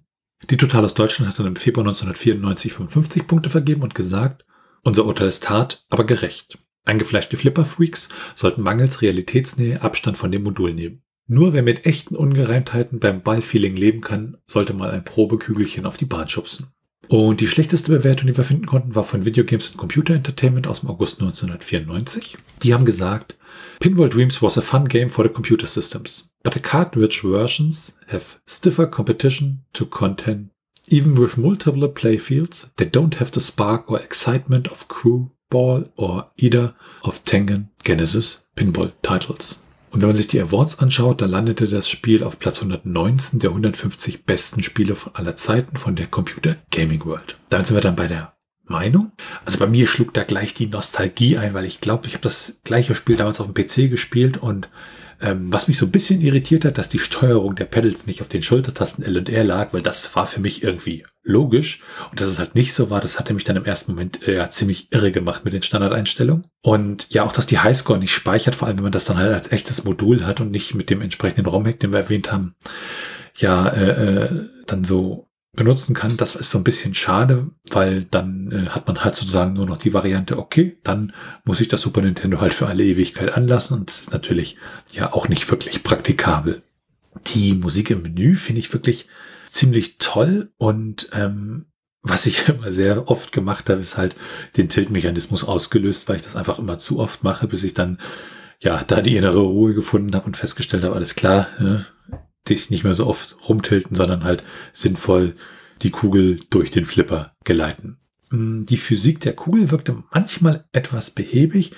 Die 0.48 0.56
Total 0.56 0.84
aus 0.84 0.94
Deutschland 0.94 1.28
hat 1.28 1.40
dann 1.40 1.46
im 1.46 1.56
Februar 1.56 1.84
1994 1.84 2.72
55 2.72 3.26
Punkte 3.26 3.50
vergeben 3.50 3.82
und 3.82 3.96
gesagt, 3.96 4.44
unser 4.84 5.04
Urteil 5.04 5.26
ist 5.26 5.50
hart, 5.50 5.84
aber 5.90 6.04
gerecht. 6.04 6.56
Eingefleischte 6.84 7.36
Flipper-Freaks 7.36 8.10
sollten 8.36 8.62
mangels 8.62 9.02
Realitätsnähe 9.02 9.82
Abstand 9.82 10.16
von 10.16 10.30
dem 10.30 10.44
Modul 10.44 10.72
nehmen. 10.72 11.02
Nur 11.26 11.52
wer 11.52 11.64
mit 11.64 11.84
echten 11.84 12.14
Ungereimtheiten 12.14 13.00
beim 13.00 13.22
Ballfeeling 13.22 13.74
leben 13.74 14.02
kann, 14.02 14.36
sollte 14.46 14.72
mal 14.72 14.92
ein 14.92 15.04
Probekügelchen 15.04 15.84
auf 15.84 15.96
die 15.96 16.06
Bahn 16.06 16.28
schubsen. 16.28 16.68
Und 17.10 17.40
die 17.40 17.48
schlechteste 17.48 17.90
Bewertung, 17.90 18.28
die 18.28 18.36
wir 18.36 18.44
finden 18.44 18.66
konnten, 18.66 18.94
war 18.94 19.02
von 19.02 19.24
Video 19.24 19.42
Games 19.42 19.66
and 19.66 19.76
Computer 19.76 20.14
Entertainment 20.14 20.68
aus 20.68 20.82
dem 20.82 20.90
August 20.90 21.20
1994. 21.20 22.38
Die 22.62 22.72
haben 22.72 22.84
gesagt, 22.84 23.36
Pinball 23.80 24.08
Dreams 24.08 24.40
was 24.40 24.56
a 24.56 24.60
fun 24.60 24.86
game 24.86 25.10
for 25.10 25.24
the 25.24 25.32
computer 25.32 25.66
systems, 25.66 26.30
but 26.44 26.54
the 26.54 26.60
cartridge 26.60 27.22
versions 27.24 27.96
have 28.06 28.38
stiffer 28.46 28.86
competition 28.86 29.64
to 29.72 29.86
contend 29.86 30.50
Even 30.86 31.18
with 31.18 31.36
multiple 31.36 31.88
playfields, 31.88 32.68
they 32.76 32.88
don't 32.88 33.18
have 33.18 33.32
the 33.32 33.40
spark 33.40 33.90
or 33.90 33.98
excitement 33.98 34.68
of 34.68 34.86
Crew, 34.86 35.32
Ball 35.50 35.86
or 35.96 36.30
either 36.36 36.76
of 37.02 37.24
Tengen 37.24 37.70
Genesis 37.82 38.46
Pinball 38.54 38.92
Titles. 39.02 39.56
Und 39.90 40.00
wenn 40.00 40.08
man 40.08 40.16
sich 40.16 40.28
die 40.28 40.40
Awards 40.40 40.78
anschaut, 40.78 41.20
dann 41.20 41.30
landete 41.30 41.66
das 41.66 41.88
Spiel 41.88 42.22
auf 42.22 42.38
Platz 42.38 42.58
119 42.58 43.40
der 43.40 43.50
150 43.50 44.24
besten 44.24 44.62
Spiele 44.62 44.94
von 44.94 45.14
aller 45.16 45.36
Zeiten 45.36 45.76
von 45.76 45.96
der 45.96 46.06
Computer 46.06 46.56
Gaming 46.70 47.04
World. 47.04 47.36
Damit 47.48 47.66
sind 47.66 47.76
wir 47.76 47.82
dann 47.82 47.96
bei 47.96 48.06
der 48.06 48.32
Meinung. 48.64 49.10
Also 49.44 49.58
bei 49.58 49.66
mir 49.66 49.88
schlug 49.88 50.14
da 50.14 50.22
gleich 50.22 50.54
die 50.54 50.68
Nostalgie 50.68 51.38
ein, 51.38 51.54
weil 51.54 51.64
ich 51.64 51.80
glaube, 51.80 52.06
ich 52.06 52.14
habe 52.14 52.22
das 52.22 52.60
gleiche 52.62 52.94
Spiel 52.94 53.16
damals 53.16 53.40
auf 53.40 53.52
dem 53.52 53.54
PC 53.54 53.90
gespielt 53.90 54.36
und 54.36 54.68
ähm, 55.20 55.52
was 55.52 55.68
mich 55.68 55.78
so 55.78 55.86
ein 55.86 55.92
bisschen 55.92 56.20
irritiert 56.20 56.64
hat, 56.64 56.78
dass 56.78 56.88
die 56.88 56.98
Steuerung 56.98 57.54
der 57.54 57.66
Pedals 57.66 58.06
nicht 58.06 58.20
auf 58.20 58.28
den 58.28 58.42
Schultertasten 58.42 59.04
L 59.04 59.18
und 59.18 59.28
R 59.28 59.44
lag, 59.44 59.72
weil 59.72 59.82
das 59.82 60.14
war 60.14 60.26
für 60.26 60.40
mich 60.40 60.62
irgendwie 60.62 61.04
logisch. 61.22 61.82
Und 62.10 62.20
dass 62.20 62.28
es 62.28 62.38
halt 62.38 62.54
nicht 62.54 62.72
so 62.72 62.90
war, 62.90 63.00
das 63.00 63.18
hatte 63.18 63.34
mich 63.34 63.44
dann 63.44 63.56
im 63.56 63.64
ersten 63.64 63.92
Moment 63.92 64.26
äh, 64.26 64.48
ziemlich 64.50 64.92
irre 64.92 65.12
gemacht 65.12 65.44
mit 65.44 65.52
den 65.52 65.62
Standardeinstellungen. 65.62 66.46
Und 66.62 67.06
ja, 67.10 67.24
auch, 67.24 67.32
dass 67.32 67.46
die 67.46 67.58
Highscore 67.58 67.98
nicht 67.98 68.14
speichert, 68.14 68.54
vor 68.54 68.68
allem 68.68 68.78
wenn 68.78 68.84
man 68.84 68.92
das 68.92 69.04
dann 69.04 69.18
halt 69.18 69.32
als 69.32 69.52
echtes 69.52 69.84
Modul 69.84 70.24
hat 70.24 70.40
und 70.40 70.50
nicht 70.50 70.74
mit 70.74 70.90
dem 70.90 71.02
entsprechenden 71.02 71.46
ROM-Hack, 71.46 71.80
den 71.80 71.92
wir 71.92 72.00
erwähnt 72.00 72.32
haben, 72.32 72.54
ja, 73.36 73.68
äh, 73.68 74.24
äh, 74.24 74.44
dann 74.66 74.84
so 74.84 75.29
benutzen 75.52 75.94
kann. 75.94 76.16
Das 76.16 76.36
ist 76.36 76.50
so 76.50 76.58
ein 76.58 76.64
bisschen 76.64 76.94
schade, 76.94 77.50
weil 77.70 78.04
dann 78.04 78.52
äh, 78.52 78.68
hat 78.70 78.86
man 78.86 79.04
halt 79.04 79.16
sozusagen 79.16 79.54
nur 79.54 79.66
noch 79.66 79.78
die 79.78 79.92
Variante, 79.92 80.38
okay, 80.38 80.78
dann 80.82 81.12
muss 81.44 81.60
ich 81.60 81.68
das 81.68 81.80
Super 81.80 82.02
Nintendo 82.02 82.40
halt 82.40 82.54
für 82.54 82.68
alle 82.68 82.84
Ewigkeit 82.84 83.34
anlassen 83.34 83.78
und 83.78 83.90
das 83.90 84.00
ist 84.00 84.12
natürlich 84.12 84.56
ja 84.92 85.12
auch 85.12 85.28
nicht 85.28 85.50
wirklich 85.50 85.82
praktikabel. 85.82 86.62
Die 87.34 87.54
Musik 87.54 87.90
im 87.90 88.02
Menü 88.02 88.36
finde 88.36 88.60
ich 88.60 88.72
wirklich 88.72 89.08
ziemlich 89.48 89.98
toll 89.98 90.52
und 90.56 91.10
ähm, 91.12 91.66
was 92.02 92.26
ich 92.26 92.48
immer 92.48 92.70
sehr 92.70 93.10
oft 93.10 93.32
gemacht 93.32 93.68
habe, 93.68 93.80
ist 93.80 93.96
halt 93.96 94.14
den 94.56 94.68
Tilt-Mechanismus 94.68 95.44
ausgelöst, 95.44 96.08
weil 96.08 96.16
ich 96.16 96.22
das 96.22 96.36
einfach 96.36 96.58
immer 96.58 96.78
zu 96.78 97.00
oft 97.00 97.24
mache, 97.24 97.48
bis 97.48 97.64
ich 97.64 97.74
dann 97.74 97.98
ja 98.60 98.84
da 98.84 99.00
die 99.00 99.16
innere 99.16 99.40
Ruhe 99.40 99.74
gefunden 99.74 100.14
habe 100.14 100.26
und 100.26 100.36
festgestellt 100.36 100.84
habe, 100.84 100.94
alles 100.94 101.16
klar, 101.16 101.48
ne? 101.58 101.86
Dich 102.48 102.70
nicht 102.70 102.84
mehr 102.84 102.94
so 102.94 103.06
oft 103.06 103.36
rumtilten, 103.48 103.96
sondern 103.96 104.24
halt 104.24 104.42
sinnvoll 104.72 105.34
die 105.82 105.90
Kugel 105.90 106.40
durch 106.50 106.70
den 106.70 106.84
Flipper 106.84 107.36
geleiten. 107.44 107.98
Mm, 108.30 108.64
die 108.64 108.76
Physik 108.76 109.20
der 109.20 109.34
Kugel 109.34 109.70
wirkte 109.70 110.02
manchmal 110.12 110.64
etwas 110.72 111.10
behäbig, 111.10 111.72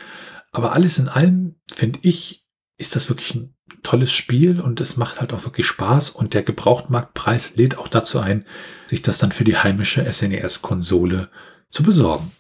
aber 0.51 0.73
alles 0.73 0.99
in 0.99 1.09
allem 1.09 1.57
finde 1.73 2.01
ich, 2.03 2.45
ist 2.79 2.97
das 2.97 3.09
wirklich 3.09 3.35
ein 3.35 3.55
tolles 3.83 4.13
Spiel 4.13 4.61
und 4.61 4.81
es 4.81 4.97
macht 4.97 5.21
halt 5.21 5.33
auch 5.33 5.45
wirklich 5.45 5.67
Spaß 5.67 6.11
und 6.11 6.35
der 6.35 6.43
Gebrauchtmarktpreis 6.43 7.57
lädt 7.57 7.79
auch 7.79 7.89
dazu 7.89 8.19
ein, 8.19 8.47
sich 8.89 9.03
das 9.03 9.19
dann 9.19 9.33
für 9.33 9.45
die 9.45 9.57
heimische 9.57 10.11
SNES-Konsole 10.11 11.29
zu 11.71 11.83
besorgen. 11.83 12.33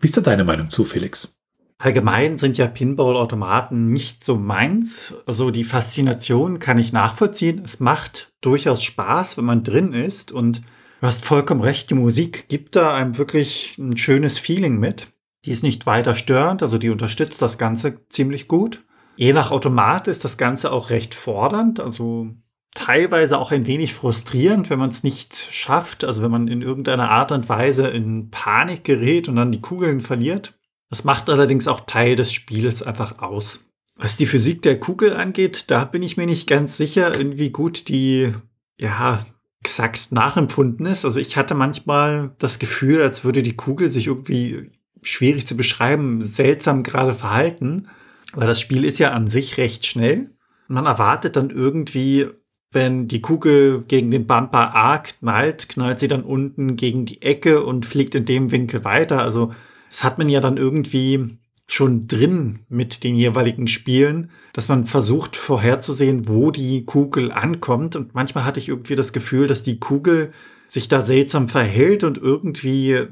Wie 0.00 0.06
ist 0.06 0.16
da 0.16 0.20
deine 0.20 0.44
Meinung 0.44 0.70
zu, 0.70 0.84
Felix? 0.84 1.39
Allgemein 1.82 2.36
sind 2.36 2.58
ja 2.58 2.66
Pinball-Automaten 2.66 3.90
nicht 3.90 4.22
so 4.22 4.36
meins. 4.36 5.14
Also 5.24 5.50
die 5.50 5.64
Faszination 5.64 6.58
kann 6.58 6.76
ich 6.76 6.92
nachvollziehen. 6.92 7.62
Es 7.64 7.80
macht 7.80 8.32
durchaus 8.42 8.82
Spaß, 8.82 9.38
wenn 9.38 9.46
man 9.46 9.64
drin 9.64 9.94
ist. 9.94 10.30
Und 10.30 10.58
du 10.58 11.06
hast 11.06 11.24
vollkommen 11.24 11.62
recht, 11.62 11.88
die 11.88 11.94
Musik 11.94 12.48
gibt 12.48 12.76
da 12.76 12.94
einem 12.94 13.16
wirklich 13.16 13.78
ein 13.78 13.96
schönes 13.96 14.38
Feeling 14.38 14.78
mit. 14.78 15.08
Die 15.46 15.52
ist 15.52 15.62
nicht 15.62 15.86
weiter 15.86 16.14
störend, 16.14 16.62
also 16.62 16.76
die 16.76 16.90
unterstützt 16.90 17.40
das 17.40 17.56
Ganze 17.56 18.06
ziemlich 18.10 18.46
gut. 18.46 18.84
Je 19.16 19.32
nach 19.32 19.50
Automat 19.50 20.06
ist 20.06 20.22
das 20.22 20.36
Ganze 20.36 20.72
auch 20.72 20.90
recht 20.90 21.14
fordernd, 21.14 21.80
also 21.80 22.28
teilweise 22.74 23.38
auch 23.38 23.52
ein 23.52 23.64
wenig 23.64 23.94
frustrierend, 23.94 24.68
wenn 24.68 24.78
man 24.78 24.90
es 24.90 25.02
nicht 25.02 25.34
schafft, 25.34 26.04
also 26.04 26.20
wenn 26.20 26.30
man 26.30 26.46
in 26.46 26.60
irgendeiner 26.60 27.10
Art 27.10 27.32
und 27.32 27.48
Weise 27.48 27.88
in 27.88 28.30
Panik 28.30 28.84
gerät 28.84 29.30
und 29.30 29.36
dann 29.36 29.50
die 29.50 29.62
Kugeln 29.62 30.02
verliert. 30.02 30.59
Das 30.90 31.04
macht 31.04 31.30
allerdings 31.30 31.68
auch 31.68 31.80
Teil 31.80 32.16
des 32.16 32.32
Spieles 32.32 32.82
einfach 32.82 33.20
aus. 33.20 33.64
Was 33.96 34.16
die 34.16 34.26
Physik 34.26 34.62
der 34.62 34.80
Kugel 34.80 35.14
angeht, 35.14 35.70
da 35.70 35.84
bin 35.84 36.02
ich 36.02 36.16
mir 36.16 36.26
nicht 36.26 36.48
ganz 36.48 36.76
sicher, 36.76 37.12
wie 37.18 37.50
gut 37.50 37.88
die, 37.88 38.32
ja, 38.78 39.24
exakt 39.62 40.10
nachempfunden 40.10 40.86
ist. 40.86 41.04
Also 41.04 41.20
ich 41.20 41.36
hatte 41.36 41.54
manchmal 41.54 42.34
das 42.38 42.58
Gefühl, 42.58 43.02
als 43.02 43.24
würde 43.24 43.42
die 43.42 43.56
Kugel 43.56 43.88
sich 43.88 44.06
irgendwie 44.06 44.70
schwierig 45.02 45.46
zu 45.46 45.56
beschreiben, 45.56 46.22
seltsam 46.22 46.82
gerade 46.82 47.14
verhalten, 47.14 47.88
weil 48.32 48.46
das 48.46 48.60
Spiel 48.60 48.84
ist 48.84 48.98
ja 48.98 49.12
an 49.12 49.28
sich 49.28 49.58
recht 49.58 49.86
schnell. 49.86 50.30
Man 50.68 50.86
erwartet 50.86 51.36
dann 51.36 51.50
irgendwie, 51.50 52.28
wenn 52.70 53.08
die 53.08 53.20
Kugel 53.20 53.82
gegen 53.86 54.10
den 54.10 54.26
Bumper 54.26 54.74
A 54.74 54.98
knallt, 54.98 55.68
knallt 55.68 56.00
sie 56.00 56.08
dann 56.08 56.22
unten 56.22 56.76
gegen 56.76 57.04
die 57.04 57.22
Ecke 57.22 57.62
und 57.64 57.86
fliegt 57.86 58.14
in 58.14 58.24
dem 58.24 58.50
Winkel 58.50 58.84
weiter. 58.84 59.22
Also 59.22 59.52
das 59.90 60.04
hat 60.04 60.18
man 60.18 60.28
ja 60.28 60.40
dann 60.40 60.56
irgendwie 60.56 61.36
schon 61.66 62.00
drin 62.00 62.60
mit 62.68 63.04
den 63.04 63.14
jeweiligen 63.14 63.68
Spielen, 63.68 64.30
dass 64.52 64.68
man 64.68 64.86
versucht 64.86 65.36
vorherzusehen, 65.36 66.28
wo 66.28 66.50
die 66.50 66.84
Kugel 66.84 67.30
ankommt. 67.30 67.96
Und 67.96 68.14
manchmal 68.14 68.44
hatte 68.44 68.60
ich 68.60 68.68
irgendwie 68.68 68.96
das 68.96 69.12
Gefühl, 69.12 69.46
dass 69.46 69.62
die 69.62 69.78
Kugel 69.78 70.32
sich 70.66 70.88
da 70.88 71.02
seltsam 71.02 71.48
verhält 71.48 72.04
und 72.04 72.18
irgendwie 72.18 72.92
äh, 72.92 73.08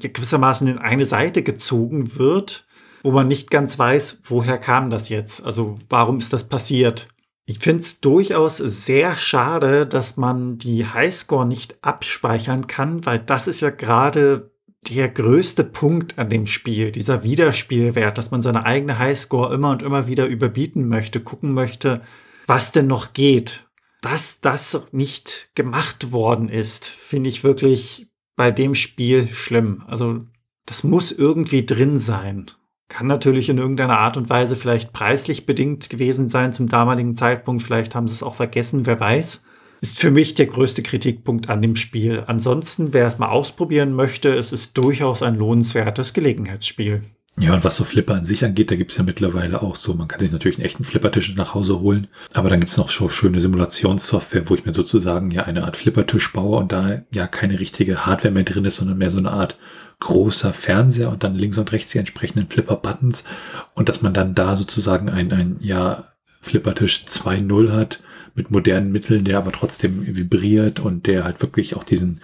gewissermaßen 0.00 0.66
in 0.66 0.78
eine 0.78 1.06
Seite 1.06 1.42
gezogen 1.42 2.16
wird, 2.16 2.66
wo 3.02 3.12
man 3.12 3.28
nicht 3.28 3.50
ganz 3.50 3.78
weiß, 3.78 4.22
woher 4.24 4.58
kam 4.58 4.90
das 4.90 5.08
jetzt? 5.08 5.44
Also 5.44 5.78
warum 5.88 6.18
ist 6.18 6.32
das 6.32 6.44
passiert? 6.44 7.08
Ich 7.46 7.60
finde 7.60 7.82
es 7.82 8.00
durchaus 8.00 8.58
sehr 8.58 9.16
schade, 9.16 9.86
dass 9.86 10.16
man 10.16 10.58
die 10.58 10.84
Highscore 10.84 11.46
nicht 11.46 11.82
abspeichern 11.82 12.66
kann, 12.66 13.06
weil 13.06 13.20
das 13.20 13.48
ist 13.48 13.60
ja 13.60 13.70
gerade 13.70 14.50
der 14.82 15.08
größte 15.08 15.64
Punkt 15.64 16.18
an 16.18 16.30
dem 16.30 16.46
Spiel, 16.46 16.92
dieser 16.92 17.22
Wiederspielwert, 17.22 18.16
dass 18.16 18.30
man 18.30 18.42
seine 18.42 18.64
eigene 18.64 18.98
Highscore 18.98 19.54
immer 19.54 19.70
und 19.70 19.82
immer 19.82 20.06
wieder 20.06 20.26
überbieten 20.26 20.88
möchte, 20.88 21.20
gucken 21.20 21.52
möchte, 21.52 22.02
was 22.46 22.72
denn 22.72 22.86
noch 22.86 23.12
geht. 23.12 23.66
Dass 24.00 24.40
das 24.40 24.80
nicht 24.92 25.50
gemacht 25.54 26.12
worden 26.12 26.48
ist, 26.48 26.86
finde 26.86 27.28
ich 27.28 27.44
wirklich 27.44 28.08
bei 28.36 28.50
dem 28.50 28.74
Spiel 28.74 29.26
schlimm. 29.26 29.82
Also 29.86 30.24
das 30.64 30.84
muss 30.84 31.12
irgendwie 31.12 31.66
drin 31.66 31.98
sein. 31.98 32.46
Kann 32.88 33.06
natürlich 33.06 33.48
in 33.48 33.58
irgendeiner 33.58 33.98
Art 33.98 34.16
und 34.16 34.30
Weise 34.30 34.56
vielleicht 34.56 34.92
preislich 34.92 35.44
bedingt 35.44 35.90
gewesen 35.90 36.28
sein 36.28 36.52
zum 36.52 36.68
damaligen 36.68 37.16
Zeitpunkt. 37.16 37.62
Vielleicht 37.62 37.94
haben 37.94 38.08
sie 38.08 38.14
es 38.14 38.22
auch 38.22 38.36
vergessen, 38.36 38.86
wer 38.86 39.00
weiß 39.00 39.42
ist 39.80 39.98
für 39.98 40.10
mich 40.10 40.34
der 40.34 40.46
größte 40.46 40.82
Kritikpunkt 40.82 41.48
an 41.48 41.62
dem 41.62 41.76
Spiel. 41.76 42.24
Ansonsten, 42.26 42.92
wer 42.92 43.06
es 43.06 43.18
mal 43.18 43.28
ausprobieren 43.28 43.92
möchte, 43.92 44.34
es 44.34 44.52
ist 44.52 44.76
durchaus 44.76 45.22
ein 45.22 45.36
lohnenswertes 45.36 46.12
Gelegenheitsspiel. 46.12 47.02
Ja, 47.40 47.54
und 47.54 47.62
was 47.62 47.76
so 47.76 47.84
Flipper 47.84 48.14
an 48.14 48.24
sich 48.24 48.44
angeht, 48.44 48.70
da 48.70 48.74
gibt's 48.74 48.96
ja 48.96 49.04
mittlerweile 49.04 49.62
auch 49.62 49.76
so, 49.76 49.94
man 49.94 50.08
kann 50.08 50.18
sich 50.18 50.32
natürlich 50.32 50.58
einen 50.58 50.64
echten 50.64 50.82
Flippertisch 50.82 51.36
nach 51.36 51.54
Hause 51.54 51.78
holen, 51.78 52.08
aber 52.34 52.50
dann 52.50 52.58
gibt's 52.58 52.76
noch 52.76 52.90
so 52.90 53.08
schöne 53.08 53.40
Simulationssoftware, 53.40 54.48
wo 54.48 54.56
ich 54.56 54.64
mir 54.64 54.72
sozusagen 54.72 55.30
ja 55.30 55.44
eine 55.44 55.62
Art 55.62 55.76
Flippertisch 55.76 56.32
baue 56.32 56.58
und 56.58 56.72
da 56.72 57.02
ja 57.12 57.28
keine 57.28 57.60
richtige 57.60 58.06
Hardware 58.06 58.34
mehr 58.34 58.42
drin 58.42 58.64
ist, 58.64 58.76
sondern 58.76 58.98
mehr 58.98 59.12
so 59.12 59.18
eine 59.18 59.30
Art 59.30 59.56
großer 60.00 60.52
Fernseher 60.52 61.10
und 61.10 61.22
dann 61.22 61.36
links 61.36 61.58
und 61.58 61.70
rechts 61.70 61.92
die 61.92 61.98
entsprechenden 61.98 62.48
Flipper-Buttons 62.48 63.22
und 63.74 63.88
dass 63.88 64.02
man 64.02 64.14
dann 64.14 64.34
da 64.34 64.56
sozusagen 64.56 65.08
ein, 65.08 65.32
ein 65.32 65.58
ja, 65.60 66.12
Flippertisch 66.40 67.04
2.0 67.08 67.72
hat, 67.72 68.00
mit 68.38 68.50
modernen 68.50 68.90
Mitteln, 68.92 69.24
der 69.24 69.38
aber 69.38 69.52
trotzdem 69.52 70.06
vibriert 70.06 70.80
und 70.80 71.06
der 71.06 71.24
halt 71.24 71.42
wirklich 71.42 71.76
auch 71.76 71.84
diesen 71.84 72.20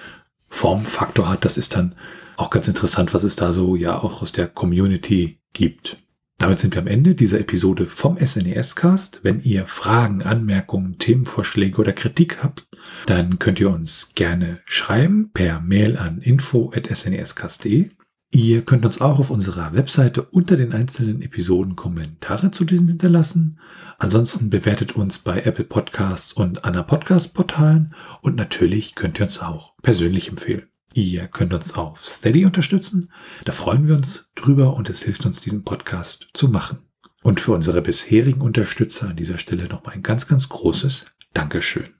Formfaktor 0.49 1.29
hat. 1.29 1.45
Das 1.45 1.59
ist 1.59 1.75
dann 1.75 1.95
auch 2.37 2.51
ganz 2.51 2.69
interessant, 2.69 3.13
was 3.13 3.25
es 3.25 3.37
da 3.37 3.53
so 3.53 3.77
ja 3.77 3.99
auch 3.99 4.23
aus 4.23 4.33
der 4.33 4.49
Community 4.49 5.39
gibt. 5.53 5.99
Damit 6.39 6.59
sind 6.59 6.75
wir 6.75 6.83
am 6.83 6.89
Ende 6.89 7.15
dieser 7.15 7.39
Episode 7.39 7.87
vom 7.87 8.19
SNES 8.19 8.75
Cast. 8.75 9.21
Wenn 9.23 9.41
ihr 9.41 9.67
Fragen, 9.67 10.23
Anmerkungen, 10.23 10.99
Themenvorschläge 10.99 11.79
oder 11.79 11.93
Kritik 11.93 12.43
habt, 12.43 12.67
dann 13.07 13.39
könnt 13.39 13.61
ihr 13.61 13.71
uns 13.71 14.11
gerne 14.15 14.61
schreiben 14.65 15.31
per 15.33 15.61
Mail 15.61 15.97
an 15.97 16.19
info@snescast.de. 16.19 17.91
Ihr 18.35 18.63
könnt 18.63 18.85
uns 18.85 19.01
auch 19.01 19.21
auf 19.21 19.31
unserer 19.31 19.75
Webseite 19.75 20.23
unter 20.23 20.57
den 20.57 20.73
einzelnen 20.73 21.23
Episoden 21.23 21.77
Kommentare 21.77 22.51
zu 22.51 22.65
diesen 22.65 22.89
hinterlassen. 22.89 23.61
Ansonsten 23.97 24.51
bewertet 24.51 24.97
uns 24.97 25.19
bei 25.19 25.43
Apple 25.43 25.65
Podcasts 25.65 26.33
und 26.33 26.65
anderen 26.65 26.89
Podcast-Portalen 26.89 27.95
und 28.23 28.35
natürlich 28.35 28.97
könnt 28.97 29.21
ihr 29.21 29.27
uns 29.27 29.39
auch 29.39 29.75
persönlich 29.83 30.31
empfehlen. 30.31 30.67
Ihr 30.95 31.29
könnt 31.29 31.55
uns 31.55 31.75
auf 31.75 32.05
Steady 32.05 32.45
unterstützen. 32.45 33.13
Da 33.45 33.53
freuen 33.53 33.87
wir 33.87 33.95
uns 33.95 34.33
drüber 34.35 34.75
und 34.75 34.91
es 34.91 35.05
hilft 35.05 35.25
uns, 35.27 35.41
diesen 35.41 35.63
Podcast 35.63 36.27
zu 36.35 36.49
machen. 36.49 36.79
Und 37.23 37.39
für 37.39 37.53
unsere 37.53 37.83
bisherigen 37.83 38.41
Unterstützer 38.41 39.11
an 39.11 39.17
dieser 39.17 39.39
Stelle 39.39 39.69
nochmal 39.69 39.95
ein 39.95 40.03
ganz, 40.03 40.27
ganz 40.27 40.49
großes 40.49 41.07
Dankeschön. 41.35 41.91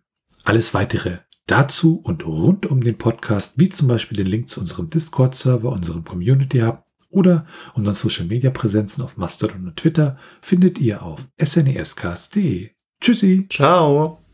Alles 0.43 0.75
weitere 0.75 1.19
Dazu 1.47 2.01
und 2.03 2.25
rund 2.27 2.67
um 2.67 2.83
den 2.83 2.97
Podcast, 2.97 3.55
wie 3.59 3.69
zum 3.69 3.89
Beispiel 3.89 4.17
den 4.17 4.27
Link 4.27 4.49
zu 4.49 4.61
unserem 4.61 4.89
Discord-Server, 4.89 5.71
unserem 5.71 6.05
Community 6.05 6.61
Hub 6.61 6.85
oder 7.11 7.47
unseren 7.75 7.95
Social 7.95 8.27
Media 8.27 8.51
Präsenzen 8.51 9.05
auf 9.05 9.17
Mastodon 9.17 9.67
und 9.67 9.77
Twitter, 9.77 10.17
findet 10.41 10.79
ihr 10.79 11.03
auf 11.03 11.29
snescast.de. 11.43 12.71
Tschüssi. 13.01 13.47
Ciao. 13.51 14.25